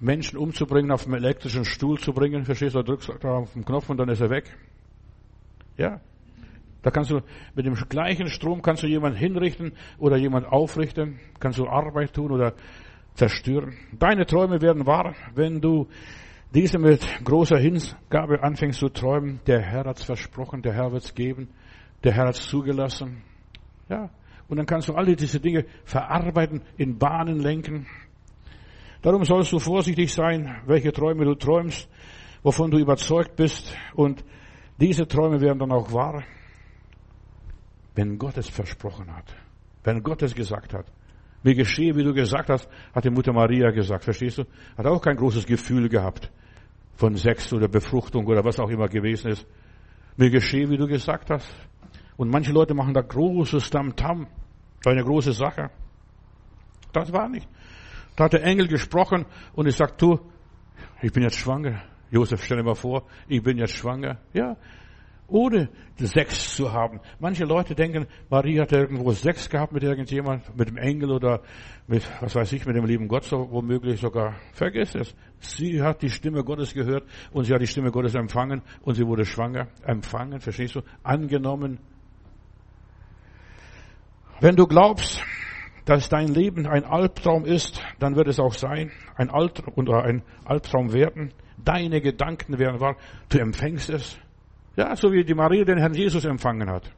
Menschen 0.00 0.38
umzubringen, 0.38 0.90
auf 0.90 1.04
dem 1.04 1.14
elektrischen 1.14 1.64
Stuhl 1.64 1.98
zu 1.98 2.12
bringen. 2.12 2.44
Verstehst 2.44 2.74
du, 2.74 2.82
drückst 2.82 3.10
du 3.20 3.28
auf 3.28 3.52
den 3.52 3.64
Knopf 3.64 3.90
und 3.90 3.98
dann 3.98 4.08
ist 4.08 4.20
er 4.20 4.30
weg. 4.30 4.44
Ja. 5.76 6.00
Da 6.84 6.90
kannst 6.90 7.10
du, 7.10 7.22
mit 7.54 7.64
dem 7.64 7.74
gleichen 7.74 8.28
Strom 8.28 8.60
kannst 8.60 8.82
du 8.82 8.86
jemanden 8.86 9.16
hinrichten 9.18 9.72
oder 9.98 10.18
jemand 10.18 10.46
aufrichten, 10.46 11.18
kannst 11.40 11.58
du 11.58 11.66
Arbeit 11.66 12.12
tun 12.12 12.30
oder 12.30 12.52
zerstören. 13.14 13.74
Deine 13.98 14.26
Träume 14.26 14.60
werden 14.60 14.86
wahr, 14.86 15.14
wenn 15.34 15.62
du 15.62 15.88
diese 16.52 16.78
mit 16.78 17.00
großer 17.24 17.56
Hingabe 17.56 18.42
anfängst 18.42 18.80
zu 18.80 18.90
träumen. 18.90 19.40
Der 19.46 19.62
Herr 19.62 19.84
hat's 19.84 20.04
versprochen, 20.04 20.60
der 20.60 20.74
Herr 20.74 20.92
wird's 20.92 21.14
geben, 21.14 21.48
der 22.04 22.12
Herr 22.12 22.26
hat's 22.26 22.46
zugelassen. 22.46 23.22
Ja. 23.88 24.10
Und 24.46 24.58
dann 24.58 24.66
kannst 24.66 24.90
du 24.90 24.92
alle 24.92 25.16
diese 25.16 25.40
Dinge 25.40 25.64
verarbeiten, 25.84 26.60
in 26.76 26.98
Bahnen 26.98 27.40
lenken. 27.40 27.86
Darum 29.00 29.24
sollst 29.24 29.52
du 29.52 29.58
vorsichtig 29.58 30.12
sein, 30.12 30.60
welche 30.66 30.92
Träume 30.92 31.24
du 31.24 31.34
träumst, 31.34 31.88
wovon 32.42 32.70
du 32.70 32.78
überzeugt 32.78 33.36
bist 33.36 33.74
und 33.94 34.22
diese 34.78 35.08
Träume 35.08 35.40
werden 35.40 35.60
dann 35.60 35.72
auch 35.72 35.90
wahr, 35.92 36.24
wenn 37.94 38.18
Gott 38.18 38.36
es 38.36 38.48
versprochen 38.48 39.14
hat. 39.14 39.34
Wenn 39.82 40.02
Gott 40.02 40.22
es 40.22 40.34
gesagt 40.34 40.74
hat. 40.74 40.86
Mir 41.42 41.54
geschehe, 41.54 41.94
wie 41.94 42.02
du 42.02 42.14
gesagt 42.14 42.48
hast, 42.48 42.68
hat 42.94 43.04
die 43.04 43.10
Mutter 43.10 43.32
Maria 43.32 43.70
gesagt. 43.70 44.04
Verstehst 44.04 44.38
du? 44.38 44.44
Hat 44.76 44.86
auch 44.86 45.00
kein 45.00 45.16
großes 45.16 45.46
Gefühl 45.46 45.88
gehabt 45.88 46.30
von 46.94 47.14
Sex 47.16 47.52
oder 47.52 47.68
Befruchtung 47.68 48.26
oder 48.26 48.44
was 48.44 48.58
auch 48.58 48.70
immer 48.70 48.88
gewesen 48.88 49.30
ist. 49.30 49.46
Mir 50.16 50.30
geschehe, 50.30 50.68
wie 50.70 50.76
du 50.76 50.86
gesagt 50.86 51.30
hast. 51.30 51.54
Und 52.16 52.30
manche 52.30 52.52
Leute 52.52 52.74
machen 52.74 52.94
da 52.94 53.02
großes 53.02 53.68
Tamtam. 53.70 54.22
-Tam, 54.22 54.90
eine 54.90 55.02
große 55.02 55.32
Sache. 55.32 55.70
Das 56.92 57.12
war 57.12 57.28
nicht. 57.28 57.48
Da 58.16 58.24
hat 58.24 58.32
der 58.32 58.44
Engel 58.44 58.68
gesprochen 58.68 59.26
und 59.54 59.66
ich 59.66 59.76
sag, 59.76 59.98
du, 59.98 60.18
ich 61.02 61.12
bin 61.12 61.24
jetzt 61.24 61.38
schwanger. 61.38 61.82
Josef, 62.10 62.44
stell 62.44 62.58
dir 62.58 62.62
mal 62.62 62.76
vor, 62.76 63.06
ich 63.26 63.42
bin 63.42 63.58
jetzt 63.58 63.74
schwanger. 63.74 64.18
Ja, 64.32 64.56
ohne 65.26 65.68
Sex 65.96 66.54
zu 66.56 66.72
haben. 66.72 67.00
Manche 67.18 67.44
Leute 67.44 67.74
denken, 67.74 68.06
Maria 68.28 68.62
hat 68.62 68.72
irgendwo 68.72 69.12
Sex 69.12 69.48
gehabt 69.48 69.72
mit 69.72 69.82
irgendjemand, 69.82 70.56
mit 70.56 70.68
dem 70.68 70.76
Engel 70.76 71.12
oder 71.12 71.40
mit, 71.86 72.02
was 72.20 72.34
weiß 72.34 72.52
ich, 72.52 72.66
mit 72.66 72.76
dem 72.76 72.84
lieben 72.84 73.08
Gott 73.08 73.24
so 73.24 73.50
womöglich 73.50 74.00
sogar. 74.00 74.34
Vergiss 74.52 74.94
es. 74.94 75.14
Sie 75.38 75.82
hat 75.82 76.02
die 76.02 76.10
Stimme 76.10 76.44
Gottes 76.44 76.74
gehört 76.74 77.04
und 77.32 77.44
sie 77.44 77.54
hat 77.54 77.60
die 77.60 77.66
Stimme 77.66 77.90
Gottes 77.90 78.14
empfangen 78.14 78.62
und 78.82 78.94
sie 78.94 79.06
wurde 79.06 79.24
schwanger. 79.24 79.68
Empfangen, 79.84 80.40
verstehst 80.40 80.74
du? 80.74 80.82
Angenommen. 81.02 81.78
Wenn 84.40 84.56
du 84.56 84.66
glaubst, 84.66 85.22
dass 85.84 86.08
dein 86.08 86.28
Leben 86.28 86.66
ein 86.66 86.84
Albtraum 86.84 87.44
ist, 87.44 87.82
dann 87.98 88.16
wird 88.16 88.28
es 88.28 88.40
auch 88.40 88.54
sein, 88.54 88.90
ein 89.16 89.30
Albtraum 89.30 89.74
oder 89.76 90.02
ein 90.04 90.22
Albtraum 90.44 90.92
werden. 90.92 91.32
Deine 91.58 92.00
Gedanken 92.00 92.58
werden 92.58 92.80
wahr. 92.80 92.96
Du 93.28 93.38
empfängst 93.38 93.90
es. 93.90 94.18
Ja, 94.76 94.94
so 94.96 95.12
wie 95.12 95.24
die 95.24 95.34
Maria 95.34 95.64
den 95.64 95.78
Herrn 95.78 95.94
Jesus 95.94 96.24
empfangen 96.24 96.68
hat. 96.68 96.90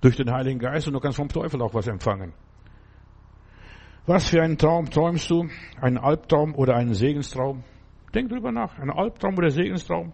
Durch 0.00 0.16
den 0.16 0.30
Heiligen 0.30 0.58
Geist 0.58 0.86
und 0.86 0.94
du 0.94 1.00
kannst 1.00 1.16
vom 1.16 1.28
Teufel 1.28 1.60
auch 1.62 1.74
was 1.74 1.86
empfangen. 1.88 2.32
Was 4.06 4.28
für 4.28 4.42
einen 4.42 4.58
Traum 4.58 4.90
träumst 4.90 5.30
du? 5.30 5.48
Einen 5.80 5.98
Albtraum 5.98 6.54
oder 6.54 6.76
einen 6.76 6.94
Segenstraum? 6.94 7.64
Denk 8.14 8.28
drüber 8.28 8.52
nach. 8.52 8.78
Ein 8.78 8.90
Albtraum 8.90 9.36
oder 9.38 9.50
Segenstraum? 9.50 10.12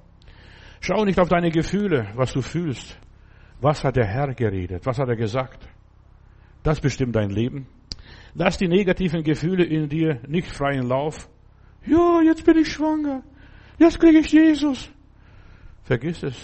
Schau 0.81 1.05
nicht 1.05 1.19
auf 1.19 1.29
deine 1.29 1.51
Gefühle, 1.51 2.09
was 2.15 2.33
du 2.33 2.41
fühlst. 2.41 2.99
Was 3.61 3.85
hat 3.85 3.97
der 3.97 4.07
Herr 4.07 4.33
geredet? 4.33 4.87
Was 4.87 4.99
hat 4.99 5.09
er 5.09 5.17
gesagt? 5.17 5.69
Das 6.63 6.81
bestimmt 6.81 7.17
dein 7.17 7.31
Leben. 7.31 7.67
Lass 8.35 8.59
die 8.59 8.69
negativen 8.69 9.23
Gefühle 9.25 9.65
in 9.65 9.89
dir 9.89 10.21
nicht 10.27 10.49
freien 10.49 10.87
Lauf 10.87 11.29
ja, 11.87 12.21
jetzt 12.23 12.45
bin 12.45 12.59
ich 12.59 12.73
schwanger. 12.73 13.23
Jetzt 13.79 13.99
kriege 13.99 14.19
ich 14.19 14.31
Jesus. 14.33 14.91
Vergiss 15.85 16.23
es. 16.23 16.37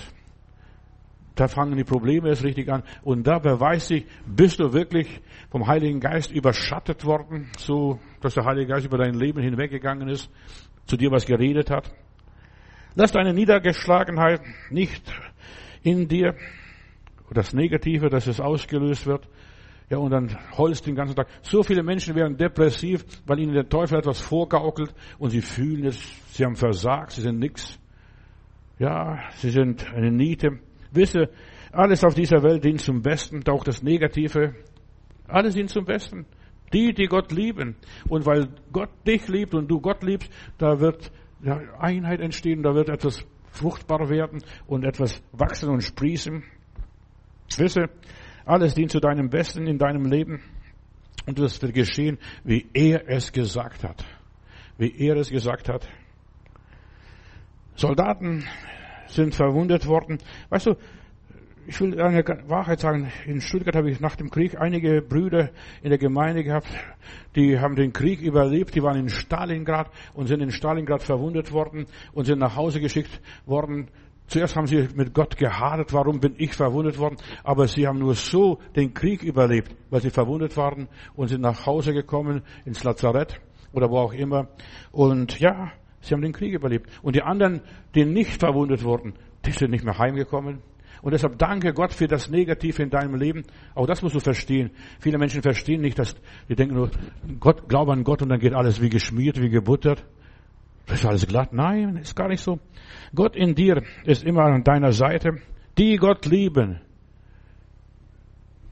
Da 1.35 1.49
fangen 1.49 1.77
die 1.77 1.85
Probleme 1.85 2.31
erst 2.31 2.45
richtig 2.45 2.71
an. 2.71 2.83
Und 3.03 3.27
da 3.27 3.39
beweist 3.39 3.89
sich, 3.89 4.07
bist 4.27 4.59
du 4.59 4.73
wirklich 4.73 5.21
vom 5.51 5.67
Heiligen 5.67 6.01
Geist 6.01 6.33
überschattet 6.33 7.05
worden, 7.05 7.51
so 7.59 8.01
dass 8.23 8.35
der 8.35 8.47
Heilige 8.47 8.69
Geist 8.69 8.87
über 8.87 8.97
dein 8.97 9.15
Leben 9.15 9.43
hinweggegangen 9.43 10.09
ist, 10.09 10.31
zu 10.87 10.97
dir 10.97 11.11
was 11.11 11.27
geredet 11.27 11.71
hat. 11.71 11.93
Lass 12.95 13.13
deine 13.13 13.35
Niedergeschlagenheit 13.35 14.41
nicht 14.71 15.13
in 15.83 16.09
dir 16.09 16.35
das 17.31 17.53
Negative, 17.53 18.09
dass 18.09 18.27
es 18.27 18.41
ausgelöst 18.41 19.07
wird. 19.07 19.29
Ja, 19.91 19.99
und 19.99 20.11
dann 20.11 20.37
holst 20.57 20.87
den 20.87 20.97
ganzen 20.97 21.15
Tag. 21.15 21.29
So 21.43 21.63
viele 21.63 21.83
Menschen 21.83 22.15
werden 22.15 22.37
depressiv, 22.37 23.05
weil 23.27 23.41
ihnen 23.41 23.53
der 23.53 23.69
Teufel 23.69 23.99
etwas 23.99 24.21
vorgaukelt 24.21 24.95
und 25.19 25.31
sie 25.31 25.43
fühlen 25.43 25.85
es, 25.85 26.01
sie 26.33 26.45
haben 26.45 26.57
versagt, 26.57 27.13
sie 27.13 27.21
sind 27.21 27.39
nix. 27.39 27.79
Ja, 28.79 29.19
sie 29.37 29.51
sind 29.51 29.93
eine 29.93 30.11
Niete. 30.11 30.59
Wisse, 30.93 31.31
alles 31.73 32.05
auf 32.05 32.15
dieser 32.15 32.43
Welt 32.43 32.65
dient 32.65 32.81
zum 32.81 33.03
Besten, 33.03 33.43
auch 33.49 33.65
das 33.65 33.83
Negative. 33.83 34.55
Alles 35.29 35.55
dient 35.55 35.71
zum 35.71 35.85
Besten. 35.85 36.27
Die, 36.73 36.93
die 36.93 37.07
Gott 37.07 37.33
lieben. 37.33 37.77
Und 38.09 38.27
weil 38.27 38.49
Gott 38.73 38.91
dich 39.07 39.29
liebt 39.29 39.55
und 39.55 39.69
du 39.69 39.81
Gott 39.81 40.03
liebst, 40.03 40.31
da 40.59 40.81
wird 40.81 41.11
Einheit 41.79 42.21
entstehen, 42.21 42.63
da 42.63 42.75
wird 42.75 42.89
etwas 42.89 43.25
fruchtbar 43.51 44.09
werden 44.11 44.43
und 44.67 44.85
etwas 44.85 45.23
wachsen 45.33 45.71
und 45.71 45.83
sprießen. 45.83 46.43
Wisse, 47.57 47.85
alles 48.45 48.75
dient 48.75 48.91
zu 48.91 49.01
deinem 49.01 49.31
Besten 49.31 49.67
in 49.67 49.79
deinem 49.79 50.05
Leben. 50.05 50.43
Und 51.27 51.39
das 51.39 51.61
wird 51.63 51.75
geschehen, 51.75 52.19
wie 52.45 52.67
er 52.75 53.09
es 53.09 53.33
gesagt 53.33 53.85
hat. 53.85 54.05
Wie 54.79 54.95
er 54.99 55.17
es 55.17 55.31
gesagt 55.31 55.69
hat. 55.69 55.89
Soldaten 57.77 58.45
sind 59.07 59.35
verwundet 59.35 59.87
worden. 59.87 60.19
Weißt 60.49 60.67
du, 60.67 60.77
ich 61.69 61.81
will 61.81 62.01
eine 62.01 62.25
Wahrheit 62.47 62.81
sagen. 62.81 63.13
In 63.27 63.41
Stuttgart 63.41 63.75
habe 63.77 63.91
ich 63.91 64.01
nach 64.01 64.17
dem 64.17 64.31
Krieg 64.31 64.59
einige 64.59 65.03
Brüder 65.03 65.51
in 65.83 65.91
der 65.91 65.99
Gemeinde 65.99 66.45
gehabt, 66.45 66.69
die 67.35 67.59
haben 67.59 67.75
den 67.75 67.93
Krieg 67.93 68.21
überlebt, 68.21 68.75
die 68.75 68.83
waren 68.83 68.99
in 68.99 69.09
Stalingrad 69.09 69.91
und 70.15 70.27
sind 70.27 70.41
in 70.41 70.53
Stalingrad 70.53 71.03
verwundet 71.03 71.53
worden 71.53 71.87
und 72.13 72.25
sind 72.25 72.39
nach 72.39 72.57
Hause 72.57 72.81
geschickt 72.81 73.21
worden. 73.47 73.89
Zuerst 74.29 74.57
haben 74.57 74.67
sie 74.67 74.89
mit 74.95 75.13
Gott 75.13 75.37
gehadert, 75.37 75.93
warum 75.93 76.19
bin 76.19 76.35
ich 76.39 76.55
verwundet 76.55 76.99
worden, 76.99 77.17
aber 77.45 77.69
sie 77.69 77.87
haben 77.87 77.99
nur 77.99 78.15
so 78.15 78.59
den 78.75 78.95
Krieg 78.95 79.23
überlebt, 79.23 79.75
weil 79.91 80.01
sie 80.01 80.11
verwundet 80.11 80.57
waren 80.57 80.89
und 81.15 81.29
sind 81.29 81.43
nach 81.43 81.67
Hause 81.67 81.93
gekommen, 81.93 82.43
ins 82.65 82.83
Lazarett 82.83 83.41
oder 83.73 83.91
wo 83.91 83.99
auch 83.99 84.13
immer. 84.13 84.49
Und 84.91 85.39
ja, 85.39 85.73
sie 86.07 86.15
haben 86.15 86.23
den 86.23 86.33
Krieg 86.33 86.53
überlebt. 86.55 86.91
Und 87.03 87.17
die 87.17 87.23
anderen, 87.23 87.61
die 87.95 88.05
nicht 88.05 88.41
verwundet 88.41 88.85
wurden, 88.85 89.15
die 89.45 89.53
sind 89.53 89.71
nicht 89.71 89.85
mehr 89.85 89.99
heimgekommen. 89.99 90.61
Und 91.03 91.13
deshalb 91.13 91.39
danke 91.39 91.73
Gott 91.73 91.93
für 91.93 92.09
das 92.09 92.31
Negative 92.31 92.83
in 92.83 92.91
deinem 92.91 93.15
Leben. 93.15 93.45
Auch 93.75 93.87
das 93.87 94.03
musst 94.03 94.15
du 94.15 94.21
verstehen. 94.21 94.71
Viele 94.99 95.19
Menschen 95.19 95.43
verstehen 95.43 95.81
nicht, 95.81 95.99
dass 95.99 96.17
die 96.49 96.57
denken 96.57 96.75
nur, 96.75 96.91
Gott, 97.39 97.69
glaube 97.69 97.93
an 97.93 98.03
Gott 98.03 98.23
und 98.23 98.31
dann 98.31 98.41
geht 98.41 98.55
alles 98.55 98.81
wie 98.81 98.89
geschmiert, 98.89 99.41
wie 99.41 99.51
gebuttert. 99.51 100.05
Das 100.87 101.01
ist 101.01 101.07
alles 101.07 101.27
glatt. 101.27 101.53
Nein, 101.53 101.97
ist 101.97 102.17
gar 102.17 102.29
nicht 102.29 102.43
so. 102.43 102.59
Gott 103.15 103.37
in 103.37 103.55
dir 103.55 103.83
ist 104.05 104.25
immer 104.25 104.45
an 104.45 104.65
deiner 104.65 104.93
Seite. 104.93 105.39
Die 105.77 105.97
Gott 105.97 106.25
lieben, 106.27 106.81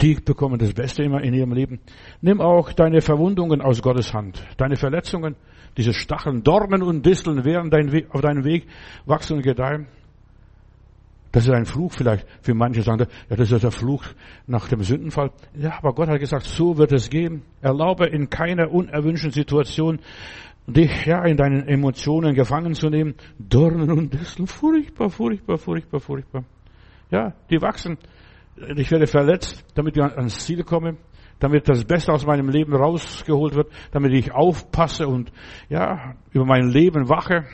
die 0.01 0.15
bekommen 0.15 0.59
das 0.59 0.73
Beste 0.73 1.03
immer 1.03 1.23
in 1.23 1.35
ihrem 1.35 1.53
Leben. 1.53 1.81
Nimm 2.21 2.41
auch 2.41 2.73
deine 2.73 3.01
Verwundungen 3.01 3.61
aus 3.61 3.83
Gottes 3.83 4.13
Hand. 4.13 4.45
Deine 4.57 4.77
Verletzungen, 4.77 5.37
diese 5.77 5.93
Stacheln, 5.93 6.43
Dornen 6.43 6.83
und 6.83 7.05
Disteln 7.05 7.45
werden 7.45 7.71
dein 7.71 8.07
auf 8.11 8.21
deinem 8.21 8.45
Weg 8.45 8.67
wachsen 9.07 9.37
und 9.37 9.43
gedeihen. 9.43 9.87
Das 11.33 11.45
ist 11.49 11.53
ein 11.53 11.65
Fluch 11.65 11.93
vielleicht. 11.93 12.29
Für 12.43 12.55
manche 12.55 12.83
sagen, 12.83 13.09
ja, 13.29 13.37
das 13.37 13.51
ist 13.51 13.65
der 13.65 13.73
Fluch 13.73 14.05
nach 14.47 14.69
dem 14.69 14.83
Sündenfall. 14.85 15.33
Ja, 15.55 15.79
aber 15.79 15.93
Gott 15.93 16.09
hat 16.09 16.21
gesagt, 16.21 16.45
so 16.45 16.79
wird 16.79 16.93
es 16.93 17.11
gehen. 17.11 17.43
Erlaube 17.61 18.07
in 18.07 18.31
keiner 18.31 18.71
unerwünschten 18.71 19.33
Situation 19.33 19.99
dich 20.69 21.07
ja 21.07 21.25
in 21.25 21.37
deinen 21.37 21.67
Emotionen 21.67 22.35
gefangen 22.35 22.75
zu 22.75 22.89
nehmen. 22.89 23.15
Dornen 23.39 23.91
und 23.91 24.15
Disteln, 24.15 24.47
furchtbar, 24.47 25.11
furchtbar, 25.11 25.59
furchtbar, 25.59 25.99
furchtbar. 25.99 26.45
Ja, 27.11 27.35
die 27.51 27.61
wachsen. 27.61 27.99
Ich 28.77 28.93
werde 28.93 29.09
verletzt, 29.09 29.65
damit 29.75 29.97
ich 29.97 30.03
ans 30.05 30.39
Ziel 30.39 30.63
komme, 30.63 30.97
damit 31.39 31.69
das 31.69 31.85
Beste 31.85 32.13
aus 32.13 32.27
meinem 32.27 32.49
Leben 32.49 32.75
rausgeholt 32.75 33.55
wird, 33.55 33.73
damit 33.93 34.13
ich 34.13 34.33
aufpasse 34.33 35.07
und 35.07 35.33
ja, 35.69 36.15
über 36.33 36.45
mein 36.45 36.69
Leben 36.69 37.09
wache. 37.09 37.45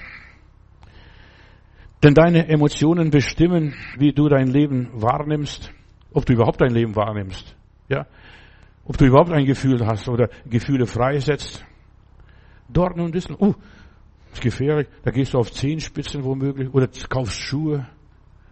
Denn 2.03 2.15
deine 2.15 2.49
Emotionen 2.49 3.11
bestimmen, 3.11 3.75
wie 3.99 4.13
du 4.13 4.29
dein 4.29 4.49
Leben 4.49 4.89
wahrnimmst, 4.95 5.73
ob 6.13 6.25
du 6.25 6.33
überhaupt 6.33 6.61
dein 6.61 6.73
Leben 6.73 6.97
wahrnimmst. 6.97 7.57
Ja? 7.89 8.07
Ob 8.85 8.97
du 8.97 9.05
überhaupt 9.05 9.31
ein 9.33 9.45
Gefühl 9.45 9.87
hast 9.87 10.09
oder 10.09 10.31
Gefühle 10.47 10.87
freisetzt. 10.87 11.65
Dornen 12.69 13.01
und 13.01 13.15
Disteln. 13.15 13.37
Uh, 13.39 13.55
ist 14.33 14.41
gefährlich. 14.41 14.89
Da 15.03 15.11
gehst 15.11 15.35
du 15.35 15.39
auf 15.39 15.53
Zehenspitzen 15.53 16.25
womöglich 16.25 16.73
oder 16.73 16.89
kaufst 17.09 17.39
Schuhe, 17.39 17.87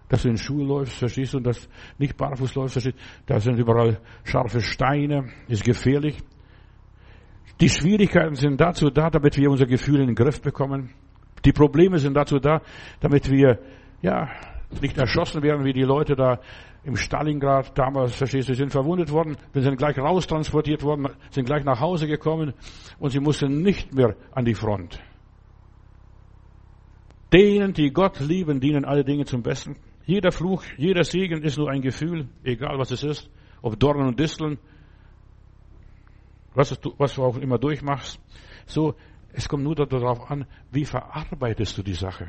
dass 0.09 0.23
du 0.23 0.29
in 0.29 0.39
Schuhe 0.39 0.65
läufst, 0.65 0.99
verstehst 0.99 1.35
du, 1.35 1.39
und 1.39 1.47
dass 1.47 1.69
nicht 1.99 2.17
barfuß 2.17 2.55
läufst, 2.55 2.75
verstehst 2.75 2.97
du. 2.97 3.03
Da 3.27 3.41
sind 3.41 3.59
überall 3.59 4.01
scharfe 4.25 4.61
Steine, 4.61 5.29
ist 5.49 5.65
gefährlich. 5.65 6.19
Die 7.61 7.69
Schwierigkeiten 7.69 8.35
sind 8.35 8.61
dazu 8.61 8.89
da, 8.89 9.11
damit 9.11 9.37
wir 9.37 9.51
unsere 9.51 9.69
Gefühle 9.69 10.03
in 10.03 10.09
den 10.09 10.15
Griff 10.15 10.41
bekommen. 10.41 10.91
Die 11.45 11.53
Probleme 11.53 11.99
sind 11.99 12.15
dazu 12.15 12.39
da, 12.39 12.63
damit 13.01 13.31
wir, 13.31 13.59
ja, 14.01 14.29
nicht 14.81 14.97
erschossen 14.99 15.43
werden, 15.43 15.65
wie 15.65 15.73
die 15.73 15.83
Leute 15.83 16.15
da 16.15 16.41
im 16.85 16.97
Stalingrad 16.97 17.77
damals, 17.77 18.15
verstehst 18.15 18.49
du, 18.49 18.55
sind 18.55 18.71
verwundet 18.71 19.11
worden, 19.11 19.37
sind 19.53 19.77
gleich 19.77 19.99
raustransportiert 19.99 20.83
worden, 20.83 21.09
sind 21.31 21.47
gleich 21.47 21.65
nach 21.65 21.81
Hause 21.81 22.07
gekommen 22.07 22.55
und 22.99 23.11
sie 23.11 23.21
mussten 23.21 23.63
nicht 23.63 23.93
mehr 23.93 24.15
an 24.33 24.45
die 24.45 24.55
Front. 24.55 25.01
Denen, 27.33 27.75
die 27.75 27.91
Gott 27.91 28.21
lieben, 28.21 28.61
dienen 28.61 28.85
alle 28.85 29.05
Dinge 29.05 29.25
zum 29.25 29.43
Besten. 29.43 29.77
Jeder 30.09 30.33
Fluch, 30.33 30.65
jeder 30.79 31.05
Segen 31.05 31.43
ist 31.43 31.59
nur 31.59 31.69
ein 31.69 31.83
Gefühl, 31.83 32.29
egal 32.43 32.79
was 32.79 32.91
es 32.91 33.05
ist, 33.05 33.31
ob 33.61 33.79
Dornen 33.79 34.09
und 34.09 34.19
Disteln, 34.19 34.59
was 36.55 36.71
du, 36.81 36.95
was 36.97 37.15
du 37.15 37.25
auch 37.25 37.37
immer 37.37 37.59
durchmachst. 37.59 38.19
So, 38.65 38.95
es 39.35 39.47
kommt 39.47 39.65
nur 39.65 39.75
darauf 39.75 40.31
an, 40.31 40.47
wie 40.73 40.87
verarbeitest 40.87 41.77
du 41.77 41.83
die 41.83 41.93
Sache? 41.93 42.27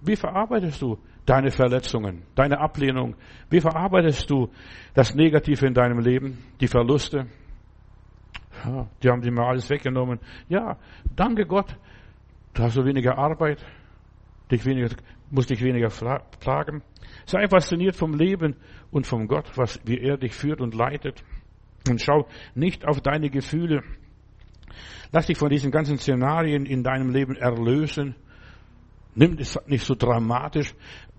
Wie 0.00 0.14
verarbeitest 0.14 0.80
du 0.80 0.96
deine 1.26 1.50
Verletzungen, 1.50 2.22
deine 2.36 2.60
Ablehnung? 2.60 3.16
Wie 3.50 3.60
verarbeitest 3.60 4.30
du 4.30 4.48
das 4.94 5.12
Negative 5.16 5.66
in 5.66 5.74
deinem 5.74 5.98
Leben, 5.98 6.38
die 6.60 6.68
Verluste? 6.68 7.26
Ja, 8.64 8.88
die 9.02 9.08
haben 9.08 9.22
dir 9.22 9.32
mal 9.32 9.48
alles 9.48 9.68
weggenommen. 9.70 10.20
Ja, 10.48 10.78
danke 11.16 11.46
Gott. 11.46 11.76
Du 12.54 12.62
hast 12.62 12.74
so 12.74 12.84
weniger 12.84 13.18
Arbeit, 13.18 13.58
dich 14.50 14.64
weniger, 14.64 14.94
musst 15.30 15.50
dich 15.50 15.62
weniger 15.62 15.88
plagen. 16.40 16.82
Sei 17.26 17.48
fasziniert 17.48 17.96
vom 17.96 18.14
Leben 18.14 18.56
und 18.90 19.06
vom 19.06 19.26
Gott, 19.26 19.50
was, 19.56 19.80
wie 19.84 19.98
er 19.98 20.16
dich 20.16 20.34
führt 20.34 20.60
und 20.60 20.74
leitet. 20.74 21.22
Und 21.88 22.00
schau 22.00 22.26
nicht 22.54 22.86
auf 22.86 23.00
deine 23.00 23.30
Gefühle, 23.30 23.82
Lass 25.12 25.26
dich 25.26 25.38
von 25.38 25.50
diesen 25.50 25.70
ganzen 25.70 25.98
Szenarien 25.98 26.66
in 26.66 26.82
deinem 26.82 27.10
Leben 27.10 27.36
erlösen. 27.36 28.14
Nimm 29.14 29.38
es 29.38 29.58
nicht 29.66 29.84
so 29.84 29.94
dramatisch. 29.94 30.72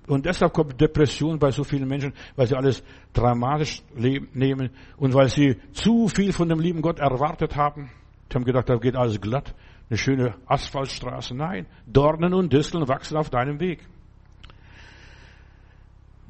Und 0.08 0.26
deshalb 0.26 0.54
kommt 0.54 0.80
Depression 0.80 1.38
bei 1.40 1.52
so 1.52 1.64
vielen 1.64 1.88
Menschen, 1.88 2.14
weil 2.36 2.48
sie 2.48 2.56
alles 2.56 2.84
dramatisch 3.14 3.84
nehmen 3.94 4.72
und 4.98 5.14
weil 5.14 5.30
sie 5.30 5.58
zu 5.74 6.08
viel 6.08 6.34
von 6.34 6.50
dem 6.50 6.60
lieben 6.60 6.82
Gott 6.82 7.00
erwartet 7.00 7.56
haben. 7.56 7.92
Sie 8.30 8.36
haben 8.36 8.46
gedacht, 8.46 8.70
da 8.70 8.78
geht 8.78 8.96
alles 8.96 9.20
glatt, 9.20 9.54
eine 9.92 9.98
schöne 9.98 10.36
Asphaltstraße. 10.46 11.36
Nein, 11.36 11.66
Dornen 11.86 12.34
und 12.34 12.54
Disteln 12.54 12.88
wachsen 12.88 13.18
auf 13.18 13.30
deinem 13.30 13.60
Weg. 13.60 13.86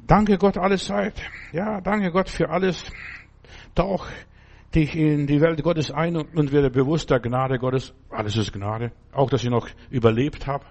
Danke 0.04 0.36
Gott 0.36 0.58
alle 0.58 0.78
Zeit. 0.78 1.14
Ja, 1.52 1.80
danke 1.80 2.10
Gott 2.10 2.28
für 2.28 2.50
alles. 2.50 2.90
Tauch 3.76 4.08
dich 4.74 4.96
in 4.96 5.28
die 5.28 5.40
Welt 5.40 5.62
Gottes 5.62 5.92
ein 5.92 6.16
und 6.16 6.50
werde 6.50 6.70
bewusst 6.70 7.10
der 7.10 7.20
Gnade 7.20 7.60
Gottes. 7.60 7.94
Alles 8.10 8.36
ist 8.36 8.52
Gnade. 8.52 8.90
Auch, 9.12 9.30
dass 9.30 9.44
ich 9.44 9.50
noch 9.50 9.68
überlebt 9.90 10.48
habe, 10.48 10.64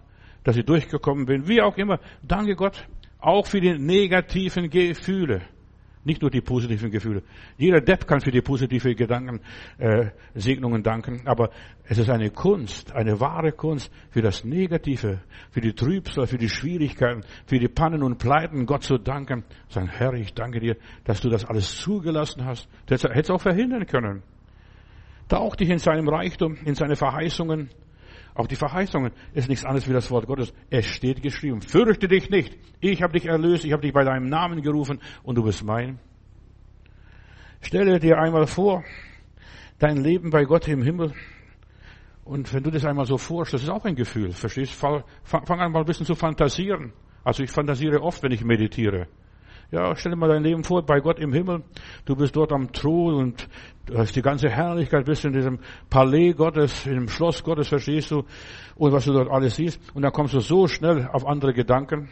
dass 0.44 0.58
ich 0.58 0.66
durchgekommen 0.66 1.26
bin. 1.26 1.48
Wie 1.48 1.62
auch 1.62 1.78
immer. 1.78 1.98
Danke 2.22 2.56
Gott. 2.56 2.90
Auch 3.20 3.48
für 3.48 3.62
die 3.62 3.80
negativen 3.80 4.70
Gefühle. 4.70 5.44
Nicht 6.04 6.22
nur 6.22 6.32
die 6.32 6.42
positiven 6.42 6.90
Gefühle. 6.90 7.22
Jeder 7.58 7.80
Depp 7.80 8.08
kann 8.08 8.22
für 8.22 8.32
die 8.32 8.42
positiven 8.42 8.96
Gedanken, 8.96 9.40
äh, 9.78 10.08
Segnungen 10.34 10.82
danken, 10.82 11.22
aber 11.26 11.52
es 11.84 11.98
ist 12.00 12.10
eine 12.10 12.32
Kunst, 12.32 12.92
eine 12.94 13.20
wahre 13.20 13.52
Kunst 13.52 13.92
für 14.10 14.22
das 14.22 14.44
Negative, 14.44 15.20
für 15.52 15.62
die 15.62 15.74
Trübsal, 15.74 16.26
für 16.26 16.38
die 16.40 16.50
Schwierigkeiten, 16.50 17.22
für 17.46 17.60
die 17.60 17.68
Pannen 17.68 18.02
und 18.02 18.18
Pleiten, 18.18 18.66
Gott 18.66 18.84
zu 18.84 18.98
danken. 18.98 19.44
Sagen, 19.70 19.90
Herr, 19.90 20.14
ich 20.14 20.34
danke 20.34 20.60
dir, 20.60 20.76
dass 21.04 21.22
du 21.22 21.30
das 21.30 21.46
alles 21.46 21.78
zugelassen 21.78 22.46
hast. 22.46 22.68
Du 22.88 22.96
hättest 22.96 23.14
es 23.14 23.30
auch 23.30 23.42
verhindern 23.42 23.86
können. 23.86 24.24
Tauch 25.28 25.56
dich 25.56 25.70
in 25.70 25.78
seinem 25.78 26.10
Reichtum, 26.10 26.58
in 26.66 26.76
seine 26.76 26.96
Verheißungen, 26.96 27.70
auch 28.34 28.48
die 28.48 28.56
Verheißungen 28.56 29.12
ist 29.34 29.50
nichts 29.50 29.66
anderes 29.66 29.88
wie 29.88 29.94
das 29.94 30.10
Wort 30.10 30.26
Gottes. 30.26 30.54
Es 30.70 30.86
steht 30.86 31.22
geschrieben, 31.22 31.62
fürchte 31.62 32.08
dich 32.08 32.30
nicht. 32.30 32.58
Ich 32.80 33.02
habe 33.02 33.14
dich 33.14 33.26
erlöst, 33.26 33.66
ich 33.66 33.74
habe 33.74 33.82
dich 33.82 33.94
bei 33.94 34.04
deinem 34.04 34.30
Namen 34.30 34.62
gerufen 34.62 35.00
und 35.24 35.36
du 35.38 35.44
bist 35.44 35.64
mein. 35.64 36.00
Stelle 37.62 38.00
dir 38.00 38.18
einmal 38.18 38.48
vor, 38.48 38.84
dein 39.80 39.98
Leben 39.98 40.30
bei 40.30 40.46
Gott 40.46 40.68
im 40.68 40.82
Himmel. 40.82 41.14
Und 42.24 42.54
wenn 42.54 42.64
du 42.64 42.72
das 42.72 42.86
einmal 42.86 43.06
so 43.06 43.18
vorstellst, 43.18 43.68
das 43.68 43.70
ist 43.70 43.76
auch 43.76 43.86
ein 43.86 43.96
Gefühl, 43.96 44.32
verstehst? 44.32 44.74
Fang, 44.74 45.04
fang 45.24 45.60
an 45.60 45.72
mal 45.72 45.80
ein 45.80 45.86
bisschen 45.86 46.06
zu 46.06 46.16
fantasieren. 46.16 46.94
Also 47.24 47.44
ich 47.44 47.52
fantasiere 47.52 48.02
oft, 48.02 48.24
wenn 48.24 48.32
ich 48.32 48.44
meditiere. 48.44 49.08
Ja, 49.72 49.96
stell 49.96 50.12
dir 50.12 50.18
mal 50.18 50.28
dein 50.28 50.44
Leben 50.44 50.66
vor, 50.66 50.86
bei 50.86 51.00
Gott 51.00 51.18
im 51.18 51.32
Himmel. 51.32 51.64
Du 52.04 52.18
bist 52.18 52.36
dort 52.36 52.52
am 52.52 52.74
Thron 52.74 53.14
und 53.14 53.48
du 53.86 53.98
hast 53.98 54.14
die 54.14 54.22
ganze 54.22 54.50
Herrlichkeit, 54.50 55.06
bist 55.06 55.24
in 55.24 55.32
diesem 55.32 55.60
Palais 55.90 56.34
Gottes, 56.34 56.86
in 56.86 56.96
dem 56.96 57.08
Schloss 57.08 57.42
Gottes, 57.42 57.70
verstehst 57.70 58.12
du? 58.12 58.26
Und 58.76 58.92
was 58.92 59.06
du 59.06 59.14
dort 59.14 59.32
alles 59.32 59.56
siehst. 59.56 59.80
Und 59.96 60.02
dann 60.02 60.12
kommst 60.12 60.34
du 60.34 60.42
so 60.42 60.68
schnell 60.68 61.08
auf 61.14 61.26
andere 61.26 61.54
Gedanken. 61.54 62.10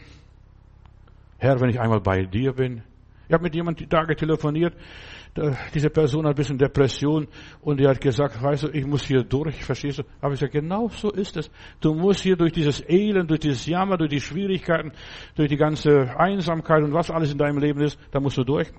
Herr, 1.38 1.60
wenn 1.60 1.70
ich 1.70 1.82
einmal 1.82 2.00
bei 2.00 2.24
dir 2.24 2.54
bin. 2.54 2.82
Ich 3.28 3.34
habe 3.34 3.44
mit 3.44 3.54
jemandem 3.54 3.86
die 3.86 3.90
Tage 3.90 4.16
telefoniert, 4.16 4.74
diese 5.74 5.90
Person 5.90 6.26
hat 6.26 6.34
ein 6.34 6.36
bisschen 6.36 6.58
Depression 6.58 7.28
und 7.62 7.80
die 7.80 7.88
hat 7.88 8.02
gesagt, 8.02 8.42
weißt 8.42 8.64
du, 8.64 8.68
ich 8.70 8.86
muss 8.86 9.04
hier 9.04 9.24
durch, 9.24 9.64
verstehst 9.64 10.00
du? 10.00 10.04
Aber 10.22 10.34
ich 10.34 10.40
sage, 10.40 10.60
genau 10.60 10.90
so 10.90 11.12
ist 11.12 11.38
es. 11.38 11.50
Du 11.80 11.94
musst 11.94 12.22
hier 12.22 12.36
durch 12.36 12.52
dieses 12.52 12.84
Elend, 12.90 13.30
durch 13.30 13.40
dieses 13.40 13.66
Jammer, 13.66 13.98
durch 13.98 14.10
die 14.10 14.22
Schwierigkeiten, 14.22 14.92
durch 15.36 15.50
die 15.50 15.58
ganze 15.58 16.18
Einsamkeit 16.18 16.84
und 16.84 16.94
was 16.94 17.12
alles 17.12 17.32
in 17.32 17.38
deinem 17.38 17.60
Leben 17.60 17.82
ist, 17.82 18.00
da 18.12 18.20
musst 18.20 18.38
du 18.38 18.44
durch. 18.44 18.70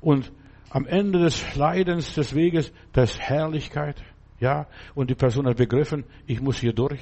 Und 0.00 0.32
am 0.70 0.86
Ende 0.86 1.20
des 1.20 1.54
Leidens, 1.54 2.14
des 2.14 2.34
Weges, 2.34 2.72
das 2.92 3.18
Herrlichkeit, 3.20 4.02
ja, 4.40 4.66
und 4.94 5.10
die 5.10 5.14
Person 5.14 5.46
hat 5.46 5.56
begriffen, 5.56 6.04
ich 6.26 6.40
muss 6.40 6.58
hier 6.58 6.72
durch. 6.72 7.00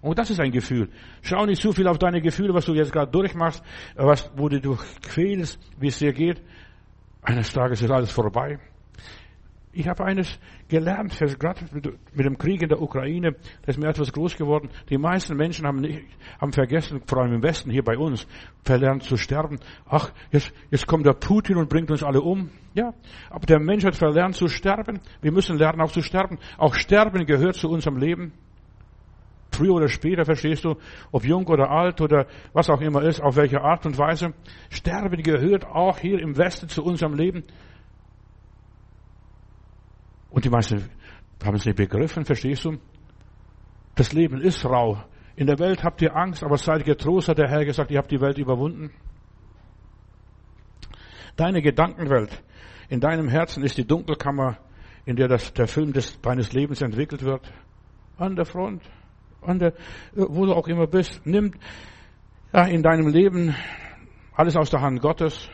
Und 0.00 0.18
das 0.18 0.30
ist 0.30 0.40
ein 0.40 0.50
Gefühl. 0.50 0.88
Schau 1.20 1.44
nicht 1.44 1.60
zu 1.60 1.72
viel 1.72 1.86
auf 1.86 1.98
deine 1.98 2.22
Gefühle, 2.22 2.54
was 2.54 2.64
du 2.64 2.72
jetzt 2.72 2.92
gerade 2.92 3.12
durchmachst, 3.12 3.62
was, 3.96 4.30
wo 4.34 4.48
du 4.48 4.78
quälst, 5.02 5.58
wie 5.78 5.88
es 5.88 5.98
dir 5.98 6.12
geht. 6.12 6.40
Eines 7.22 7.52
Tages 7.52 7.82
ist 7.82 7.90
alles 7.90 8.10
vorbei. 8.10 8.58
Ich 9.72 9.86
habe 9.86 10.04
eines 10.04 10.38
gelernt, 10.68 11.16
gerade 11.38 11.60
mit 11.72 12.26
dem 12.26 12.36
Krieg 12.36 12.60
in 12.60 12.68
der 12.68 12.82
Ukraine, 12.82 13.32
da 13.62 13.70
ist 13.70 13.78
mir 13.78 13.88
etwas 13.88 14.12
groß 14.12 14.36
geworden. 14.36 14.68
Die 14.88 14.98
meisten 14.98 15.36
Menschen 15.36 15.64
haben, 15.64 15.80
nicht, 15.80 16.02
haben 16.40 16.52
vergessen, 16.52 17.02
vor 17.06 17.18
allem 17.18 17.34
im 17.34 17.42
Westen, 17.42 17.70
hier 17.70 17.84
bei 17.84 17.96
uns, 17.96 18.26
verlernt 18.64 19.04
zu 19.04 19.16
sterben. 19.16 19.60
Ach, 19.86 20.10
jetzt, 20.32 20.52
jetzt 20.72 20.88
kommt 20.88 21.06
der 21.06 21.12
Putin 21.12 21.56
und 21.56 21.68
bringt 21.68 21.90
uns 21.92 22.02
alle 22.02 22.20
um. 22.20 22.50
Ja, 22.74 22.94
aber 23.30 23.46
der 23.46 23.60
Mensch 23.60 23.84
hat 23.84 23.94
verlernt 23.94 24.34
zu 24.34 24.48
sterben. 24.48 25.00
Wir 25.22 25.30
müssen 25.30 25.56
lernen 25.56 25.80
auch 25.80 25.92
zu 25.92 26.02
sterben. 26.02 26.38
Auch 26.58 26.74
Sterben 26.74 27.24
gehört 27.26 27.54
zu 27.54 27.68
unserem 27.68 27.96
Leben. 27.96 28.32
Früher 29.50 29.74
oder 29.74 29.88
später, 29.88 30.24
verstehst 30.24 30.64
du, 30.64 30.76
ob 31.10 31.24
jung 31.24 31.46
oder 31.46 31.70
alt 31.70 32.00
oder 32.00 32.26
was 32.52 32.70
auch 32.70 32.80
immer 32.80 33.02
ist, 33.02 33.20
auf 33.20 33.36
welche 33.36 33.60
Art 33.60 33.84
und 33.84 33.98
Weise. 33.98 34.32
Sterben 34.70 35.22
gehört 35.22 35.66
auch 35.66 35.98
hier 35.98 36.20
im 36.20 36.36
Westen 36.36 36.68
zu 36.68 36.84
unserem 36.84 37.14
Leben. 37.14 37.44
Und 40.30 40.44
die 40.44 40.50
meisten 40.50 40.88
haben 41.44 41.56
es 41.56 41.64
nicht 41.64 41.76
begriffen, 41.76 42.24
verstehst 42.24 42.64
du? 42.64 42.78
Das 43.96 44.12
Leben 44.12 44.40
ist 44.40 44.64
rau. 44.64 45.02
In 45.34 45.46
der 45.46 45.58
Welt 45.58 45.82
habt 45.82 46.00
ihr 46.02 46.14
Angst, 46.14 46.44
aber 46.44 46.56
seid 46.56 46.84
getrost, 46.84 47.28
hat 47.28 47.38
der 47.38 47.48
Herr 47.48 47.64
gesagt, 47.64 47.90
ihr 47.90 47.98
habt 47.98 48.10
die 48.10 48.20
Welt 48.20 48.38
überwunden. 48.38 48.90
Deine 51.36 51.62
Gedankenwelt, 51.62 52.42
in 52.88 53.00
deinem 53.00 53.28
Herzen 53.28 53.64
ist 53.64 53.78
die 53.78 53.86
Dunkelkammer, 53.86 54.58
in 55.06 55.16
der 55.16 55.28
das, 55.28 55.52
der 55.54 55.66
Film 55.66 55.92
des, 55.92 56.20
deines 56.20 56.52
Lebens 56.52 56.82
entwickelt 56.82 57.22
wird. 57.22 57.50
An 58.18 58.36
der 58.36 58.44
Front 58.44 58.82
an 59.42 59.58
der, 59.58 59.72
wo 60.14 60.46
du 60.46 60.52
auch 60.52 60.68
immer 60.68 60.86
bist. 60.86 61.20
Nimm 61.24 61.52
ja, 62.52 62.64
in 62.66 62.82
deinem 62.82 63.08
Leben 63.08 63.54
alles 64.34 64.56
aus 64.56 64.70
der 64.70 64.80
Hand 64.80 65.00
Gottes. 65.00 65.48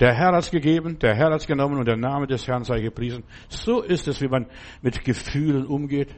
Der 0.00 0.14
Herr 0.14 0.32
hat's 0.32 0.50
gegeben, 0.50 0.98
der 0.98 1.14
Herr 1.14 1.30
hat's 1.32 1.46
genommen 1.46 1.78
und 1.78 1.86
der 1.86 1.96
Name 1.96 2.26
des 2.26 2.46
Herrn 2.46 2.64
sei 2.64 2.80
gepriesen. 2.80 3.24
So 3.48 3.80
ist 3.82 4.08
es, 4.08 4.20
wie 4.20 4.28
man 4.28 4.46
mit 4.82 5.04
Gefühlen 5.04 5.66
umgeht. 5.66 6.14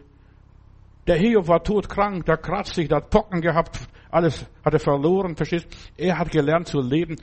Der 1.06 1.16
Hiob 1.16 1.48
war 1.48 1.62
todkrank, 1.62 2.26
der 2.26 2.36
kratzt 2.36 2.74
sich, 2.74 2.88
der 2.88 2.98
hat 2.98 3.10
Pocken 3.10 3.40
gehabt, 3.40 3.78
alles 4.10 4.46
hat 4.64 4.74
er 4.74 4.80
verloren, 4.80 5.36
verstehst? 5.36 5.68
Er 5.96 6.18
hat 6.18 6.30
gelernt 6.30 6.66
zu 6.66 6.80
leben, 6.80 7.16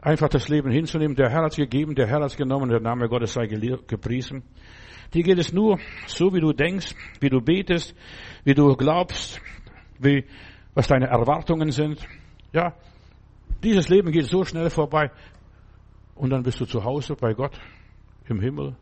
einfach 0.00 0.28
das 0.28 0.48
Leben 0.48 0.70
hinzunehmen. 0.70 1.16
Der 1.16 1.30
Herr 1.30 1.44
hat's 1.44 1.56
gegeben, 1.56 1.94
der 1.94 2.08
Herr 2.08 2.20
hat's 2.20 2.36
genommen, 2.36 2.68
der 2.68 2.80
Name 2.80 3.08
Gottes 3.08 3.32
sei 3.32 3.46
gepriesen. 3.46 4.42
Dir 5.14 5.22
geht 5.22 5.38
es 5.38 5.52
nur 5.52 5.78
so, 6.06 6.32
wie 6.32 6.40
du 6.40 6.52
denkst, 6.52 6.94
wie 7.20 7.28
du 7.28 7.40
betest, 7.40 7.94
wie 8.44 8.54
du 8.54 8.74
glaubst, 8.76 9.40
wie, 9.98 10.24
was 10.74 10.88
deine 10.88 11.06
Erwartungen 11.06 11.70
sind. 11.70 12.00
Ja, 12.52 12.74
dieses 13.62 13.88
Leben 13.88 14.10
geht 14.10 14.26
so 14.26 14.44
schnell 14.44 14.70
vorbei. 14.70 15.10
Und 16.14 16.30
dann 16.30 16.42
bist 16.42 16.60
du 16.60 16.64
zu 16.64 16.84
Hause 16.84 17.14
bei 17.14 17.34
Gott 17.34 17.58
im 18.28 18.40
Himmel. 18.40 18.76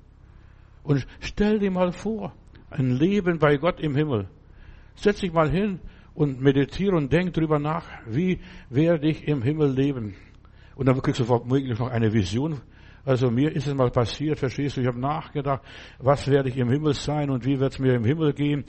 Und 0.83 1.07
stell 1.21 1.59
dir 1.59 1.71
mal 1.71 1.93
vor, 1.93 2.33
ein 2.71 2.91
Leben 2.91 3.39
bei 3.39 3.57
Gott 3.57 3.81
im 3.81 3.97
Himmel. 3.97 4.29
Setz 4.95 5.21
dich 5.21 5.33
mal 5.33 5.51
hin 5.51 5.81
und 6.15 6.41
meditiere 6.41 6.97
und 6.97 7.13
denk 7.13 7.35
drüber 7.35 7.59
nach, 7.59 7.87
wie 8.07 8.41
werde 8.69 9.09
ich 9.09 9.27
im 9.27 9.43
Himmel 9.43 9.73
leben. 9.73 10.15
Und 10.77 10.87
dann 10.87 11.01
kriegst 11.03 11.21
du 11.21 11.29
womöglich 11.29 11.79
noch 11.79 11.91
eine 11.91 12.13
Vision. 12.13 12.61
Also 13.05 13.31
mir 13.31 13.55
ist 13.55 13.67
es 13.67 13.75
mal 13.75 13.91
passiert, 13.91 14.39
verstehst 14.39 14.77
du, 14.77 14.83
ich 14.83 14.87
habe 14.87 15.01
nachgedacht, 15.01 15.63
was 15.99 16.29
werde 16.29 16.49
ich 16.49 16.57
im 16.59 16.71
Himmel 16.71 16.95
sein 16.95 17.31
und 17.31 17.45
wie 17.47 17.59
wird 17.59 17.73
es 17.73 17.79
mir 17.79 17.95
im 17.95 18.05
Himmel 18.05 18.33
gehen. 18.33 18.65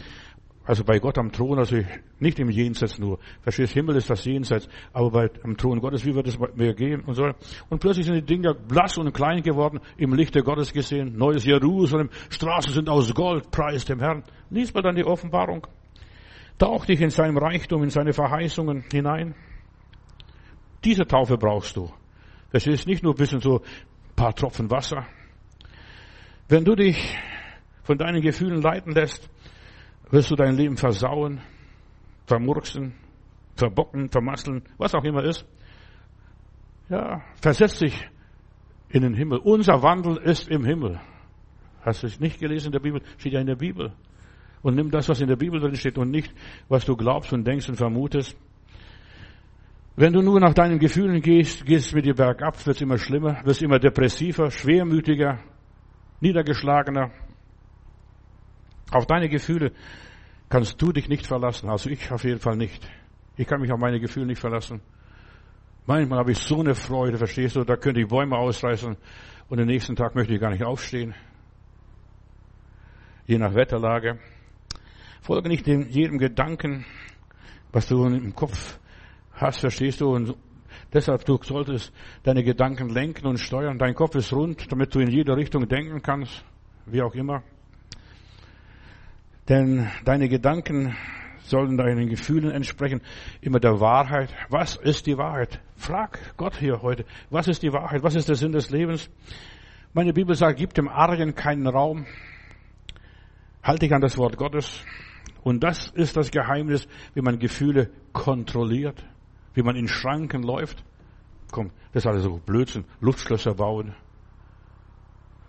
Also 0.64 0.84
bei 0.84 1.00
Gott 1.00 1.18
am 1.18 1.32
Thron, 1.32 1.58
also 1.58 1.76
nicht 2.20 2.40
im 2.40 2.50
Jenseits 2.50 3.00
nur. 3.00 3.20
Verstehst, 3.42 3.74
Himmel 3.74 3.96
ist 3.96 4.10
das 4.10 4.24
Jenseits, 4.24 4.70
aber 4.94 5.10
bei, 5.10 5.30
am 5.44 5.58
Thron 5.58 5.82
Gottes, 5.82 6.06
wie 6.06 6.14
wird 6.14 6.28
es 6.28 6.38
mir 6.56 6.76
gehen 6.76 7.02
und 7.02 7.16
so. 7.16 7.24
Und 7.70 7.80
plötzlich 7.82 8.06
sind 8.06 8.16
die 8.16 8.22
Dinge 8.22 8.54
blass 8.54 8.98
und 8.98 9.12
klein 9.12 9.42
geworden, 9.42 9.80
im 9.98 10.14
Lichte 10.14 10.44
Gottes 10.44 10.72
gesehen. 10.72 11.18
Neues 11.18 11.46
Jerusalem, 11.46 12.10
Straßen 12.30 12.74
sind 12.74 12.90
aus 12.90 13.12
Gold, 13.14 13.50
preis 13.50 13.86
dem 13.86 14.00
Herrn. 14.00 14.24
Lies 14.52 14.74
mal 14.74 14.84
dann 14.84 14.96
die 14.96 15.04
Offenbarung. 15.04 15.66
Tauch 16.60 16.86
dich 16.86 17.02
in 17.02 17.10
seinem 17.10 17.38
Reichtum, 17.38 17.82
in 17.82 17.90
seine 17.90 18.14
Verheißungen 18.14 18.86
hinein. 18.92 19.34
Diese 20.84 21.08
Taufe 21.08 21.38
brauchst 21.38 21.76
du. 21.76 21.92
Das 22.52 22.68
ist 22.68 22.86
nicht 22.86 23.02
nur 23.02 23.14
ein 23.14 23.18
bisschen 23.18 23.40
so 23.40 23.62
paar 24.22 24.36
Tropfen 24.36 24.70
Wasser. 24.70 25.08
Wenn 26.48 26.64
du 26.64 26.76
dich 26.76 27.18
von 27.82 27.98
deinen 27.98 28.22
Gefühlen 28.22 28.62
leiten 28.62 28.94
lässt, 28.94 29.28
wirst 30.12 30.30
du 30.30 30.36
dein 30.36 30.56
Leben 30.56 30.78
versauen, 30.78 31.42
vermurksen, 32.28 32.94
verbocken, 33.56 34.10
vermasseln, 34.10 34.62
was 34.78 34.94
auch 34.94 35.04
immer 35.06 35.24
ist. 35.24 35.44
Ja, 36.88 37.24
versetz 37.42 37.80
dich 37.80 37.96
in 38.90 39.02
den 39.02 39.16
Himmel. 39.16 39.40
Unser 39.40 39.82
Wandel 39.82 40.18
ist 40.18 40.48
im 40.50 40.66
Himmel. 40.66 41.02
Hast 41.82 42.04
du 42.04 42.08
es 42.08 42.20
nicht 42.20 42.40
gelesen 42.40 42.68
in 42.68 42.74
der 42.74 42.80
Bibel? 42.80 43.02
Steht 43.18 43.34
ja 43.34 43.40
in 43.40 43.48
der 43.48 43.56
Bibel. 43.56 43.92
Und 44.62 44.76
nimm 44.76 44.92
das, 44.92 45.10
was 45.10 45.20
in 45.20 45.30
der 45.30 45.36
Bibel 45.36 45.60
drin 45.60 45.76
steht 45.76 45.98
und 45.98 46.12
nicht, 46.12 46.32
was 46.70 46.86
du 46.86 46.96
glaubst 46.96 47.34
und 47.34 47.44
denkst 47.44 47.70
und 47.70 47.76
vermutest. 47.76 48.38
Wenn 50.02 50.14
du 50.14 50.24
nur 50.24 50.39
nach 50.39 50.56
deinen 50.56 50.80
Gefühlen 50.80 51.22
gehst, 51.22 51.64
gehst 51.64 51.93
mit 51.93 52.06
dir 52.06 52.16
bergab, 52.16 52.66
wird 52.66 52.76
es 52.76 52.82
immer 52.82 52.97
schlimmer, 52.97 53.39
wirst 53.45 53.62
immer 53.62 53.78
depressiver, 53.78 54.49
schwermütiger, 54.49 55.38
niedergeschlagener, 56.22 57.12
auf 58.89 59.06
deine 59.06 59.30
Gefühle 59.30 59.74
kannst 60.49 60.82
du 60.82 60.91
dich 60.91 61.08
nicht 61.08 61.28
verlassen. 61.28 61.70
Also 61.70 61.91
ich 61.91 62.12
auf 62.12 62.24
jeden 62.24 62.39
Fall 62.39 62.58
nicht. 62.58 62.84
Ich 63.38 63.45
kann 63.45 63.62
mich 63.62 63.72
auf 63.72 63.78
meine 63.78 63.99
Gefühle 63.99 64.26
nicht 64.26 64.39
verlassen. 64.39 64.82
Manchmal 65.86 66.18
habe 66.18 66.32
ich 66.32 66.39
so 66.39 66.62
eine 66.62 66.74
Freude, 66.74 67.20
verstehst 67.20 67.56
du? 67.56 67.64
Da 67.64 67.76
könnte 67.76 68.02
ich 68.02 68.08
Bäume 68.08 68.38
ausreißen 68.38 68.97
und 69.49 69.58
den 69.60 69.68
nächsten 69.68 69.95
Tag 69.95 70.16
möchte 70.16 70.34
ich 70.34 70.41
gar 70.41 70.49
nicht 70.49 70.64
aufstehen. 70.64 71.14
Je 73.28 73.38
nach 73.38 73.54
Wetterlage. 73.54 74.18
Folge 75.22 75.47
nicht 75.47 75.68
dem, 75.68 75.88
jedem 75.89 76.18
Gedanken, 76.18 76.88
was 77.72 77.88
du 77.88 78.04
im 78.04 78.34
Kopf 78.34 78.80
hast, 79.42 79.60
verstehst 79.60 80.02
du? 80.02 80.14
Und 80.14 80.36
deshalb 80.94 81.26
du 81.26 81.39
solltest 81.42 81.94
deine 82.24 82.44
Gedanken 82.44 82.89
lenken 82.89 83.28
und 83.28 83.39
steuern. 83.39 83.78
Dein 83.78 83.96
Kopf 83.96 84.16
ist 84.16 84.34
rund, 84.34 84.72
damit 84.72 84.94
du 84.94 85.00
in 85.00 85.10
jede 85.10 85.36
Richtung 85.36 85.68
denken 85.68 86.02
kannst, 86.02 86.44
wie 86.86 87.02
auch 87.02 87.16
immer. 87.16 87.44
Denn 89.50 89.89
deine 90.06 90.30
Gedanken 90.30 90.96
sollen 91.44 91.78
deinen 91.78 92.08
Gefühlen 92.08 92.52
entsprechen, 92.52 93.02
immer 93.42 93.60
der 93.60 93.80
Wahrheit. 93.80 94.34
Was 94.50 94.76
ist 94.76 95.08
die 95.08 95.18
Wahrheit? 95.18 95.60
Frag 95.76 96.20
Gott 96.38 96.58
hier 96.58 96.82
heute, 96.82 97.06
was 97.30 97.48
ist 97.48 97.64
die 97.64 97.74
Wahrheit? 97.74 98.04
Was 98.04 98.16
ist 98.16 98.30
der 98.30 98.36
Sinn 98.36 98.52
des 98.52 98.70
Lebens? 98.70 99.10
Meine 99.94 100.14
Bibel 100.14 100.36
sagt, 100.36 100.58
gib 100.58 100.74
dem 100.74 100.88
Argen 100.88 101.36
keinen 101.36 101.68
Raum. 101.68 102.06
Halte 103.62 103.86
dich 103.86 103.94
an 103.94 104.02
das 104.02 104.18
Wort 104.18 104.38
Gottes. 104.38 104.84
Und 105.44 105.64
das 105.64 105.89
ist 105.89 106.16
das 106.16 106.32
Geheimnis, 106.32 106.88
wie 107.14 107.22
man 107.22 107.39
Gefühle 107.39 107.89
kontrolliert, 108.14 109.04
wie 109.54 109.64
man 109.64 109.76
in 109.76 109.88
Schranken 109.88 110.43
läuft. 110.43 110.84
Komm, 111.52 111.72
das 111.93 112.04
ist 112.04 112.08
alles 112.08 112.24
so 112.24 112.38
Blödsinn. 112.38 112.86
Luftschlösser 112.99 113.54
bauen 113.56 113.93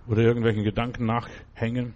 oder 0.06 0.22
irgendwelchen 0.22 0.64
Gedanken 0.64 1.06
nachhängen. 1.06 1.94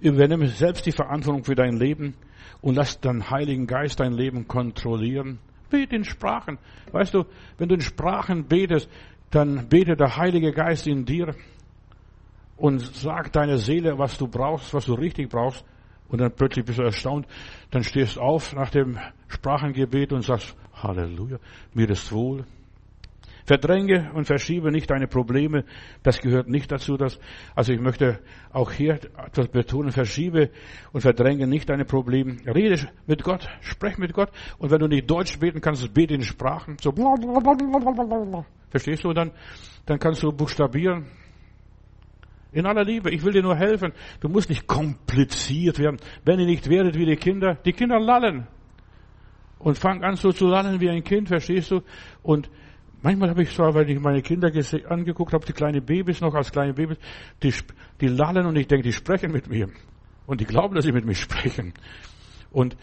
Übernimm 0.00 0.46
selbst 0.46 0.86
die 0.86 0.92
Verantwortung 0.92 1.44
für 1.44 1.54
dein 1.54 1.76
Leben 1.76 2.14
und 2.60 2.74
lass 2.74 3.00
den 3.00 3.30
Heiligen 3.30 3.66
Geist 3.66 4.00
dein 4.00 4.12
Leben 4.12 4.46
kontrollieren. 4.48 5.38
Bete 5.70 5.96
in 5.96 6.04
Sprachen. 6.04 6.58
Weißt 6.92 7.14
du, 7.14 7.24
wenn 7.58 7.68
du 7.68 7.74
in 7.74 7.80
Sprachen 7.80 8.46
betest, 8.46 8.88
dann 9.30 9.68
betet 9.68 10.00
der 10.00 10.16
Heilige 10.16 10.52
Geist 10.52 10.86
in 10.86 11.04
dir 11.04 11.34
und 12.56 12.80
sagt 12.80 13.36
deiner 13.36 13.58
Seele, 13.58 13.98
was 13.98 14.16
du 14.16 14.28
brauchst, 14.28 14.72
was 14.72 14.86
du 14.86 14.94
richtig 14.94 15.28
brauchst. 15.28 15.64
Und 16.08 16.20
dann 16.20 16.32
plötzlich 16.32 16.64
bist 16.64 16.78
du 16.78 16.82
erstaunt. 16.82 17.26
Dann 17.70 17.82
stehst 17.82 18.16
du 18.16 18.20
auf 18.20 18.54
nach 18.54 18.70
dem 18.70 18.98
Sprachengebet 19.28 20.12
und 20.12 20.22
sagst, 20.22 20.56
Halleluja, 20.74 21.38
mir 21.74 21.88
ist 21.90 22.12
wohl. 22.12 22.44
Verdränge 23.46 24.10
und 24.12 24.26
verschiebe 24.26 24.72
nicht 24.72 24.90
deine 24.90 25.06
Probleme. 25.06 25.64
Das 26.02 26.20
gehört 26.20 26.48
nicht 26.48 26.70
dazu. 26.72 26.96
Dass, 26.96 27.18
also 27.54 27.72
ich 27.72 27.80
möchte 27.80 28.18
auch 28.52 28.72
hier 28.72 28.94
etwas 28.94 29.46
betonen. 29.48 29.92
Verschiebe 29.92 30.50
und 30.92 31.00
verdränge 31.00 31.46
nicht 31.46 31.68
deine 31.68 31.84
Probleme. 31.84 32.38
Rede 32.44 32.88
mit 33.06 33.22
Gott. 33.22 33.48
Sprech 33.60 33.98
mit 33.98 34.12
Gott. 34.12 34.30
Und 34.58 34.72
wenn 34.72 34.80
du 34.80 34.88
nicht 34.88 35.08
Deutsch 35.08 35.38
beten 35.38 35.60
kannst, 35.60 35.94
bete 35.94 36.14
in 36.14 36.22
Sprachen. 36.22 36.76
So. 36.80 36.92
Verstehst 38.70 39.04
du? 39.04 39.12
Dann, 39.12 39.30
dann 39.86 40.00
kannst 40.00 40.24
du 40.24 40.32
buchstabieren. 40.32 41.06
In 42.52 42.66
aller 42.66 42.84
Liebe, 42.84 43.10
ich 43.10 43.22
will 43.22 43.32
dir 43.32 43.42
nur 43.42 43.56
helfen. 43.56 43.92
Du 44.20 44.28
musst 44.28 44.48
nicht 44.48 44.66
kompliziert 44.66 45.78
werden. 45.78 45.98
Wenn 46.24 46.40
ihr 46.40 46.46
nicht 46.46 46.68
werdet 46.68 46.96
wie 46.96 47.04
die 47.04 47.16
Kinder, 47.16 47.56
die 47.64 47.72
Kinder 47.72 47.98
lallen. 47.98 48.46
Und 49.58 49.78
fang 49.78 50.02
an 50.04 50.16
so 50.16 50.32
zu 50.32 50.46
lallen 50.46 50.80
wie 50.80 50.90
ein 50.90 51.02
Kind, 51.02 51.28
verstehst 51.28 51.70
du? 51.70 51.82
Und 52.22 52.50
manchmal 53.02 53.30
habe 53.30 53.42
ich 53.42 53.50
so, 53.50 53.62
weil 53.62 53.88
ich 53.90 53.98
meine 53.98 54.22
Kinder 54.22 54.50
angeguckt 54.88 55.32
habe, 55.32 55.44
die 55.44 55.52
kleinen 55.52 55.84
Babys 55.84 56.20
noch 56.20 56.34
als 56.34 56.52
kleine 56.52 56.74
Babys, 56.74 56.98
die, 57.42 57.52
die 58.00 58.08
lallen 58.08 58.46
und 58.46 58.56
ich 58.56 58.66
denke, 58.66 58.84
die 58.84 58.92
sprechen 58.92 59.32
mit 59.32 59.48
mir. 59.48 59.68
Und 60.26 60.40
die 60.40 60.44
glauben, 60.44 60.74
dass 60.74 60.84
sie 60.84 60.92
mit 60.92 61.04
mir 61.04 61.14
sprechen. 61.14 61.72
Und, 62.50 62.76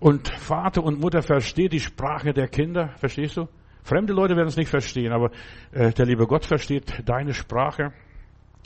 und 0.00 0.28
Vater 0.28 0.82
und 0.82 1.00
Mutter 1.00 1.22
versteht 1.22 1.72
die 1.72 1.80
Sprache 1.80 2.32
der 2.32 2.48
Kinder, 2.48 2.94
verstehst 2.96 3.36
du? 3.36 3.48
Fremde 3.82 4.14
Leute 4.14 4.34
werden 4.34 4.48
es 4.48 4.56
nicht 4.56 4.70
verstehen, 4.70 5.12
aber 5.12 5.30
äh, 5.72 5.92
der 5.92 6.06
liebe 6.06 6.26
Gott 6.26 6.46
versteht 6.46 7.02
deine 7.04 7.34
Sprache. 7.34 7.92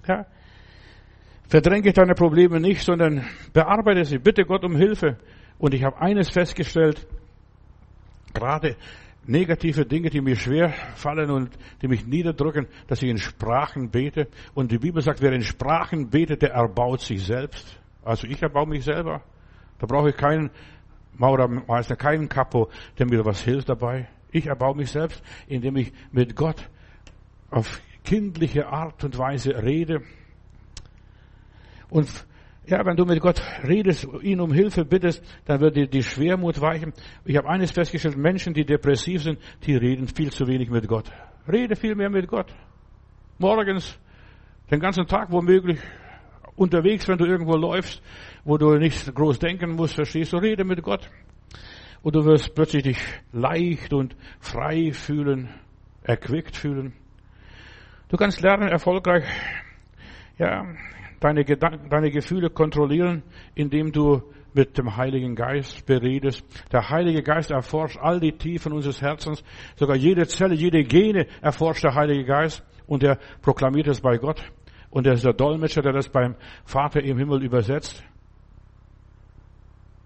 Ja, 0.06 0.26
Verdränge 1.48 1.92
deine 1.94 2.14
Probleme 2.14 2.60
nicht, 2.60 2.82
sondern 2.82 3.24
bearbeite 3.54 4.04
sie. 4.04 4.18
Bitte 4.18 4.44
Gott 4.44 4.64
um 4.64 4.76
Hilfe. 4.76 5.16
Und 5.58 5.72
ich 5.72 5.82
habe 5.82 5.98
eines 5.98 6.28
festgestellt, 6.28 7.06
gerade 8.34 8.76
negative 9.26 9.86
Dinge, 9.86 10.10
die 10.10 10.20
mir 10.20 10.36
schwer 10.36 10.74
fallen 10.94 11.30
und 11.30 11.50
die 11.80 11.88
mich 11.88 12.06
niederdrücken, 12.06 12.66
dass 12.86 13.02
ich 13.02 13.08
in 13.08 13.16
Sprachen 13.16 13.90
bete. 13.90 14.28
Und 14.54 14.72
die 14.72 14.78
Bibel 14.78 15.00
sagt, 15.00 15.22
wer 15.22 15.32
in 15.32 15.42
Sprachen 15.42 16.10
betet, 16.10 16.42
der 16.42 16.50
erbaut 16.50 17.00
sich 17.00 17.24
selbst. 17.24 17.80
Also 18.04 18.26
ich 18.26 18.42
erbaue 18.42 18.66
mich 18.66 18.84
selber. 18.84 19.22
Da 19.78 19.86
brauche 19.86 20.10
ich 20.10 20.16
keinen 20.16 20.50
Maurermeister, 21.16 21.96
keinen 21.96 22.28
Kapo, 22.28 22.68
der 22.98 23.06
mir 23.06 23.24
was 23.24 23.42
hilft 23.42 23.70
dabei. 23.70 24.08
Ich 24.32 24.46
erbaue 24.46 24.76
mich 24.76 24.90
selbst, 24.90 25.22
indem 25.46 25.76
ich 25.76 25.92
mit 26.12 26.36
Gott 26.36 26.68
auf 27.50 27.80
kindliche 28.04 28.66
Art 28.66 29.02
und 29.04 29.16
Weise 29.16 29.62
rede 29.62 30.02
und 31.90 32.26
ja, 32.66 32.84
wenn 32.84 32.96
du 32.96 33.06
mit 33.06 33.20
Gott 33.20 33.40
redest, 33.66 34.06
ihn 34.20 34.40
um 34.40 34.52
Hilfe 34.52 34.84
bittest, 34.84 35.24
dann 35.46 35.60
wird 35.60 35.76
dir 35.76 35.86
die 35.86 36.02
Schwermut 36.02 36.60
weichen. 36.60 36.92
Ich 37.24 37.36
habe 37.36 37.48
eines 37.48 37.70
festgestellt, 37.70 38.18
Menschen, 38.18 38.52
die 38.52 38.66
depressiv 38.66 39.22
sind, 39.22 39.38
die 39.64 39.74
reden 39.74 40.06
viel 40.06 40.30
zu 40.30 40.46
wenig 40.46 40.68
mit 40.68 40.86
Gott. 40.86 41.10
Rede 41.50 41.76
viel 41.76 41.94
mehr 41.94 42.10
mit 42.10 42.28
Gott. 42.28 42.54
Morgens, 43.38 43.98
den 44.70 44.80
ganzen 44.80 45.06
Tag 45.06 45.32
womöglich, 45.32 45.78
unterwegs, 46.56 47.08
wenn 47.08 47.16
du 47.16 47.24
irgendwo 47.24 47.56
läufst, 47.56 48.02
wo 48.44 48.58
du 48.58 48.76
nicht 48.76 49.14
groß 49.14 49.38
denken 49.38 49.70
musst, 49.70 49.94
verstehst 49.94 50.34
du, 50.34 50.36
rede 50.36 50.64
mit 50.64 50.82
Gott. 50.82 51.08
Und 52.02 52.16
du 52.16 52.24
wirst 52.26 52.54
plötzlich 52.54 52.82
dich 52.82 52.98
leicht 53.32 53.94
und 53.94 54.14
frei 54.40 54.92
fühlen, 54.92 55.48
erquickt 56.02 56.56
fühlen. 56.56 56.92
Du 58.08 58.16
kannst 58.16 58.42
lernen, 58.42 58.68
erfolgreich, 58.68 59.24
ja, 60.38 60.66
deine, 61.20 61.44
Gedanken, 61.44 61.88
deine 61.90 62.10
Gefühle 62.10 62.50
kontrollieren, 62.50 63.22
indem 63.54 63.92
du 63.92 64.22
mit 64.54 64.76
dem 64.78 64.96
Heiligen 64.96 65.34
Geist 65.34 65.86
beredest. 65.86 66.44
Der 66.72 66.88
Heilige 66.88 67.22
Geist 67.22 67.50
erforscht 67.50 67.98
all 67.98 68.18
die 68.20 68.32
Tiefen 68.32 68.72
unseres 68.72 69.00
Herzens, 69.00 69.44
sogar 69.76 69.96
jede 69.96 70.26
Zelle, 70.26 70.54
jede 70.54 70.82
Gene 70.84 71.26
erforscht 71.40 71.84
der 71.84 71.94
Heilige 71.94 72.24
Geist 72.24 72.64
und 72.86 73.02
er 73.02 73.18
proklamiert 73.42 73.88
es 73.88 74.00
bei 74.00 74.16
Gott. 74.16 74.42
Und 74.90 75.06
er 75.06 75.12
ist 75.12 75.24
der 75.24 75.34
Dolmetscher, 75.34 75.82
der 75.82 75.92
das 75.92 76.08
beim 76.08 76.34
Vater 76.64 77.02
im 77.02 77.18
Himmel 77.18 77.44
übersetzt. 77.44 78.02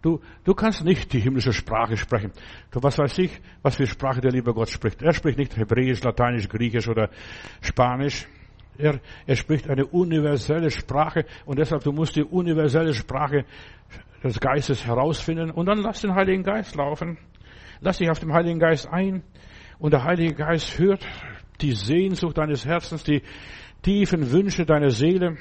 Du, 0.02 0.20
du 0.42 0.54
kannst 0.54 0.84
nicht 0.84 1.12
die 1.12 1.20
himmlische 1.20 1.52
Sprache 1.52 1.96
sprechen. 1.96 2.32
Du, 2.72 2.82
was 2.82 2.98
weiß 2.98 3.18
ich, 3.18 3.40
was 3.62 3.76
für 3.76 3.86
Sprache 3.86 4.20
der 4.20 4.32
liebe 4.32 4.52
Gott 4.52 4.68
spricht. 4.68 5.00
Er 5.00 5.12
spricht 5.12 5.38
nicht 5.38 5.56
Hebräisch, 5.56 6.02
Lateinisch, 6.02 6.48
Griechisch 6.48 6.88
oder 6.88 7.08
Spanisch. 7.60 8.26
Er, 8.78 9.00
er 9.26 9.36
spricht 9.36 9.68
eine 9.68 9.86
universelle 9.86 10.70
Sprache 10.70 11.24
und 11.44 11.58
deshalb 11.58 11.84
du 11.84 11.92
musst 11.92 12.16
die 12.16 12.24
universelle 12.24 12.94
Sprache 12.94 13.44
des 14.22 14.40
Geistes 14.40 14.86
herausfinden 14.86 15.50
und 15.50 15.66
dann 15.66 15.78
lass 15.78 16.00
den 16.00 16.14
Heiligen 16.14 16.42
Geist 16.42 16.74
laufen. 16.74 17.18
Lass 17.80 17.98
dich 17.98 18.10
auf 18.10 18.20
den 18.20 18.32
Heiligen 18.32 18.58
Geist 18.58 18.88
ein 18.88 19.22
und 19.78 19.92
der 19.92 20.04
Heilige 20.04 20.34
Geist 20.34 20.78
hört 20.78 21.06
die 21.60 21.72
Sehnsucht 21.72 22.38
deines 22.38 22.64
Herzens, 22.64 23.04
die 23.04 23.22
tiefen 23.82 24.30
Wünsche 24.30 24.64
deiner 24.64 24.90
Seele. 24.90 25.36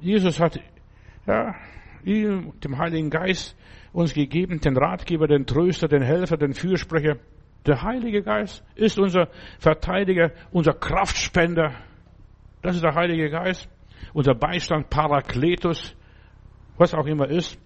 Jesus 0.00 0.40
hat, 0.40 0.60
ja, 1.26 1.54
ihm, 2.04 2.52
dem 2.62 2.78
Heiligen 2.78 3.10
Geist 3.10 3.56
uns 3.92 4.12
gegeben, 4.14 4.60
den 4.60 4.76
Ratgeber, 4.76 5.26
den 5.26 5.46
Tröster, 5.46 5.88
den 5.88 6.02
Helfer, 6.02 6.36
den 6.36 6.54
Fürsprecher. 6.54 7.16
Der 7.66 7.82
Heilige 7.82 8.22
Geist 8.22 8.64
ist 8.74 8.98
unser 8.98 9.28
Verteidiger, 9.58 10.32
unser 10.52 10.72
Kraftspender. 10.72 11.74
Das 12.62 12.74
ist 12.74 12.84
der 12.84 12.94
Heilige 12.94 13.30
Geist, 13.30 13.68
unser 14.12 14.34
Beistand, 14.34 14.90
Parakletus, 14.90 15.94
was 16.76 16.94
auch 16.94 17.06
immer 17.06 17.28
ist. 17.28 17.58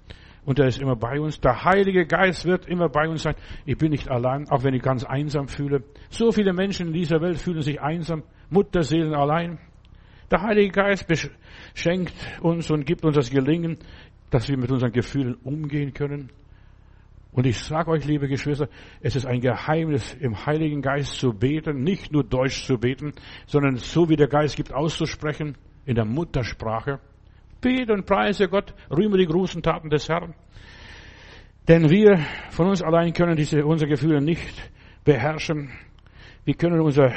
Und 0.45 0.59
er 0.59 0.67
ist 0.67 0.81
immer 0.81 0.97
bei 0.97 1.21
uns. 1.21 1.41
Der 1.41 1.65
Heilige 1.65 2.05
Geist 2.05 2.45
wird 2.45 2.67
immer 2.67 2.89
bei 2.89 3.09
uns 3.09 3.23
sein. 3.23 3.37
Ich 3.65 3.79
bin 3.79 3.91
nicht 3.93 4.11
allein, 4.11 4.49
auch 4.51 4.65
wenn 4.65 4.75
ich 4.75 4.83
ganz 4.83 5.05
einsam 5.05 5.47
fühle. 5.47 5.85
So 6.11 6.33
viele 6.33 6.53
Menschen 6.53 6.89
in 6.89 6.93
dieser 6.93 7.21
Welt 7.21 7.39
fühlen 7.39 7.63
sich 7.63 7.81
einsam, 7.81 8.25
Mutterseelen 8.51 9.15
allein. 9.15 9.61
Der 10.33 10.43
Heilige 10.43 10.71
Geist 10.71 11.07
schenkt 11.75 12.13
uns 12.41 12.71
und 12.71 12.87
gibt 12.87 13.05
uns 13.05 13.15
das 13.15 13.31
Gelingen, 13.31 13.79
dass 14.31 14.49
wir 14.49 14.59
mit 14.59 14.73
unseren 14.73 14.91
Gefühlen 14.91 15.35
umgehen 15.45 15.93
können. 15.93 16.31
Und 17.33 17.47
ich 17.47 17.59
sage 17.59 17.91
euch, 17.91 18.05
liebe 18.05 18.29
Geschwister, 18.29 18.69
es 19.01 19.17
ist 19.17 19.25
ein 19.27 19.41
Geheimnis, 19.41 20.15
im 20.21 20.45
Heiligen 20.45 20.83
Geist 20.83 21.15
zu 21.15 21.33
beten, 21.33 21.83
nicht 21.83 22.13
nur 22.13 22.25
Deutsch 22.25 22.67
zu 22.67 22.79
beten, 22.79 23.13
sondern 23.47 23.77
so 23.77 24.11
wie 24.11 24.17
der 24.17 24.29
Geist 24.29 24.57
gibt, 24.57 24.73
auszusprechen, 24.73 25.57
in 25.87 25.95
der 25.95 26.05
Muttersprache. 26.05 27.01
Bete 27.63 27.95
und 27.95 28.05
preise 28.05 28.49
Gott, 28.49 28.75
rühme 28.91 29.17
die 29.17 29.27
großen 29.27 29.63
Taten 29.63 29.89
des 29.89 30.11
Herrn. 30.11 30.35
Denn 31.69 31.89
wir 31.89 32.19
von 32.51 32.69
uns 32.69 32.83
allein 32.83 33.15
können 33.15 33.37
diese, 33.37 33.65
unsere 33.65 33.89
Gefühle 33.89 34.21
nicht 34.21 34.71
beherrschen. 35.05 35.71
Wir 36.45 36.55
können 36.55 36.81
unser 36.81 37.15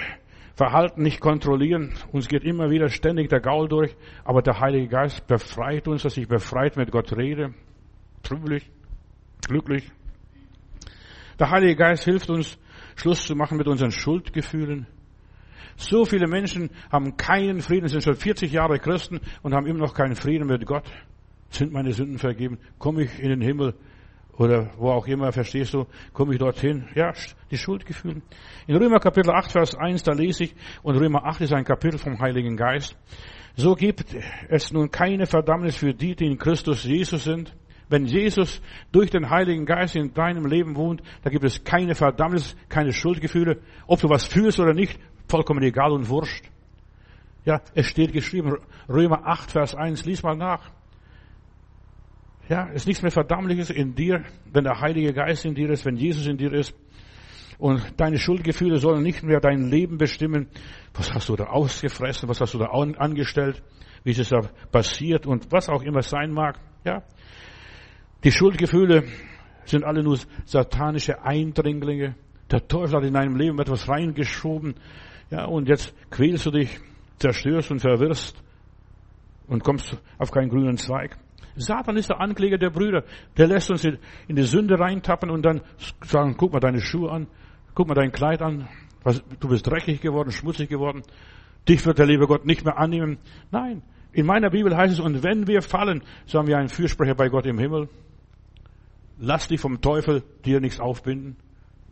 Verhalten 0.54 1.02
nicht 1.02 1.20
kontrollieren. 1.20 1.94
Uns 2.14 2.30
geht 2.30 2.44
immer 2.44 2.70
wieder 2.70 2.88
ständig 2.88 3.30
der 3.30 3.42
Gaul 3.42 3.68
durch. 3.68 3.96
Aber 4.24 4.42
der 4.42 4.60
Heilige 4.62 4.88
Geist 4.88 5.28
befreit 5.28 5.88
uns, 5.88 6.04
dass 6.04 6.16
ich 6.16 6.28
befreit 6.28 6.78
mit 6.78 6.92
Gott 6.92 7.18
rede. 7.18 7.54
Trüblich, 8.24 8.70
glücklich, 9.48 9.92
der 11.40 11.50
Heilige 11.50 11.76
Geist 11.76 12.04
hilft 12.06 12.30
uns, 12.30 12.58
Schluss 12.96 13.26
zu 13.26 13.36
machen 13.36 13.58
mit 13.58 13.68
unseren 13.68 13.92
Schuldgefühlen. 13.92 14.88
So 15.78 16.06
viele 16.06 16.28
Menschen 16.28 16.70
haben 16.90 17.18
keinen 17.18 17.60
Frieden, 17.60 17.88
sind 17.90 18.04
schon 18.04 18.16
40 18.16 18.52
Jahre 18.52 18.80
Christen 18.80 19.20
und 19.42 19.54
haben 19.54 19.66
immer 19.66 19.80
noch 19.80 19.94
keinen 19.94 20.16
Frieden 20.16 20.48
mit 20.48 20.66
Gott. 20.66 20.86
Sind 21.50 21.74
meine 21.74 21.92
Sünden 21.92 22.18
vergeben? 22.18 22.60
Komme 22.80 23.04
ich 23.04 23.20
in 23.20 23.30
den 23.30 23.42
Himmel? 23.42 23.76
Oder 24.38 24.72
wo 24.78 24.90
auch 24.90 25.08
immer, 25.08 25.32
verstehst 25.32 25.74
du, 25.74 25.86
komme 26.12 26.34
ich 26.34 26.40
dorthin? 26.40 26.88
Ja, 26.94 27.14
die 27.52 27.58
Schuldgefühle. 27.58 28.22
In 28.68 28.76
Römer 28.76 29.00
Kapitel 29.00 29.32
8, 29.32 29.52
Vers 29.52 29.76
1, 29.76 30.04
da 30.04 30.14
lese 30.14 30.46
ich, 30.46 30.56
und 30.84 30.98
Römer 30.98 31.26
8 31.26 31.42
ist 31.42 31.54
ein 31.54 31.64
Kapitel 31.64 31.98
vom 31.98 32.20
Heiligen 32.20 32.58
Geist. 32.58 32.98
So 33.56 33.76
gibt 33.76 34.14
es 34.50 34.74
nun 34.74 34.92
keine 34.92 35.26
Verdammnis 35.26 35.78
für 35.78 35.94
die, 35.94 36.16
die 36.16 36.26
in 36.26 36.38
Christus 36.38 36.84
Jesus 36.84 37.24
sind. 37.24 37.56
Wenn 37.90 38.06
Jesus 38.06 38.62
durch 38.92 39.12
den 39.12 39.30
Heiligen 39.30 39.66
Geist 39.66 39.96
in 39.96 40.14
deinem 40.14 40.46
Leben 40.46 40.76
wohnt, 40.76 41.02
da 41.24 41.30
gibt 41.30 41.44
es 41.44 41.64
keine 41.64 41.94
Verdammnis, 41.96 42.56
keine 42.68 42.92
Schuldgefühle. 42.92 43.60
Ob 43.88 44.02
du 44.02 44.10
was 44.10 44.26
fühlst 44.26 44.60
oder 44.60 44.74
nicht, 44.74 45.00
vollkommen 45.28 45.62
egal 45.64 45.92
und 45.92 46.10
wurscht. 46.10 46.50
Ja, 47.46 47.62
es 47.76 47.86
steht 47.86 48.12
geschrieben, 48.12 48.58
Römer 48.90 49.28
8, 49.28 49.52
Vers 49.52 49.76
1, 49.76 50.06
lies 50.06 50.24
mal 50.24 50.36
nach. 50.36 50.72
Ja, 52.50 52.68
es 52.70 52.78
ist 52.78 52.88
nichts 52.88 53.02
mehr 53.02 53.12
Verdammliches 53.12 53.70
in 53.70 53.96
dir, 53.96 54.24
wenn 54.52 54.64
der 54.64 54.80
Heilige 54.80 55.14
Geist 55.14 55.46
in 55.46 55.56
dir 55.56 55.70
ist, 55.70 55.86
wenn 55.86 55.96
Jesus 55.96 56.28
in 56.28 56.38
dir 56.38 56.54
ist. 56.54 56.76
Und 57.58 57.82
deine 57.98 58.18
Schuldgefühle 58.18 58.78
sollen 58.78 59.04
nicht 59.04 59.24
mehr 59.24 59.40
dein 59.40 59.70
Leben 59.70 59.98
bestimmen. 59.98 60.48
Was 60.94 61.14
hast 61.14 61.30
du 61.30 61.36
da 61.36 61.46
ausgefressen? 61.46 62.28
Was 62.28 62.42
hast 62.42 62.54
du 62.54 62.58
da 62.58 62.66
angestellt? 62.66 63.64
Wie 64.04 64.12
ist 64.12 64.20
es 64.20 64.30
da 64.30 64.42
passiert? 64.72 65.26
Und 65.26 65.52
was 65.52 65.70
auch 65.70 65.82
immer 65.82 66.02
sein 66.02 66.32
mag. 66.32 66.60
Ja, 66.84 67.04
die 68.26 68.32
Schuldgefühle 68.32 69.04
sind 69.66 69.84
alle 69.84 70.02
nur 70.02 70.18
satanische 70.46 71.24
Eindringlinge. 71.24 72.16
Der 72.50 72.68
Teufel 72.68 72.98
hat 72.98 73.04
in 73.04 73.14
deinem 73.14 73.36
Leben 73.36 73.60
etwas 73.60 73.88
reingeschoben. 73.88 74.74
Ja, 75.30 75.46
und 75.46 75.70
jetzt 75.70 75.94
quälst 76.10 76.48
du 76.48 76.52
dich, 76.52 76.80
zerstörst 77.20 77.70
und 77.70 77.82
verwirrst 77.82 78.36
und 79.48 79.64
kommst 79.64 79.96
auf 80.18 80.32
keinen 80.32 80.50
grünen 80.50 80.78
Zweig. 80.78 81.18
Satan 81.56 81.98
ist 81.98 82.10
der 82.10 82.20
Ankläger 82.20 82.58
der 82.58 82.72
Brüder. 82.72 83.04
Der 83.38 83.46
lässt 83.46 83.70
uns 83.70 83.86
in 83.86 84.00
die 84.28 84.42
Sünde 84.42 84.80
reintappen 84.80 85.30
und 85.30 85.44
dann 85.46 85.62
sagen, 86.04 86.36
guck 86.36 86.52
mal 86.52 86.60
deine 86.60 86.82
Schuhe 86.82 87.12
an, 87.12 87.28
guck 87.76 87.88
mal 87.88 87.94
dein 87.94 88.12
Kleid 88.12 88.42
an, 88.42 88.68
Was, 89.04 89.24
du 89.40 89.50
bist 89.50 89.68
dreckig 89.68 90.02
geworden, 90.02 90.32
schmutzig 90.32 90.68
geworden. 90.68 91.04
Dich 91.70 91.86
wird 91.86 92.00
der 92.00 92.08
liebe 92.08 92.26
Gott 92.26 92.44
nicht 92.44 92.66
mehr 92.66 92.80
annehmen. 92.80 93.20
Nein. 93.52 93.84
In 94.14 94.26
meiner 94.26 94.50
Bibel 94.50 94.76
heißt 94.76 94.94
es, 94.94 95.00
und 95.00 95.22
wenn 95.22 95.46
wir 95.46 95.62
fallen, 95.62 96.02
so 96.26 96.40
haben 96.40 96.48
wir 96.48 96.58
einen 96.58 96.70
Fürsprecher 96.70 97.14
bei 97.14 97.30
Gott 97.30 97.46
im 97.46 97.60
Himmel. 97.60 97.88
Lass 99.18 99.48
dich 99.48 99.60
vom 99.60 99.82
Teufel 99.82 100.24
dir 100.44 100.60
nichts 100.60 100.80
aufbinden. 100.80 101.38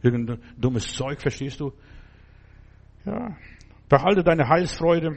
Irgendein 0.02 0.40
dummes 0.58 0.94
Zeug, 0.94 1.22
verstehst 1.22 1.60
du? 1.60 1.72
Ja. 3.06 3.36
Behalte 3.88 4.24
deine 4.24 4.48
Heilsfreude. 4.48 5.16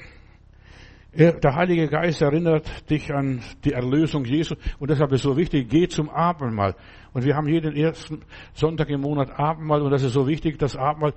Der 1.18 1.54
Heilige 1.54 1.88
Geist 1.88 2.20
erinnert 2.20 2.90
dich 2.90 3.10
an 3.10 3.40
die 3.64 3.72
Erlösung 3.72 4.26
Jesu 4.26 4.54
und 4.78 4.90
deshalb 4.90 5.12
ist 5.12 5.20
es 5.20 5.22
so 5.22 5.34
wichtig, 5.34 5.70
geh 5.70 5.88
zum 5.88 6.10
Abendmahl. 6.10 6.76
Und 7.14 7.24
wir 7.24 7.34
haben 7.34 7.48
jeden 7.48 7.74
ersten 7.74 8.20
Sonntag 8.52 8.90
im 8.90 9.00
Monat 9.00 9.30
Abendmahl 9.30 9.80
und 9.80 9.92
das 9.92 10.02
ist 10.02 10.12
so 10.12 10.28
wichtig, 10.28 10.58
das 10.58 10.76
Abendmahl, 10.76 11.14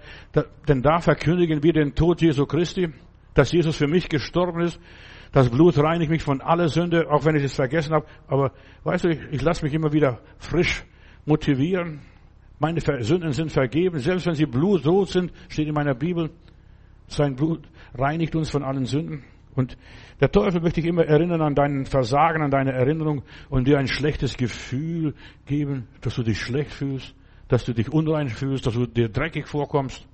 denn 0.70 0.82
da 0.82 1.00
verkündigen 1.00 1.64
wir 1.64 1.74
den 1.74 1.96
Tod 1.96 2.22
Jesu 2.22 2.46
Christi, 2.46 2.94
dass 3.34 3.52
Jesus 3.52 3.76
für 3.76 3.88
mich 3.88 4.08
gestorben 4.08 4.62
ist. 4.62 4.80
Das 5.32 5.50
Blut 5.50 5.78
reinigt 5.78 6.10
mich 6.10 6.24
von 6.24 6.42
aller 6.42 6.70
Sünde, 6.70 7.10
auch 7.10 7.24
wenn 7.26 7.36
ich 7.36 7.44
es 7.44 7.54
vergessen 7.54 7.94
habe. 7.94 8.06
Aber 8.28 8.52
weißt 8.84 9.06
du, 9.06 9.10
ich, 9.10 9.20
ich 9.32 9.42
lasse 9.42 9.64
mich 9.64 9.74
immer 9.74 9.94
wieder 9.94 10.20
frisch 10.40 10.84
motivieren. 11.26 12.02
Meine 12.58 12.82
Sünden 12.82 13.32
sind 13.32 13.52
vergeben, 13.52 14.00
selbst 14.00 14.26
wenn 14.26 14.34
sie 14.34 14.46
blutrot 14.46 15.10
sind, 15.10 15.32
steht 15.48 15.68
in 15.68 15.74
meiner 15.74 15.94
Bibel. 15.94 16.32
Sein 17.08 17.36
Blut 17.36 17.62
reinigt 17.94 18.36
uns 18.36 18.50
von 18.50 18.64
allen 18.64 18.86
Sünden. 18.86 19.24
Und 19.56 19.78
der 20.20 20.32
Teufel 20.32 20.62
möchte 20.62 20.82
dich 20.82 20.90
immer 20.90 21.06
erinnern 21.06 21.42
an 21.42 21.56
deinen 21.56 21.86
Versagen, 21.86 22.42
an 22.42 22.52
deine 22.52 22.72
Erinnerung 22.72 23.24
und 23.50 23.68
dir 23.68 23.78
ein 23.78 23.88
schlechtes 23.88 24.36
Gefühl 24.36 25.14
geben, 25.46 25.88
dass 26.02 26.16
du 26.16 26.24
dich 26.24 26.40
schlecht 26.40 26.72
fühlst, 26.72 27.16
dass 27.48 27.66
du 27.66 27.74
dich 27.74 27.92
unrein 27.92 28.30
fühlst, 28.30 28.66
dass 28.66 28.74
du 28.74 28.86
dir 28.86 29.10
dreckig 29.10 29.48
vorkommst. 29.48 30.08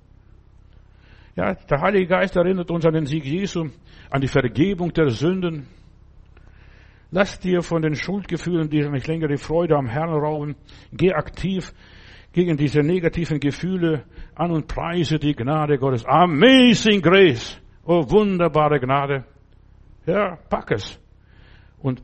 Ja, 1.36 1.52
der 1.52 1.82
Heilige 1.82 2.06
Geist 2.06 2.34
erinnert 2.34 2.70
uns 2.70 2.86
an 2.86 2.94
den 2.94 3.04
Sieg 3.04 3.26
Jesu, 3.26 3.68
an 4.08 4.20
die 4.22 4.26
Vergebung 4.26 4.94
der 4.94 5.10
Sünden. 5.10 5.66
Lass 7.10 7.38
dir 7.38 7.60
von 7.60 7.82
den 7.82 7.94
Schuldgefühlen, 7.94 8.70
die 8.70 8.80
nicht 8.88 9.06
länger 9.06 9.28
die 9.28 9.36
Freude 9.36 9.76
am 9.76 9.86
Herrn 9.86 10.08
rauben. 10.08 10.56
Geh 10.92 11.12
aktiv 11.12 11.74
gegen 12.32 12.56
diese 12.56 12.80
negativen 12.80 13.38
Gefühle 13.38 14.04
an 14.34 14.50
und 14.50 14.66
preise 14.66 15.18
die 15.18 15.34
Gnade 15.34 15.76
Gottes. 15.76 16.06
Amazing 16.06 17.02
Grace. 17.02 17.60
Oh, 17.84 18.10
wunderbare 18.10 18.80
Gnade. 18.80 19.24
Ja, 20.06 20.38
pack 20.48 20.70
es. 20.70 20.98
Und 21.78 22.02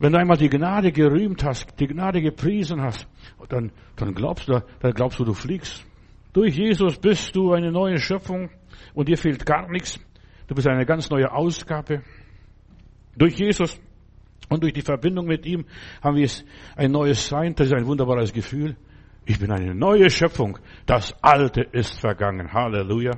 wenn 0.00 0.12
du 0.12 0.18
einmal 0.18 0.38
die 0.38 0.50
Gnade 0.50 0.90
gerühmt 0.90 1.44
hast, 1.44 1.78
die 1.78 1.86
Gnade 1.86 2.20
gepriesen 2.20 2.82
hast, 2.82 3.06
dann, 3.48 3.70
dann 3.94 4.12
glaubst 4.12 4.48
du, 4.48 4.60
dann 4.80 4.92
glaubst 4.92 5.20
du, 5.20 5.24
du 5.24 5.34
fliegst. 5.34 5.85
Durch 6.36 6.54
Jesus 6.54 6.98
bist 6.98 7.34
du 7.34 7.54
eine 7.54 7.72
neue 7.72 7.96
Schöpfung 7.96 8.50
und 8.92 9.08
dir 9.08 9.16
fehlt 9.16 9.46
gar 9.46 9.70
nichts. 9.70 9.98
Du 10.46 10.54
bist 10.54 10.68
eine 10.68 10.84
ganz 10.84 11.08
neue 11.08 11.32
Ausgabe. 11.32 12.02
Durch 13.16 13.38
Jesus 13.38 13.80
und 14.50 14.62
durch 14.62 14.74
die 14.74 14.82
Verbindung 14.82 15.24
mit 15.24 15.46
ihm 15.46 15.64
haben 16.02 16.16
wir 16.16 16.28
ein 16.76 16.92
neues 16.92 17.26
Sein. 17.26 17.54
Das 17.54 17.68
ist 17.68 17.72
ein 17.72 17.86
wunderbares 17.86 18.34
Gefühl. 18.34 18.76
Ich 19.24 19.38
bin 19.38 19.50
eine 19.50 19.74
neue 19.74 20.10
Schöpfung. 20.10 20.58
Das 20.84 21.16
Alte 21.22 21.62
ist 21.72 21.98
vergangen. 21.98 22.52
Halleluja. 22.52 23.12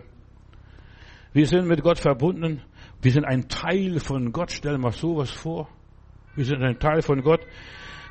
Wir 1.32 1.46
sind 1.46 1.66
mit 1.66 1.82
Gott 1.82 1.98
verbunden. 1.98 2.62
Wir 3.02 3.10
sind 3.10 3.24
ein 3.24 3.48
Teil 3.48 3.98
von 3.98 4.30
Gott. 4.30 4.52
Stell 4.52 4.78
mal 4.78 4.92
sowas 4.92 5.32
vor. 5.32 5.68
Wir 6.36 6.44
sind 6.44 6.62
ein 6.62 6.78
Teil 6.78 7.02
von 7.02 7.20
Gott. 7.22 7.40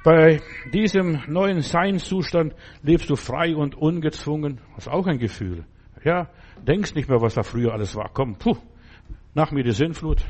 Bei 0.08 0.40
diesem 0.72 1.22
neuen 1.28 1.60
Seinszustand 1.60 2.56
lebst 2.82 3.10
du 3.10 3.18
frei 3.18 3.54
und 3.54 3.76
ungezwungen. 3.76 4.62
Das 4.74 4.86
ist 4.86 4.94
auch 4.94 5.06
ein 5.06 5.20
Gefühl. 5.20 5.66
Ja, 6.02 6.30
denkst 6.66 6.96
nicht 6.96 7.10
mehr, 7.10 7.20
was 7.20 7.34
da 7.34 7.44
früher 7.44 7.74
alles 7.74 7.94
war. 7.94 8.10
Komm, 8.14 8.38
puh, 8.38 8.56
nach 9.34 9.52
mir 9.52 9.66
die 9.66 9.74
Sinnflut. 9.74 10.24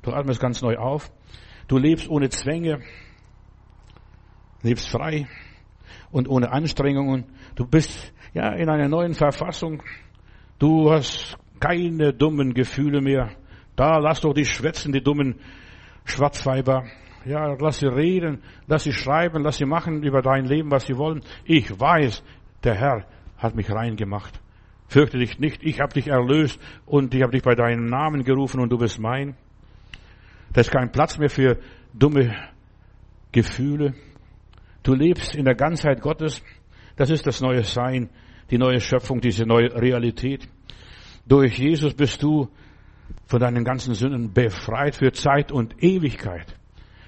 Du 0.00 0.14
atmest 0.14 0.40
ganz 0.40 0.62
neu 0.62 0.78
auf. 0.78 1.12
Du 1.68 1.76
lebst 1.76 2.08
ohne 2.08 2.30
Zwänge, 2.30 2.80
lebst 4.62 4.88
frei 4.88 5.28
und 6.10 6.26
ohne 6.26 6.52
Anstrengungen. 6.52 7.26
Du 7.54 7.66
bist 7.66 8.14
ja 8.32 8.54
in 8.54 8.70
einer 8.70 8.88
neuen 8.88 9.12
Verfassung. 9.12 9.82
Du 10.58 10.90
hast 10.90 11.36
keine 11.60 12.14
dummen 12.14 12.54
Gefühle 12.54 13.02
mehr. 13.02 13.32
Da 13.76 13.98
lass 13.98 14.22
doch 14.22 14.32
die 14.32 14.46
schwätzen, 14.46 14.90
die 14.90 15.02
dummen 15.02 15.38
Schwarzweiber. 16.06 16.84
Ja, 17.24 17.56
lass 17.58 17.78
sie 17.78 17.86
reden, 17.86 18.42
lass 18.66 18.84
sie 18.84 18.92
schreiben, 18.92 19.42
lass 19.42 19.56
sie 19.56 19.64
machen 19.64 20.02
über 20.02 20.20
dein 20.20 20.44
Leben, 20.44 20.70
was 20.70 20.86
sie 20.86 20.96
wollen. 20.96 21.22
Ich 21.44 21.80
weiß, 21.80 22.22
der 22.62 22.74
Herr 22.74 23.06
hat 23.38 23.54
mich 23.54 23.70
rein 23.70 23.96
gemacht. 23.96 24.40
Fürchte 24.88 25.18
dich 25.18 25.38
nicht, 25.38 25.62
ich 25.62 25.80
habe 25.80 25.94
dich 25.94 26.08
erlöst 26.08 26.60
und 26.84 27.14
ich 27.14 27.22
habe 27.22 27.32
dich 27.32 27.42
bei 27.42 27.54
deinem 27.54 27.86
Namen 27.86 28.24
gerufen 28.24 28.60
und 28.60 28.70
du 28.70 28.76
bist 28.76 28.98
mein. 28.98 29.36
Da 30.52 30.60
ist 30.60 30.70
kein 30.70 30.92
Platz 30.92 31.18
mehr 31.18 31.30
für 31.30 31.58
dumme 31.94 32.34
Gefühle. 33.32 33.94
Du 34.82 34.94
lebst 34.94 35.34
in 35.34 35.46
der 35.46 35.54
Ganzheit 35.54 36.02
Gottes. 36.02 36.42
Das 36.96 37.10
ist 37.10 37.26
das 37.26 37.40
neue 37.40 37.64
Sein, 37.64 38.10
die 38.50 38.58
neue 38.58 38.80
Schöpfung, 38.80 39.20
diese 39.20 39.46
neue 39.46 39.74
Realität. 39.74 40.46
Durch 41.26 41.58
Jesus 41.58 41.94
bist 41.94 42.22
du 42.22 42.48
von 43.26 43.40
deinen 43.40 43.64
ganzen 43.64 43.94
Sünden 43.94 44.32
befreit 44.32 44.94
für 44.94 45.10
Zeit 45.12 45.50
und 45.50 45.82
Ewigkeit. 45.82 46.54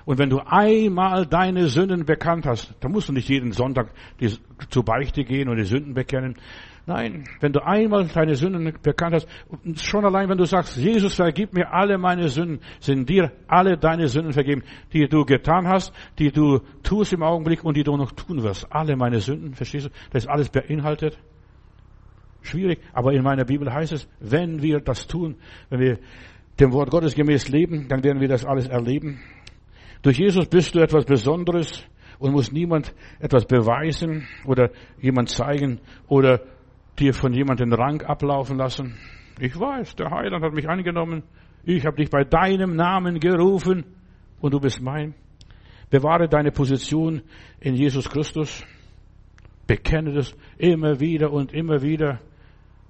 Und 0.06 0.18
wenn 0.18 0.30
du 0.30 0.38
einmal 0.38 1.26
deine 1.26 1.66
Sünden 1.66 2.04
bekannt 2.04 2.46
hast, 2.46 2.72
dann 2.78 2.92
musst 2.92 3.08
du 3.08 3.12
nicht 3.12 3.28
jeden 3.28 3.50
Sonntag 3.50 3.90
zur 4.70 4.84
Beichte 4.84 5.24
gehen 5.24 5.48
und 5.48 5.56
die 5.56 5.64
Sünden 5.64 5.94
bekennen. 5.94 6.36
Nein, 6.86 7.24
wenn 7.40 7.52
du 7.52 7.66
einmal 7.66 8.06
deine 8.06 8.36
Sünden 8.36 8.72
bekannt 8.80 9.16
hast, 9.16 9.28
schon 9.82 10.04
allein 10.04 10.28
wenn 10.28 10.38
du 10.38 10.44
sagst, 10.44 10.76
Jesus 10.76 11.16
vergib 11.16 11.52
mir 11.52 11.72
alle 11.72 11.98
meine 11.98 12.28
Sünden, 12.28 12.60
sind 12.78 13.08
dir 13.08 13.32
alle 13.48 13.76
deine 13.76 14.06
Sünden 14.06 14.32
vergeben, 14.32 14.62
die 14.92 15.08
du 15.08 15.24
getan 15.24 15.66
hast, 15.66 15.92
die 16.20 16.30
du 16.30 16.60
tust 16.84 17.12
im 17.12 17.24
Augenblick 17.24 17.64
und 17.64 17.76
die 17.76 17.82
du 17.82 17.96
noch 17.96 18.12
tun 18.12 18.44
wirst. 18.44 18.72
Alle 18.72 18.94
meine 18.94 19.18
Sünden, 19.18 19.54
verstehst 19.54 19.86
du? 19.86 19.90
Das 20.12 20.22
ist 20.22 20.30
alles 20.30 20.50
beinhaltet. 20.50 21.18
Schwierig, 22.42 22.78
aber 22.92 23.12
in 23.12 23.24
meiner 23.24 23.44
Bibel 23.44 23.74
heißt 23.74 23.90
es, 23.90 24.08
wenn 24.20 24.62
wir 24.62 24.78
das 24.78 25.08
tun, 25.08 25.34
wenn 25.68 25.80
wir 25.80 25.98
dem 26.60 26.72
Wort 26.72 26.92
Gottes 26.92 27.16
gemäß 27.16 27.48
leben, 27.48 27.88
dann 27.88 28.04
werden 28.04 28.20
wir 28.20 28.28
das 28.28 28.44
alles 28.44 28.68
erleben. 28.68 29.20
Durch 30.02 30.18
Jesus 30.18 30.46
bist 30.46 30.74
du 30.74 30.80
etwas 30.80 31.04
Besonderes 31.04 31.84
und 32.18 32.32
muss 32.32 32.52
niemand 32.52 32.94
etwas 33.18 33.46
beweisen 33.46 34.26
oder 34.44 34.70
jemand 35.00 35.30
zeigen 35.30 35.80
oder 36.08 36.40
dir 36.98 37.12
von 37.12 37.32
jemandem 37.32 37.70
den 37.70 37.78
Rang 37.78 38.02
ablaufen 38.02 38.56
lassen. 38.56 38.96
Ich 39.38 39.58
weiß, 39.58 39.96
der 39.96 40.10
Heiland 40.10 40.44
hat 40.44 40.52
mich 40.52 40.68
angenommen. 40.68 41.22
Ich 41.64 41.84
habe 41.84 41.96
dich 41.96 42.10
bei 42.10 42.24
deinem 42.24 42.74
Namen 42.74 43.20
gerufen 43.20 43.84
und 44.40 44.54
du 44.54 44.60
bist 44.60 44.80
mein. 44.80 45.14
Bewahre 45.90 46.28
deine 46.28 46.52
Position 46.52 47.22
in 47.60 47.74
Jesus 47.74 48.08
Christus. 48.08 48.64
Bekenne 49.66 50.12
das 50.12 50.34
immer 50.58 51.00
wieder 51.00 51.32
und 51.32 51.52
immer 51.52 51.82
wieder, 51.82 52.20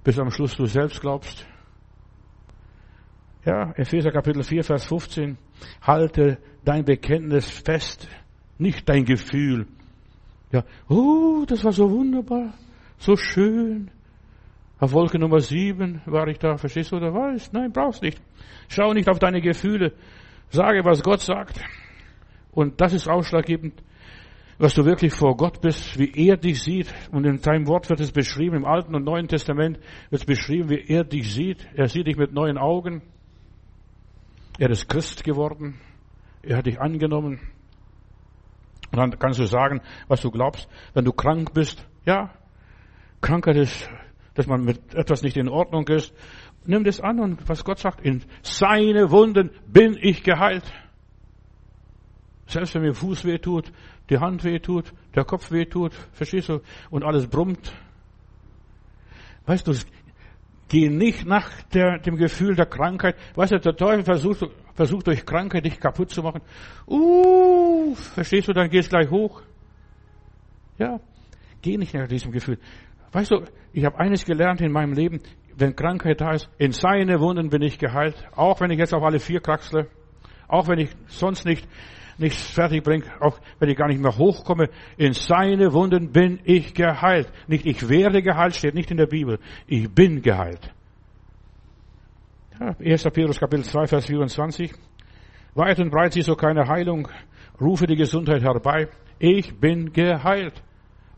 bis 0.03 0.19
am 0.19 0.29
Schluss 0.29 0.55
du 0.55 0.65
selbst 0.65 1.01
glaubst. 1.01 1.47
Ja, 3.45 3.71
Epheser 3.75 4.11
Kapitel 4.11 4.43
4, 4.43 4.63
Vers 4.63 4.85
15. 4.87 5.37
Halte 5.81 6.37
dein 6.65 6.85
Bekenntnis 6.85 7.49
fest, 7.49 8.07
nicht 8.57 8.87
dein 8.89 9.05
Gefühl. 9.05 9.67
Ja, 10.51 10.63
oh, 10.89 11.43
das 11.47 11.63
war 11.63 11.71
so 11.71 11.89
wunderbar, 11.89 12.53
so 12.97 13.15
schön. 13.15 13.91
Auf 14.79 14.93
Wolke 14.93 15.17
Nummer 15.17 15.39
sieben 15.39 16.01
war 16.05 16.27
ich 16.27 16.37
da, 16.37 16.57
verstehst 16.57 16.91
du 16.91 16.97
oder 16.97 17.13
weißt? 17.13 17.51
Nein, 17.53 17.71
brauchst 17.71 18.03
nicht. 18.03 18.21
Schau 18.67 18.93
nicht 18.93 19.09
auf 19.09 19.17
deine 19.17 19.41
Gefühle. 19.41 19.93
Sage, 20.49 20.85
was 20.85 21.01
Gott 21.01 21.21
sagt. 21.21 21.59
Und 22.51 22.79
das 22.79 22.93
ist 22.93 23.07
ausschlaggebend, 23.07 23.81
was 24.59 24.75
du 24.75 24.85
wirklich 24.85 25.13
vor 25.13 25.35
Gott 25.35 25.61
bist, 25.61 25.97
wie 25.97 26.11
er 26.27 26.37
dich 26.37 26.61
sieht. 26.61 26.93
Und 27.11 27.25
in 27.25 27.39
seinem 27.39 27.67
Wort 27.67 27.89
wird 27.89 27.99
es 27.99 28.11
beschrieben, 28.11 28.55
im 28.55 28.65
Alten 28.65 28.95
und 28.95 29.03
Neuen 29.03 29.27
Testament 29.27 29.79
wird 30.09 30.21
es 30.21 30.25
beschrieben, 30.25 30.69
wie 30.69 30.85
er 30.87 31.03
dich 31.03 31.33
sieht. 31.33 31.67
Er 31.75 31.87
sieht 31.87 32.07
dich 32.07 32.17
mit 32.17 32.31
neuen 32.33 32.57
Augen. 32.57 33.01
Er 34.57 34.69
ist 34.69 34.87
Christ 34.87 35.23
geworden. 35.23 35.79
Er 36.41 36.57
hat 36.57 36.65
dich 36.65 36.79
angenommen. 36.79 37.39
Und 38.91 38.97
dann 38.97 39.19
kannst 39.19 39.39
du 39.39 39.45
sagen, 39.45 39.81
was 40.07 40.21
du 40.21 40.31
glaubst. 40.31 40.67
Wenn 40.93 41.05
du 41.05 41.11
krank 41.11 41.53
bist, 41.53 41.85
ja, 42.05 42.33
Krankheit 43.21 43.57
ist 43.57 43.89
dass 44.37 44.45
man 44.45 44.63
mit 44.63 44.93
etwas 44.93 45.23
nicht 45.23 45.35
in 45.35 45.49
Ordnung 45.49 45.87
ist. 45.87 46.13
Nimm 46.63 46.83
das 46.83 47.01
an 47.01 47.19
und 47.19 47.49
was 47.49 47.63
Gott 47.63 47.79
sagt, 47.79 48.01
in 48.01 48.23
seine 48.43 49.09
Wunden 49.09 49.49
bin 49.65 49.97
ich 49.99 50.21
geheilt. 50.23 50.71
Selbst 52.45 52.75
wenn 52.75 52.83
mir 52.83 52.93
Fuß 52.93 53.25
weh 53.25 53.39
tut, 53.39 53.71
die 54.11 54.19
Hand 54.19 54.43
weh 54.43 54.59
tut, 54.59 54.93
der 55.15 55.25
Kopf 55.25 55.51
weh 55.51 55.65
tut, 55.65 55.91
verstehst 56.11 56.49
du, 56.49 56.61
und 56.91 57.03
alles 57.03 57.25
brummt. 57.27 57.73
Weißt 59.47 59.67
du, 59.67 59.73
geh 60.69 60.89
nicht 60.89 61.25
nach 61.25 61.49
der, 61.73 61.99
dem 61.99 62.15
Gefühl 62.15 62.55
der 62.55 62.65
Krankheit. 62.65 63.15
Weißt 63.35 63.51
du, 63.51 63.59
der 63.59 63.75
Teufel 63.75 64.03
versucht, 64.03 64.45
versucht 64.73 65.07
durch 65.07 65.25
Krankheit 65.25 65.65
dich 65.65 65.79
kaputt 65.79 66.09
zu 66.09 66.21
machen. 66.21 66.41
Uh, 66.87 67.95
verstehst 67.95 68.47
du, 68.47 68.53
dann 68.53 68.69
gehst 68.69 68.89
gleich 68.89 69.09
hoch. 69.09 69.41
Ja, 70.77 70.99
geh 71.61 71.77
nicht 71.77 71.93
nach 71.93 72.07
diesem 72.07 72.31
Gefühl. 72.31 72.59
Weißt 73.11 73.31
du, 73.31 73.43
ich 73.73 73.85
habe 73.85 73.97
eines 73.99 74.25
gelernt 74.25 74.61
in 74.61 74.71
meinem 74.71 74.93
Leben, 74.93 75.21
wenn 75.55 75.75
Krankheit 75.75 76.21
da 76.21 76.31
ist, 76.31 76.49
in 76.57 76.71
seine 76.71 77.19
Wunden 77.19 77.49
bin 77.49 77.61
ich 77.61 77.79
geheilt. 77.79 78.15
Auch 78.35 78.61
wenn 78.61 78.69
ich 78.69 78.77
jetzt 78.77 78.93
auf 78.93 79.03
alle 79.03 79.19
vier 79.19 79.39
kraxle, 79.39 79.87
auch 80.47 80.67
wenn 80.67 80.79
ich 80.79 80.89
sonst 81.07 81.45
nicht 81.45 81.67
nichts 82.17 82.51
fertig 82.51 82.83
bringe, 82.83 83.05
auch 83.19 83.39
wenn 83.59 83.69
ich 83.69 83.77
gar 83.77 83.87
nicht 83.87 84.01
mehr 84.01 84.17
hochkomme, 84.17 84.69
in 84.97 85.13
seine 85.13 85.73
Wunden 85.73 86.11
bin 86.11 86.39
ich 86.43 86.73
geheilt. 86.73 87.31
Nicht 87.47 87.65
ich 87.65 87.87
werde 87.89 88.21
geheilt, 88.21 88.55
steht 88.55 88.75
nicht 88.75 88.91
in 88.91 88.97
der 88.97 89.07
Bibel. 89.07 89.39
Ich 89.67 89.89
bin 89.89 90.21
geheilt. 90.21 90.73
Ja, 92.59 92.75
1. 92.79 93.03
Petrus 93.03 93.39
Kapitel 93.39 93.63
2, 93.63 93.87
Vers 93.87 94.05
24. 94.07 94.73
Weit 95.53 95.79
und 95.79 95.91
breit 95.91 96.13
siehst 96.13 96.27
du 96.27 96.35
keine 96.35 96.67
Heilung. 96.67 97.07
Rufe 97.59 97.87
die 97.87 97.95
Gesundheit 97.95 98.41
herbei. 98.41 98.89
Ich 99.19 99.59
bin 99.59 99.91
geheilt. 99.91 100.61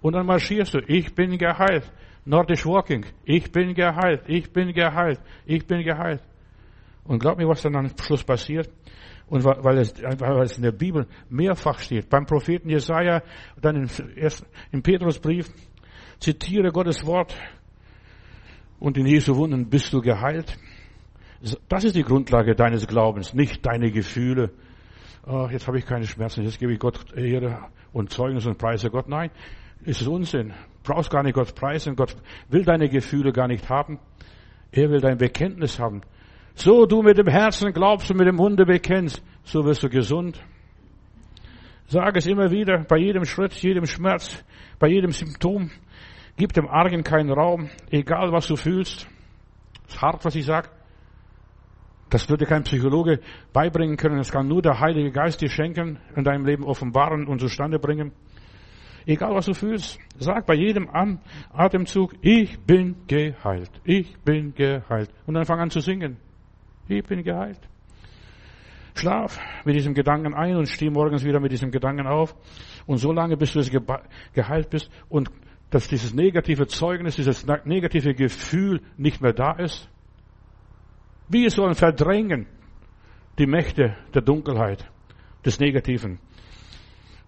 Und 0.01 0.13
dann 0.13 0.25
marschierst 0.25 0.73
du. 0.73 0.79
Ich 0.87 1.13
bin 1.13 1.37
geheilt. 1.37 1.91
Nordisch 2.25 2.65
Walking. 2.65 3.05
Ich 3.25 3.51
bin 3.51 3.73
geheilt. 3.73 4.23
Ich 4.27 4.51
bin 4.51 4.73
geheilt. 4.73 5.19
Ich 5.45 5.65
bin 5.65 5.83
geheilt. 5.83 6.21
Und 7.03 7.19
glaub 7.19 7.37
mir, 7.37 7.47
was 7.47 7.61
dann 7.61 7.75
am 7.75 7.89
Schluss 8.01 8.23
passiert. 8.23 8.69
Und 9.30 9.43
weil 9.43 9.77
es, 9.77 9.93
weil 10.01 10.41
es 10.41 10.57
in 10.57 10.63
der 10.63 10.71
Bibel 10.71 11.07
mehrfach 11.30 11.80
steht. 11.80 12.09
Beim 12.09 12.25
Propheten 12.25 12.69
Jesaja, 12.69 13.21
dann 13.61 13.75
im, 13.75 13.89
im 14.71 14.82
Petrusbrief, 14.82 15.49
zitiere 16.19 16.71
Gottes 16.71 17.05
Wort. 17.05 17.36
Und 18.80 18.97
in 18.97 19.05
Jesu 19.05 19.36
Wunden 19.36 19.69
bist 19.69 19.93
du 19.93 20.01
geheilt. 20.01 20.57
Das 21.67 21.84
ist 21.84 21.95
die 21.95 22.03
Grundlage 22.03 22.55
deines 22.55 22.88
Glaubens, 22.88 23.34
nicht 23.34 23.65
deine 23.65 23.91
Gefühle. 23.91 24.51
Oh, 25.25 25.47
jetzt 25.51 25.67
habe 25.67 25.77
ich 25.77 25.86
keine 25.86 26.05
Schmerzen, 26.05 26.43
jetzt 26.43 26.59
gebe 26.59 26.73
ich 26.73 26.80
Gott 26.80 27.13
Ehre 27.15 27.69
und 27.93 28.09
Zeugnis 28.09 28.45
und 28.45 28.57
preise 28.57 28.89
Gott. 28.89 29.07
Nein, 29.07 29.30
ist 29.84 30.01
es 30.01 30.07
Unsinn. 30.07 30.53
Brauchst 30.84 31.11
gar 31.11 31.23
nicht 31.23 31.36
Gott 31.36 31.53
preisen. 31.55 31.95
Gott 31.95 32.15
will 32.49 32.63
deine 32.63 32.89
Gefühle 32.89 33.32
gar 33.32 33.47
nicht 33.47 33.69
haben. 33.69 33.99
Er 34.71 34.89
will 34.89 35.01
dein 35.01 35.17
Bekenntnis 35.17 35.80
haben. 35.80 36.01
So 36.55 36.85
du 36.85 37.01
mit 37.01 37.17
dem 37.17 37.27
Herzen 37.27 37.71
glaubst 37.73 38.11
und 38.11 38.17
mit 38.17 38.27
dem 38.27 38.35
Munde 38.35 38.65
bekennst, 38.65 39.23
so 39.43 39.63
wirst 39.65 39.83
du 39.83 39.89
gesund. 39.89 40.41
Sag 41.87 42.15
es 42.17 42.27
immer 42.27 42.51
wieder, 42.51 42.85
bei 42.87 42.97
jedem 42.97 43.25
Schritt, 43.25 43.53
jedem 43.53 43.85
Schmerz, 43.85 44.43
bei 44.77 44.87
jedem 44.87 45.11
Symptom. 45.11 45.71
Gib 46.37 46.53
dem 46.53 46.67
Argen 46.67 47.03
keinen 47.03 47.31
Raum, 47.31 47.69
egal 47.89 48.31
was 48.31 48.47
du 48.47 48.55
fühlst. 48.55 49.07
ist 49.87 50.01
hart, 50.01 50.23
was 50.23 50.35
ich 50.35 50.45
sage. 50.45 50.69
Das 52.09 52.29
würde 52.29 52.45
kein 52.45 52.63
Psychologe 52.63 53.19
beibringen 53.53 53.97
können. 53.97 54.17
Das 54.17 54.31
kann 54.31 54.47
nur 54.47 54.61
der 54.61 54.79
Heilige 54.79 55.11
Geist 55.11 55.41
dir 55.41 55.49
schenken, 55.49 55.99
in 56.15 56.23
deinem 56.23 56.45
Leben 56.45 56.63
offenbaren 56.63 57.27
und 57.27 57.39
zustande 57.39 57.79
bringen. 57.79 58.11
Egal 59.05 59.33
was 59.33 59.47
du 59.47 59.53
fühlst, 59.53 59.99
sag 60.17 60.45
bei 60.45 60.55
jedem 60.55 60.89
Atemzug, 61.51 62.13
ich 62.21 62.59
bin 62.59 62.95
geheilt. 63.07 63.71
Ich 63.83 64.15
bin 64.19 64.53
geheilt. 64.53 65.09
Und 65.25 65.33
dann 65.33 65.45
fang 65.45 65.59
an 65.59 65.69
zu 65.69 65.79
singen. 65.79 66.17
Ich 66.89 67.03
bin 67.03 67.23
geheilt. 67.23 67.59
Schlaf 68.95 69.39
mit 69.63 69.75
diesem 69.75 69.93
Gedanken 69.93 70.33
ein 70.33 70.55
und 70.55 70.67
steh 70.67 70.89
morgens 70.89 71.23
wieder 71.23 71.39
mit 71.39 71.51
diesem 71.51 71.71
Gedanken 71.71 72.07
auf. 72.07 72.35
Und 72.87 72.97
so 72.97 73.11
lange, 73.13 73.37
bis 73.37 73.53
du 73.53 73.61
geheilt 74.33 74.69
bist 74.69 74.91
und 75.07 75.29
dass 75.69 75.87
dieses 75.87 76.13
negative 76.13 76.67
Zeugnis, 76.67 77.15
dieses 77.15 77.45
negative 77.45 78.15
Gefühl 78.15 78.81
nicht 78.97 79.21
mehr 79.21 79.33
da 79.33 79.53
ist. 79.53 79.87
Wir 81.29 81.51
sollen 81.51 81.75
verdrängen 81.75 82.47
die 83.37 83.45
Mächte 83.45 83.95
der 84.13 84.23
Dunkelheit, 84.23 84.89
des 85.45 85.59
Negativen. 85.59 86.19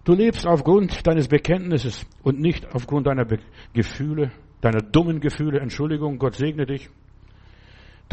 Du 0.04 0.14
lebst 0.14 0.44
aufgrund 0.44 1.06
deines 1.06 1.28
Bekenntnisses 1.28 2.04
und 2.24 2.40
nicht 2.40 2.74
aufgrund 2.74 3.06
deiner 3.06 3.24
Be 3.24 3.38
Gefühle, 3.72 4.32
deiner 4.60 4.80
dummen 4.80 5.20
Gefühle. 5.20 5.60
Entschuldigung, 5.60 6.18
Gott 6.18 6.34
segne 6.34 6.66
dich. 6.66 6.90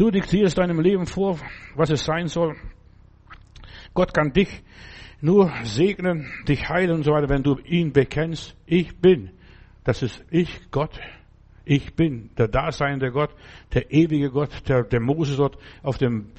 Du 0.00 0.10
diktierst 0.10 0.56
deinem 0.56 0.80
Leben 0.80 1.04
vor, 1.04 1.38
was 1.74 1.90
es 1.90 2.06
sein 2.06 2.26
soll. 2.26 2.56
Gott 3.92 4.14
kann 4.14 4.32
dich 4.32 4.62
nur 5.20 5.52
segnen, 5.64 6.26
dich 6.48 6.66
heilen 6.70 6.92
und 6.92 7.02
so 7.02 7.12
weiter, 7.12 7.28
wenn 7.28 7.42
du 7.42 7.58
ihn 7.66 7.92
bekennst. 7.92 8.56
Ich 8.64 8.96
bin. 8.96 9.28
Das 9.84 10.02
ist 10.02 10.24
ich, 10.30 10.70
Gott. 10.70 10.98
Ich 11.66 11.94
bin 11.96 12.30
der 12.38 12.48
daseinende 12.48 13.10
Gott, 13.12 13.34
der 13.74 13.92
ewige 13.92 14.30
Gott, 14.30 14.66
der, 14.66 14.84
der 14.84 15.00
Moses 15.00 15.36
dort 15.36 15.58
auf 15.82 15.98
dem, 15.98 16.32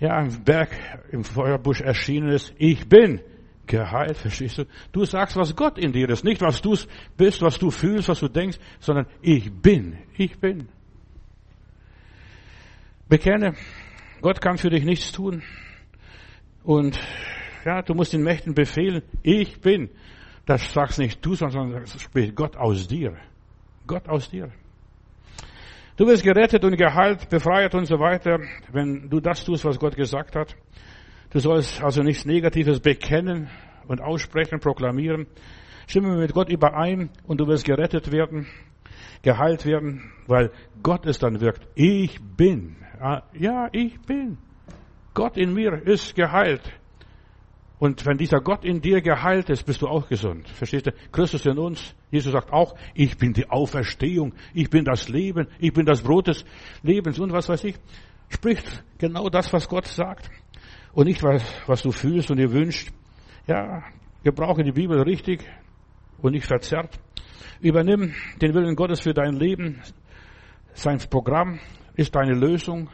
ja, 0.00 0.26
Berg, 0.42 0.70
im 1.12 1.24
Feuerbusch 1.24 1.82
erschienen 1.82 2.30
ist. 2.30 2.54
Ich 2.56 2.88
bin 2.88 3.20
geheilt, 3.66 4.16
verstehst 4.16 4.56
du? 4.56 4.64
Du 4.92 5.04
sagst, 5.04 5.36
was 5.36 5.54
Gott 5.54 5.76
in 5.76 5.92
dir 5.92 6.08
ist, 6.08 6.24
nicht 6.24 6.40
was 6.40 6.62
du 6.62 6.74
bist, 7.18 7.42
was 7.42 7.58
du 7.58 7.70
fühlst, 7.70 8.08
was 8.08 8.20
du 8.20 8.28
denkst, 8.28 8.58
sondern 8.80 9.04
ich 9.20 9.52
bin, 9.52 9.98
ich 10.16 10.38
bin. 10.38 10.68
Bekenne, 13.08 13.54
Gott 14.20 14.40
kann 14.40 14.56
für 14.56 14.70
dich 14.70 14.84
nichts 14.84 15.12
tun. 15.12 15.42
Und 16.62 16.98
ja, 17.64 17.82
du 17.82 17.94
musst 17.94 18.12
den 18.12 18.22
Mächten 18.22 18.54
befehlen, 18.54 19.02
ich 19.22 19.60
bin. 19.60 19.90
Das 20.46 20.72
sagst 20.72 20.98
nicht 20.98 21.24
du, 21.24 21.34
sondern 21.34 21.72
das 21.72 22.00
spricht 22.00 22.34
Gott 22.34 22.56
aus 22.56 22.86
dir. 22.86 23.16
Gott 23.86 24.08
aus 24.08 24.30
dir. 24.30 24.50
Du 25.96 26.06
wirst 26.06 26.24
gerettet 26.24 26.64
und 26.64 26.76
geheilt, 26.76 27.28
befreit 27.28 27.74
und 27.74 27.86
so 27.86 27.98
weiter, 27.98 28.40
wenn 28.72 29.08
du 29.08 29.20
das 29.20 29.44
tust, 29.44 29.64
was 29.64 29.78
Gott 29.78 29.94
gesagt 29.94 30.34
hat. 30.34 30.56
Du 31.30 31.38
sollst 31.38 31.82
also 31.82 32.02
nichts 32.02 32.24
Negatives 32.24 32.80
bekennen 32.80 33.48
und 33.86 34.00
aussprechen, 34.00 34.58
proklamieren. 34.60 35.26
Stimme 35.86 36.16
mit 36.16 36.32
Gott 36.32 36.48
überein 36.48 37.10
und 37.26 37.40
du 37.40 37.46
wirst 37.46 37.64
gerettet 37.64 38.10
werden, 38.10 38.46
geheilt 39.22 39.66
werden, 39.66 40.12
weil 40.26 40.50
Gott 40.82 41.06
es 41.06 41.18
dann 41.18 41.40
wirkt. 41.40 41.66
Ich 41.74 42.20
bin. 42.20 42.83
Ja, 43.34 43.68
ich 43.72 44.00
bin. 44.00 44.38
Gott 45.12 45.36
in 45.36 45.52
mir 45.52 45.86
ist 45.86 46.14
geheilt. 46.14 46.62
Und 47.78 48.06
wenn 48.06 48.16
dieser 48.16 48.40
Gott 48.40 48.64
in 48.64 48.80
dir 48.80 49.02
geheilt 49.02 49.50
ist, 49.50 49.66
bist 49.66 49.82
du 49.82 49.88
auch 49.88 50.08
gesund. 50.08 50.48
Verstehst 50.48 50.86
du? 50.86 50.92
Christus 51.12 51.44
in 51.44 51.58
uns. 51.58 51.94
Jesus 52.10 52.32
sagt 52.32 52.50
auch, 52.50 52.74
ich 52.94 53.18
bin 53.18 53.34
die 53.34 53.50
Auferstehung, 53.50 54.32
ich 54.54 54.70
bin 54.70 54.84
das 54.84 55.08
Leben, 55.08 55.48
ich 55.58 55.72
bin 55.72 55.84
das 55.84 56.00
Brot 56.00 56.28
des 56.28 56.44
Lebens 56.82 57.18
und 57.18 57.32
was 57.32 57.48
weiß 57.48 57.64
ich. 57.64 57.74
Spricht 58.30 58.82
genau 58.96 59.28
das, 59.28 59.52
was 59.52 59.68
Gott 59.68 59.86
sagt. 59.86 60.30
Und 60.94 61.06
nicht, 61.06 61.22
was, 61.22 61.44
was 61.66 61.82
du 61.82 61.90
fühlst 61.90 62.30
und 62.30 62.38
dir 62.38 62.52
wünscht. 62.52 62.90
Ja, 63.46 63.82
gebrauche 64.22 64.62
die 64.62 64.72
Bibel 64.72 65.02
richtig 65.02 65.44
und 66.22 66.32
nicht 66.32 66.46
verzerrt. 66.46 66.98
Übernimm 67.60 68.14
den 68.40 68.54
Willen 68.54 68.76
Gottes 68.76 69.00
für 69.00 69.12
dein 69.12 69.34
Leben. 69.34 69.82
Sein 70.72 70.98
Programm 71.10 71.58
ist 71.96 72.14
deine 72.14 72.34
Lösung 72.34 72.88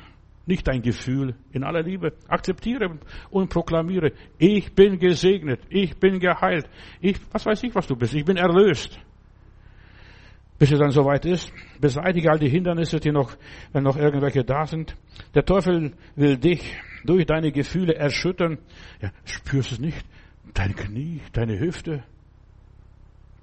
nicht 0.47 0.67
dein 0.67 0.83
Gefühl. 0.83 1.35
In 1.53 1.65
aller 1.65 1.83
Liebe 1.83 2.13
akzeptiere 2.29 2.99
und 3.31 3.51
proklamiere, 3.51 4.13
ich 4.39 4.75
bin 4.75 4.99
gesegnet, 4.99 5.61
ich 5.69 5.97
bin 5.97 6.19
geheilt, 6.19 6.69
ich, 7.01 7.19
was 7.31 7.47
weiß 7.47 7.63
ich, 7.63 7.75
was 7.75 7.87
du 7.87 7.97
bist, 7.97 8.15
ich 8.15 8.25
bin 8.25 8.37
erlöst. 8.37 8.99
Bis 10.59 10.73
es 10.73 10.79
dann 10.79 10.91
soweit 10.91 11.25
ist, 11.25 11.51
beseitige 11.81 12.31
all 12.31 12.39
die 12.39 12.51
Hindernisse, 12.51 13.01
die 13.01 13.13
noch, 13.13 13.35
wenn 13.73 13.85
noch 13.85 13.97
irgendwelche 13.97 14.45
da 14.45 14.67
sind. 14.67 14.95
Der 15.35 15.45
Teufel 15.45 15.95
will 16.17 16.37
dich 16.37 16.77
durch 17.05 17.25
deine 17.25 17.51
Gefühle 17.51 17.95
erschüttern. 17.95 18.59
Ja, 19.01 19.11
spürst 19.25 19.73
es 19.73 19.79
nicht? 19.79 20.05
Dein 20.53 20.75
Knie, 20.75 21.21
deine 21.33 21.59
Hüfte, 21.59 22.03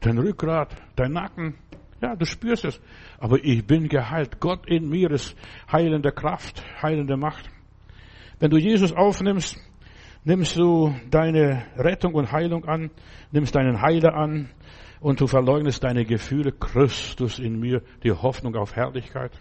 dein 0.02 0.20
Rückgrat, 0.20 0.76
dein 0.96 1.14
Nacken, 1.14 1.56
ja, 2.02 2.16
du 2.16 2.26
spürst 2.26 2.66
es. 2.66 2.80
Aber 3.20 3.44
ich 3.44 3.66
bin 3.66 3.88
geheilt. 3.88 4.40
Gott 4.40 4.68
in 4.68 4.90
mir 4.90 5.12
ist 5.12 5.36
heilende 5.72 6.12
Kraft, 6.12 6.64
heilende 6.82 7.18
Macht. 7.18 7.50
Wenn 8.40 8.52
du 8.52 8.58
Jesus 8.58 8.94
aufnimmst, 8.94 9.58
nimmst 10.24 10.58
du 10.58 10.94
deine 11.10 11.66
Rettung 11.76 12.14
und 12.14 12.32
Heilung 12.32 12.66
an, 12.66 12.92
nimmst 13.32 13.56
deinen 13.56 13.82
Heiler 13.82 14.14
an 14.14 14.50
und 15.00 15.22
du 15.22 15.28
verleugnest 15.28 15.84
deine 15.84 16.06
Gefühle. 16.06 16.52
Christus 16.52 17.40
in 17.40 17.60
mir, 17.60 17.82
die 18.04 18.12
Hoffnung 18.12 18.56
auf 18.56 18.76
Herrlichkeit. 18.76 19.32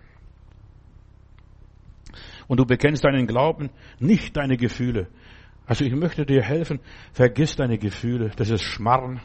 Und 2.49 2.61
du 2.61 2.65
bekennst 2.65 3.05
deinen 3.05 3.27
Glauben, 3.27 3.71
nicht 3.99 4.37
deine 4.37 4.57
Gefühle. 4.57 5.09
Also 5.67 5.85
ich 5.85 5.93
möchte 5.93 6.25
dir 6.25 6.43
helfen, 6.43 6.81
vergiss 7.13 7.57
deine 7.57 7.77
Gefühle. 7.77 8.31
Das 8.37 8.51
ist 8.51 8.63
Schmarrn. 8.63 9.21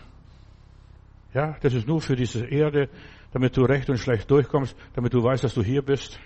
Ja, 1.33 1.55
das 1.61 1.73
ist 1.73 1.87
nur 1.87 2.01
für 2.01 2.15
diese 2.15 2.45
Erde 2.45 2.89
damit 3.31 3.55
du 3.57 3.63
recht 3.63 3.89
und 3.89 3.97
schlecht 3.97 4.29
durchkommst, 4.29 4.75
damit 4.93 5.13
du 5.13 5.23
weißt, 5.23 5.43
dass 5.43 5.53
du 5.53 5.63
hier 5.63 5.81
bist. 5.81 6.19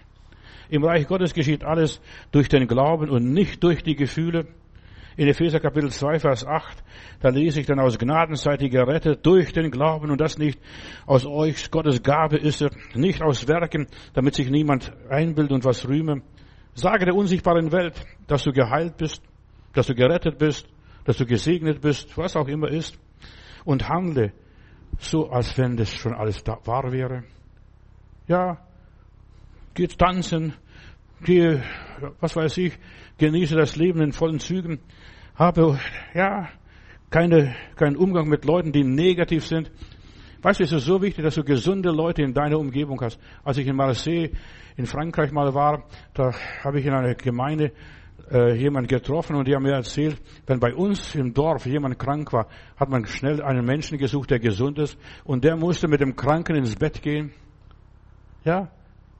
Im 0.69 0.83
Reich 0.83 1.07
Gottes 1.07 1.33
geschieht 1.33 1.63
alles 1.63 2.01
durch 2.31 2.49
den 2.49 2.67
Glauben 2.67 3.09
und 3.09 3.31
nicht 3.31 3.63
durch 3.63 3.83
die 3.83 3.95
Gefühle. 3.95 4.47
In 5.17 5.29
Epheser 5.29 5.61
Kapitel 5.61 5.89
2, 5.89 6.19
Vers 6.19 6.45
8, 6.45 6.83
da 7.21 7.29
lese 7.29 7.61
ich 7.61 7.67
dann 7.67 7.79
aus 7.79 7.97
Gnaden 7.97 8.35
seid 8.35 8.61
ihr 8.61 8.69
gerettet 8.69 9.25
durch 9.25 9.53
den 9.53 9.71
Glauben 9.71 10.11
und 10.11 10.19
das 10.19 10.37
nicht 10.37 10.59
aus 11.05 11.25
euch, 11.25 11.71
Gottes 11.71 12.03
Gabe 12.03 12.35
ist 12.35 12.61
er, 12.61 12.71
nicht 12.95 13.21
aus 13.21 13.47
Werken, 13.47 13.87
damit 14.13 14.35
sich 14.35 14.49
niemand 14.49 14.91
einbildet 15.09 15.53
und 15.53 15.63
was 15.63 15.87
rühme. 15.87 16.21
Sage 16.73 17.05
der 17.05 17.15
unsichtbaren 17.15 17.71
Welt, 17.71 17.93
dass 18.27 18.43
du 18.43 18.51
geheilt 18.51 18.97
bist, 18.97 19.23
dass 19.73 19.87
du 19.87 19.95
gerettet 19.95 20.37
bist, 20.37 20.67
dass 21.05 21.15
du 21.15 21.25
gesegnet 21.25 21.79
bist, 21.79 22.17
was 22.17 22.35
auch 22.35 22.49
immer 22.49 22.67
ist, 22.67 22.99
und 23.63 23.87
handle 23.87 24.33
so 24.99 25.29
als 25.29 25.57
wenn 25.57 25.77
das 25.77 25.93
schon 25.93 26.13
alles 26.13 26.43
da 26.43 26.57
wahr 26.65 26.91
wäre. 26.91 27.23
Ja, 28.27 28.57
geht 29.73 29.97
tanzen, 29.97 30.53
gehe, 31.23 31.63
was 32.19 32.35
weiß 32.35 32.57
ich, 32.57 32.77
genieße 33.17 33.55
das 33.55 33.75
Leben 33.75 34.01
in 34.01 34.11
vollen 34.13 34.39
Zügen, 34.39 34.79
habe, 35.35 35.79
ja, 36.13 36.49
keine, 37.09 37.55
keinen 37.75 37.97
Umgang 37.97 38.27
mit 38.27 38.45
Leuten, 38.45 38.71
die 38.71 38.83
negativ 38.83 39.45
sind. 39.45 39.71
Weißt 40.41 40.59
du, 40.59 40.63
es 40.63 40.71
ist 40.71 40.85
so 40.85 41.01
wichtig, 41.01 41.23
dass 41.23 41.35
du 41.35 41.43
gesunde 41.43 41.91
Leute 41.91 42.21
in 42.21 42.33
deiner 42.33 42.59
Umgebung 42.59 43.01
hast. 43.01 43.19
Als 43.43 43.57
ich 43.57 43.67
in 43.67 43.75
Marseille 43.75 44.31
in 44.77 44.85
Frankreich 44.85 45.31
mal 45.31 45.53
war, 45.53 45.85
da 46.13 46.31
habe 46.63 46.79
ich 46.79 46.85
in 46.85 46.93
einer 46.93 47.15
Gemeinde 47.15 47.71
äh, 48.31 48.55
jemand 48.55 48.87
getroffen 48.87 49.35
und 49.35 49.47
die 49.47 49.55
haben 49.55 49.63
mir 49.63 49.73
erzählt, 49.73 50.21
wenn 50.47 50.59
bei 50.59 50.73
uns 50.73 51.15
im 51.15 51.33
Dorf 51.33 51.65
jemand 51.65 51.99
krank 51.99 52.33
war, 52.33 52.47
hat 52.77 52.89
man 52.89 53.05
schnell 53.05 53.41
einen 53.41 53.65
Menschen 53.65 53.97
gesucht, 53.97 54.31
der 54.31 54.39
gesund 54.39 54.79
ist 54.79 54.97
und 55.23 55.43
der 55.43 55.55
musste 55.55 55.87
mit 55.87 56.01
dem 56.01 56.15
Kranken 56.15 56.55
ins 56.55 56.75
Bett 56.75 57.01
gehen. 57.01 57.31
Ja, 58.43 58.69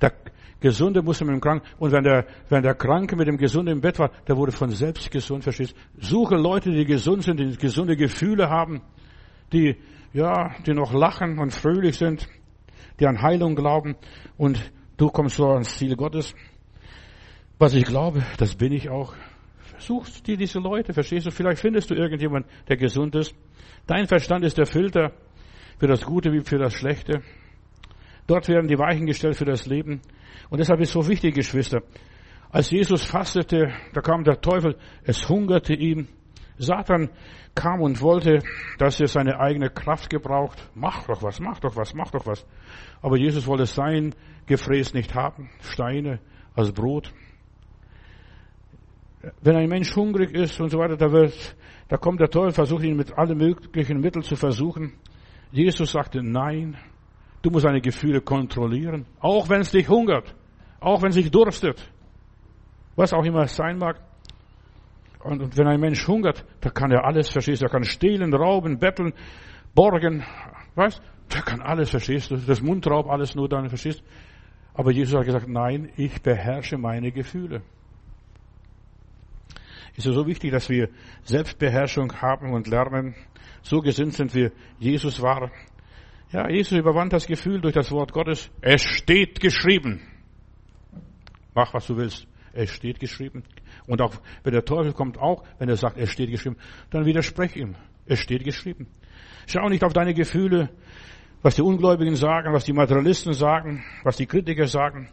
der 0.01 0.13
Gesunde 0.59 1.01
musste 1.01 1.25
mit 1.25 1.33
dem 1.33 1.41
Kranken 1.41 1.67
und 1.77 1.91
wenn 1.91 2.03
der, 2.03 2.25
wenn 2.49 2.63
der 2.63 2.75
Kranke 2.75 3.15
mit 3.15 3.27
dem 3.27 3.37
Gesunden 3.37 3.73
im 3.75 3.81
Bett 3.81 3.99
war, 3.99 4.09
der 4.27 4.37
wurde 4.37 4.51
von 4.51 4.69
selbst 4.69 5.11
gesund, 5.11 5.43
verstehst? 5.43 5.75
Suche 5.99 6.35
Leute, 6.35 6.71
die 6.71 6.85
gesund 6.85 7.23
sind, 7.23 7.39
die 7.39 7.57
gesunde 7.57 7.95
Gefühle 7.95 8.49
haben, 8.49 8.81
die, 9.53 9.75
ja, 10.13 10.55
die 10.65 10.73
noch 10.73 10.93
lachen 10.93 11.39
und 11.39 11.53
fröhlich 11.53 11.97
sind, 11.97 12.27
die 12.99 13.05
an 13.05 13.21
Heilung 13.21 13.55
glauben 13.55 13.95
und 14.37 14.71
du 14.97 15.09
kommst 15.09 15.35
so 15.35 15.47
ans 15.49 15.77
Ziel 15.77 15.95
Gottes. 15.95 16.33
Was 17.57 17.73
ich 17.73 17.85
glaube, 17.85 18.21
das 18.37 18.55
bin 18.55 18.73
ich 18.73 18.89
auch. 18.89 19.13
Suchst 19.77 20.27
dir 20.27 20.35
diese 20.35 20.59
Leute, 20.59 20.93
verstehst 20.93 21.25
du? 21.25 21.31
Vielleicht 21.31 21.61
findest 21.61 21.89
du 21.89 21.95
irgendjemand, 21.95 22.45
der 22.67 22.75
gesund 22.75 23.15
ist. 23.15 23.33
Dein 23.87 24.07
Verstand 24.07 24.43
ist 24.43 24.57
der 24.57 24.65
Filter 24.65 25.13
für 25.79 25.87
das 25.87 26.05
Gute 26.05 26.33
wie 26.33 26.41
für 26.41 26.57
das 26.57 26.73
Schlechte. 26.73 27.21
Dort 28.27 28.49
werden 28.49 28.67
die 28.67 28.77
Weichen 28.77 29.05
gestellt 29.05 29.37
für 29.37 29.45
das 29.45 29.67
Leben. 29.67 30.01
Und 30.49 30.59
deshalb 30.59 30.81
ist 30.81 30.89
es 30.89 30.93
so 30.93 31.07
wichtig, 31.07 31.35
Geschwister. 31.35 31.81
Als 32.49 32.71
Jesus 32.71 33.05
fastete, 33.05 33.73
da 33.93 34.01
kam 34.01 34.25
der 34.25 34.41
Teufel, 34.41 34.75
es 35.03 35.29
hungerte 35.29 35.75
ihm. 35.75 36.09
Satan 36.57 37.09
kam 37.53 37.81
und 37.81 38.01
wollte, 38.01 38.39
dass 38.79 38.99
er 38.99 39.07
seine 39.07 39.39
eigene 39.39 39.69
Kraft 39.69 40.09
gebraucht. 40.09 40.69
Mach 40.73 41.05
doch 41.05 41.23
was, 41.23 41.39
mach 41.39 41.59
doch 41.59 41.77
was, 41.77 41.93
mach 41.93 42.11
doch 42.11 42.25
was. 42.25 42.45
Aber 43.01 43.17
Jesus 43.17 43.47
wollte 43.47 43.65
sein 43.65 44.13
Gefräß 44.45 44.93
nicht 44.93 45.15
haben, 45.15 45.49
Steine 45.61 46.19
als 46.53 46.73
Brot. 46.73 47.13
Wenn 49.41 49.55
ein 49.55 49.69
Mensch 49.69 49.95
hungrig 49.95 50.31
ist 50.33 50.59
und 50.59 50.69
so 50.69 50.79
weiter, 50.79 50.97
da 50.97 51.11
wird, 51.11 51.55
da 51.87 51.97
kommt 51.97 52.19
der 52.19 52.29
Teufel, 52.29 52.51
versucht 52.51 52.83
ihn 52.83 52.95
mit 52.95 53.17
allen 53.17 53.37
möglichen 53.37 53.99
Mitteln 53.99 54.23
zu 54.23 54.35
versuchen. 54.35 54.93
Jesus 55.51 55.91
sagte 55.91 56.21
nein. 56.21 56.77
Du 57.41 57.51
musst 57.51 57.65
deine 57.65 57.79
Gefühle 57.81 58.21
kontrollieren, 58.21 59.05
auch 59.19 59.49
wenn 59.49 59.61
es 59.61 59.69
dich 59.69 59.87
hungert, 59.87 60.33
auch 60.79 61.03
wenn 61.03 61.09
es 61.09 61.15
dich 61.15 61.29
durstet, 61.29 61.79
was 62.95 63.13
auch 63.13 63.23
immer 63.23 63.43
es 63.43 63.55
sein 63.55 63.77
mag. 63.77 64.01
Und, 65.23 65.41
und 65.43 65.55
wenn 65.55 65.67
ein 65.67 65.79
Mensch 65.79 66.07
hungert, 66.07 66.43
da 66.61 66.71
kann 66.71 66.91
er 66.91 67.05
alles, 67.05 67.29
verstehst 67.29 67.61
du, 67.61 67.67
er 67.67 67.71
kann 67.71 67.83
stehlen, 67.83 68.33
rauben, 68.33 68.79
betteln, 68.79 69.13
borgen, 69.75 70.23
weißt, 70.73 71.01
der 71.33 71.41
kann 71.41 71.61
alles, 71.61 71.91
verstehst 71.91 72.31
du, 72.31 72.37
das 72.37 72.61
Mundraub, 72.61 73.07
alles 73.07 73.35
nur 73.35 73.47
dann, 73.47 73.69
verstehst. 73.69 74.03
Aber 74.73 74.91
Jesus 74.91 75.15
hat 75.15 75.25
gesagt, 75.25 75.47
nein, 75.47 75.91
ich 75.97 76.21
beherrsche 76.21 76.77
meine 76.77 77.11
Gefühle. 77.11 77.61
Es 79.97 80.05
ist 80.05 80.13
so 80.13 80.27
wichtig, 80.27 80.51
dass 80.51 80.69
wir 80.69 80.89
Selbstbeherrschung 81.23 82.13
haben 82.21 82.51
und 82.53 82.67
lernen. 82.67 83.15
So 83.61 83.79
gesinnt 83.79 84.13
sind 84.13 84.33
wir. 84.35 84.51
Jesus 84.77 85.21
war. 85.21 85.51
Ja, 86.31 86.49
Jesus 86.49 86.77
überwand 86.77 87.13
das 87.13 87.27
Gefühl 87.27 87.61
durch 87.61 87.73
das 87.73 87.91
Wort 87.91 88.11
Gottes. 88.11 88.51
Es 88.61 88.81
steht 88.81 89.39
geschrieben. 89.39 90.01
Mach, 91.53 91.73
was 91.73 91.87
du 91.87 91.95
willst. 91.95 92.27
Es 92.51 92.71
steht 92.71 92.99
geschrieben. 92.99 93.43
Und 93.87 94.01
auch 94.01 94.15
wenn 94.43 94.53
der 94.53 94.65
Teufel 94.65 94.91
kommt, 94.91 95.17
auch 95.17 95.43
wenn 95.59 95.69
er 95.69 95.77
sagt, 95.77 95.97
es 95.97 96.11
steht 96.11 96.29
geschrieben, 96.29 96.57
dann 96.89 97.05
widersprech 97.05 97.55
ihm. 97.55 97.75
Es 98.05 98.19
steht 98.19 98.43
geschrieben. 98.43 98.87
Schau 99.47 99.69
nicht 99.69 99.83
auf 99.83 99.93
deine 99.93 100.13
Gefühle, 100.13 100.69
was 101.41 101.55
die 101.55 101.61
Ungläubigen 101.61 102.15
sagen, 102.15 102.53
was 102.53 102.65
die 102.65 102.73
Materialisten 102.73 103.33
sagen, 103.33 103.83
was 104.03 104.17
die 104.17 104.25
Kritiker 104.25 104.67
sagen. 104.67 105.09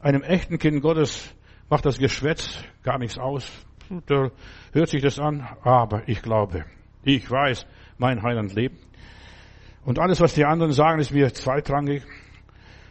Einem 0.00 0.22
echten 0.22 0.58
Kind 0.58 0.82
Gottes 0.82 1.34
macht 1.68 1.86
das 1.86 1.98
Geschwätz 1.98 2.62
gar 2.82 2.98
nichts 2.98 3.18
aus. 3.18 3.50
Da 4.06 4.30
hört 4.72 4.88
sich 4.88 5.02
das 5.02 5.18
an, 5.18 5.44
aber 5.62 6.08
ich 6.08 6.22
glaube, 6.22 6.64
ich 7.02 7.28
weiß, 7.28 7.66
mein 7.98 8.22
Heiland 8.22 8.54
lebt. 8.54 8.78
Und 9.84 9.98
alles, 9.98 10.20
was 10.20 10.34
die 10.34 10.44
anderen 10.44 10.72
sagen, 10.72 11.00
ist 11.00 11.10
mir 11.10 11.32
zweitrangig. 11.32 12.04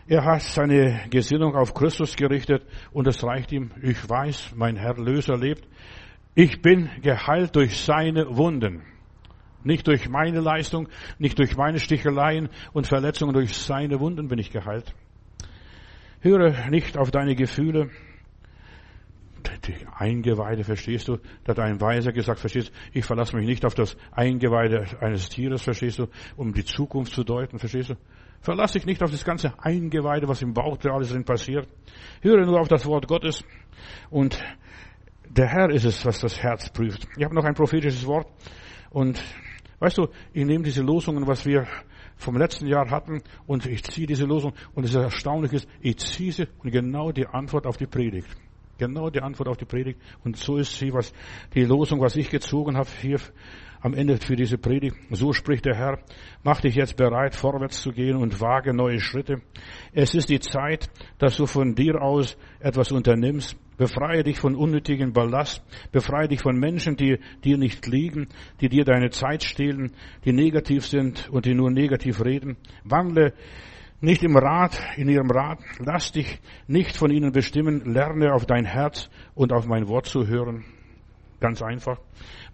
Er 0.07 0.25
hat 0.25 0.41
seine 0.41 1.05
Gesinnung 1.09 1.55
auf 1.55 1.73
Christus 1.73 2.17
gerichtet 2.17 2.65
und 2.91 3.07
es 3.07 3.23
reicht 3.23 3.53
ihm. 3.53 3.71
Ich 3.81 4.09
weiß, 4.09 4.53
mein 4.55 4.75
Herr 4.75 4.97
Löser 4.97 5.37
lebt. 5.37 5.65
Ich 6.35 6.61
bin 6.61 6.89
geheilt 7.01 7.55
durch 7.55 7.79
seine 7.79 8.35
Wunden. 8.35 8.81
Nicht 9.63 9.87
durch 9.87 10.09
meine 10.09 10.41
Leistung, 10.41 10.89
nicht 11.17 11.39
durch 11.39 11.55
meine 11.55 11.79
Sticheleien 11.79 12.49
und 12.73 12.87
Verletzungen, 12.87 13.33
durch 13.33 13.55
seine 13.55 14.01
Wunden 14.01 14.27
bin 14.27 14.39
ich 14.39 14.51
geheilt. 14.51 14.93
Höre 16.21 16.69
nicht 16.69 16.97
auf 16.97 17.11
deine 17.11 17.35
Gefühle, 17.35 17.89
die 19.65 19.75
Eingeweide, 19.95 20.63
verstehst 20.63 21.07
du? 21.07 21.17
Da 21.43 21.51
hat 21.51 21.59
ein 21.59 21.81
Weiser 21.81 22.11
gesagt, 22.11 22.39
verstehst 22.39 22.69
du? 22.69 22.73
Ich 22.99 23.05
verlasse 23.05 23.35
mich 23.35 23.45
nicht 23.45 23.65
auf 23.65 23.73
das 23.73 23.97
Eingeweide 24.11 24.85
eines 25.01 25.29
Tieres, 25.29 25.61
verstehst 25.61 25.99
du? 25.99 26.07
Um 26.37 26.53
die 26.53 26.65
Zukunft 26.65 27.13
zu 27.13 27.23
deuten, 27.23 27.59
verstehst 27.59 27.91
du? 27.91 27.95
Verlass 28.41 28.71
dich 28.71 28.85
nicht 28.85 29.03
auf 29.03 29.11
das 29.11 29.25
ganze 29.25 29.53
Eingeweide, 29.59 30.27
was 30.27 30.41
im 30.41 30.53
Bauch 30.53 30.77
da 30.77 30.91
alles 30.91 31.13
passiert. 31.23 31.67
Höre 32.21 32.45
nur 32.45 32.59
auf 32.59 32.69
das 32.69 32.85
Wort 32.85 33.07
Gottes. 33.07 33.43
Und 34.09 34.41
der 35.29 35.47
Herr 35.47 35.69
ist 35.69 35.83
es, 35.83 36.05
was 36.05 36.19
das 36.19 36.41
Herz 36.41 36.69
prüft. 36.69 37.07
Ich 37.17 37.23
habe 37.23 37.35
noch 37.35 37.43
ein 37.43 37.53
prophetisches 37.53 38.05
Wort. 38.05 38.27
Und 38.89 39.21
weißt 39.79 39.97
du, 39.97 40.07
ich 40.33 40.45
nehme 40.45 40.63
diese 40.63 40.81
Losungen, 40.81 41.27
was 41.27 41.45
wir 41.45 41.67
vom 42.15 42.37
letzten 42.37 42.67
Jahr 42.67 42.89
hatten, 42.89 43.21
und 43.47 43.65
ich 43.65 43.83
ziehe 43.83 44.07
diese 44.07 44.25
Losung. 44.25 44.53
Und 44.73 44.83
es 44.83 44.91
ist 44.91 44.97
erstaunlich 44.97 45.67
ich 45.81 45.97
ziehe 45.97 46.31
sie 46.31 46.47
und 46.63 46.71
genau 46.71 47.11
die 47.11 47.27
Antwort 47.27 47.65
auf 47.65 47.77
die 47.77 47.87
Predigt. 47.87 48.29
Genau 48.79 49.09
die 49.09 49.21
Antwort 49.21 49.49
auf 49.49 49.57
die 49.57 49.65
Predigt. 49.65 49.99
Und 50.23 50.37
so 50.37 50.55
ist 50.57 50.77
sie, 50.77 50.93
was 50.93 51.13
die 51.53 51.65
Losung, 51.65 51.99
was 51.99 52.15
ich 52.15 52.29
gezogen 52.29 52.77
habe 52.77 52.89
hier 53.01 53.19
am 53.81 53.93
Ende 53.93 54.17
für 54.17 54.35
diese 54.35 54.57
Predigt. 54.57 54.95
So 55.11 55.33
spricht 55.33 55.65
der 55.65 55.75
Herr, 55.75 55.99
mach 56.43 56.61
dich 56.61 56.75
jetzt 56.75 56.97
bereit, 56.97 57.35
vorwärts 57.35 57.81
zu 57.81 57.91
gehen 57.91 58.15
und 58.15 58.41
wage 58.41 58.73
neue 58.73 58.99
Schritte. 58.99 59.41
Es 59.93 60.13
ist 60.13 60.29
die 60.29 60.39
Zeit, 60.39 60.89
dass 61.17 61.37
du 61.37 61.45
von 61.45 61.75
dir 61.75 62.01
aus 62.01 62.37
etwas 62.59 62.91
unternimmst. 62.91 63.57
Befreie 63.77 64.23
dich 64.23 64.39
von 64.39 64.55
unnötigen 64.55 65.13
Ballast. 65.13 65.61
Befreie 65.91 66.27
dich 66.27 66.41
von 66.41 66.57
Menschen, 66.57 66.97
die 66.97 67.19
dir 67.43 67.57
nicht 67.57 67.85
liegen, 67.87 68.27
die 68.59 68.69
dir 68.69 68.83
deine 68.83 69.09
Zeit 69.09 69.43
stehlen, 69.43 69.93
die 70.25 70.33
negativ 70.33 70.85
sind 70.85 71.29
und 71.29 71.45
die 71.45 71.53
nur 71.53 71.71
negativ 71.71 72.23
reden. 72.23 72.57
Wandle 72.83 73.33
nicht 74.01 74.23
im 74.23 74.37
Rat, 74.37 74.79
in 74.97 75.09
ihrem 75.09 75.29
Rat. 75.29 75.59
Lass 75.79 76.11
dich 76.11 76.39
nicht 76.67 76.95
von 76.95 77.11
ihnen 77.11 77.31
bestimmen. 77.31 77.93
Lerne 77.93 78.33
auf 78.33 78.45
dein 78.45 78.65
Herz 78.65 79.09
und 79.35 79.51
auf 79.51 79.65
mein 79.65 79.87
Wort 79.87 80.05
zu 80.05 80.27
hören. 80.27 80.63
Ganz 81.39 81.61
einfach. 81.61 81.99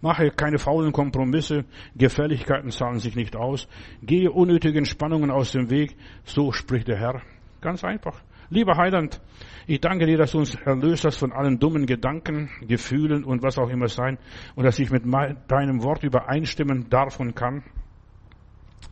Mache 0.02 0.30
keine 0.30 0.60
faulen 0.60 0.92
Kompromisse. 0.92 1.66
Gefälligkeiten 1.96 2.70
zahlen 2.70 3.00
sich 3.00 3.16
nicht 3.16 3.36
aus. 3.36 3.68
Gehe 4.02 4.32
unnötigen 4.32 4.86
Spannungen 4.86 5.32
aus 5.32 5.52
dem 5.52 5.70
Weg. 5.70 5.96
So 6.24 6.52
spricht 6.52 6.88
der 6.88 6.98
Herr. 6.98 7.22
Ganz 7.62 7.84
einfach. 7.84 8.22
Lieber 8.50 8.78
Heiland, 8.78 9.20
ich 9.66 9.82
danke 9.82 10.06
dir, 10.06 10.18
dass 10.18 10.34
du 10.34 10.40
uns 10.40 10.54
erlöst 10.54 11.04
hast 11.06 11.18
von 11.18 11.32
allen 11.32 11.58
dummen 11.58 11.88
Gedanken, 11.88 12.50
Gefühlen 12.68 13.24
und 13.24 13.42
was 13.42 13.58
auch 13.58 13.70
immer 13.70 13.88
sein 13.88 14.20
und 14.54 14.66
dass 14.66 14.78
ich 14.78 14.92
mit 14.92 15.04
deinem 15.48 15.84
Wort 15.84 16.04
übereinstimmen 16.04 16.88
darf 16.90 17.20
und 17.20 17.36
kann. 17.36 17.64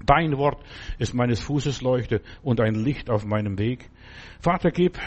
Dein 0.06 0.38
Wort 0.38 0.64
ist 1.00 1.14
meines 1.14 1.42
Fußes 1.42 1.82
Leuchte 1.82 2.22
und 2.42 2.60
ein 2.60 2.76
Licht 2.76 3.10
auf 3.10 3.26
meinem 3.26 3.58
Weg. 3.58 3.90
Vater, 4.40 4.72
gib 4.72 5.00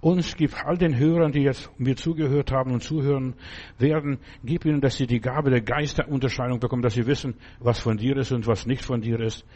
uns, 0.00 0.36
gib 0.36 0.54
all 0.64 0.76
den 0.76 0.98
Hörern, 0.98 1.32
die 1.32 1.42
jetzt 1.42 1.70
mir 1.78 1.96
zugehört 1.96 2.50
haben 2.50 2.72
und 2.72 2.82
zuhören 2.82 3.34
werden, 3.78 4.18
gib 4.44 4.64
ihnen, 4.64 4.80
dass 4.80 4.96
sie 4.96 5.06
die 5.06 5.20
Gabe 5.20 5.50
der 5.50 5.62
Geisterunterscheidung 5.62 6.58
bekommen, 6.58 6.82
dass 6.82 6.94
sie 6.94 7.06
wissen, 7.06 7.34
was 7.60 7.78
von 7.78 7.96
dir 7.96 8.16
ist 8.16 8.32
und 8.32 8.46
was 8.46 8.66
nicht 8.66 8.84
von 8.84 9.00
dir 9.00 9.20
ist. 9.20 9.46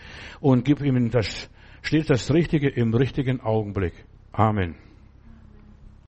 Und 0.41 0.64
gib 0.64 0.81
ihnen 0.81 1.11
das, 1.11 1.51
steht 1.83 2.09
das 2.09 2.33
Richtige 2.33 2.69
im 2.69 2.95
richtigen 2.95 3.41
Augenblick. 3.41 4.05
Amen. 4.33 4.86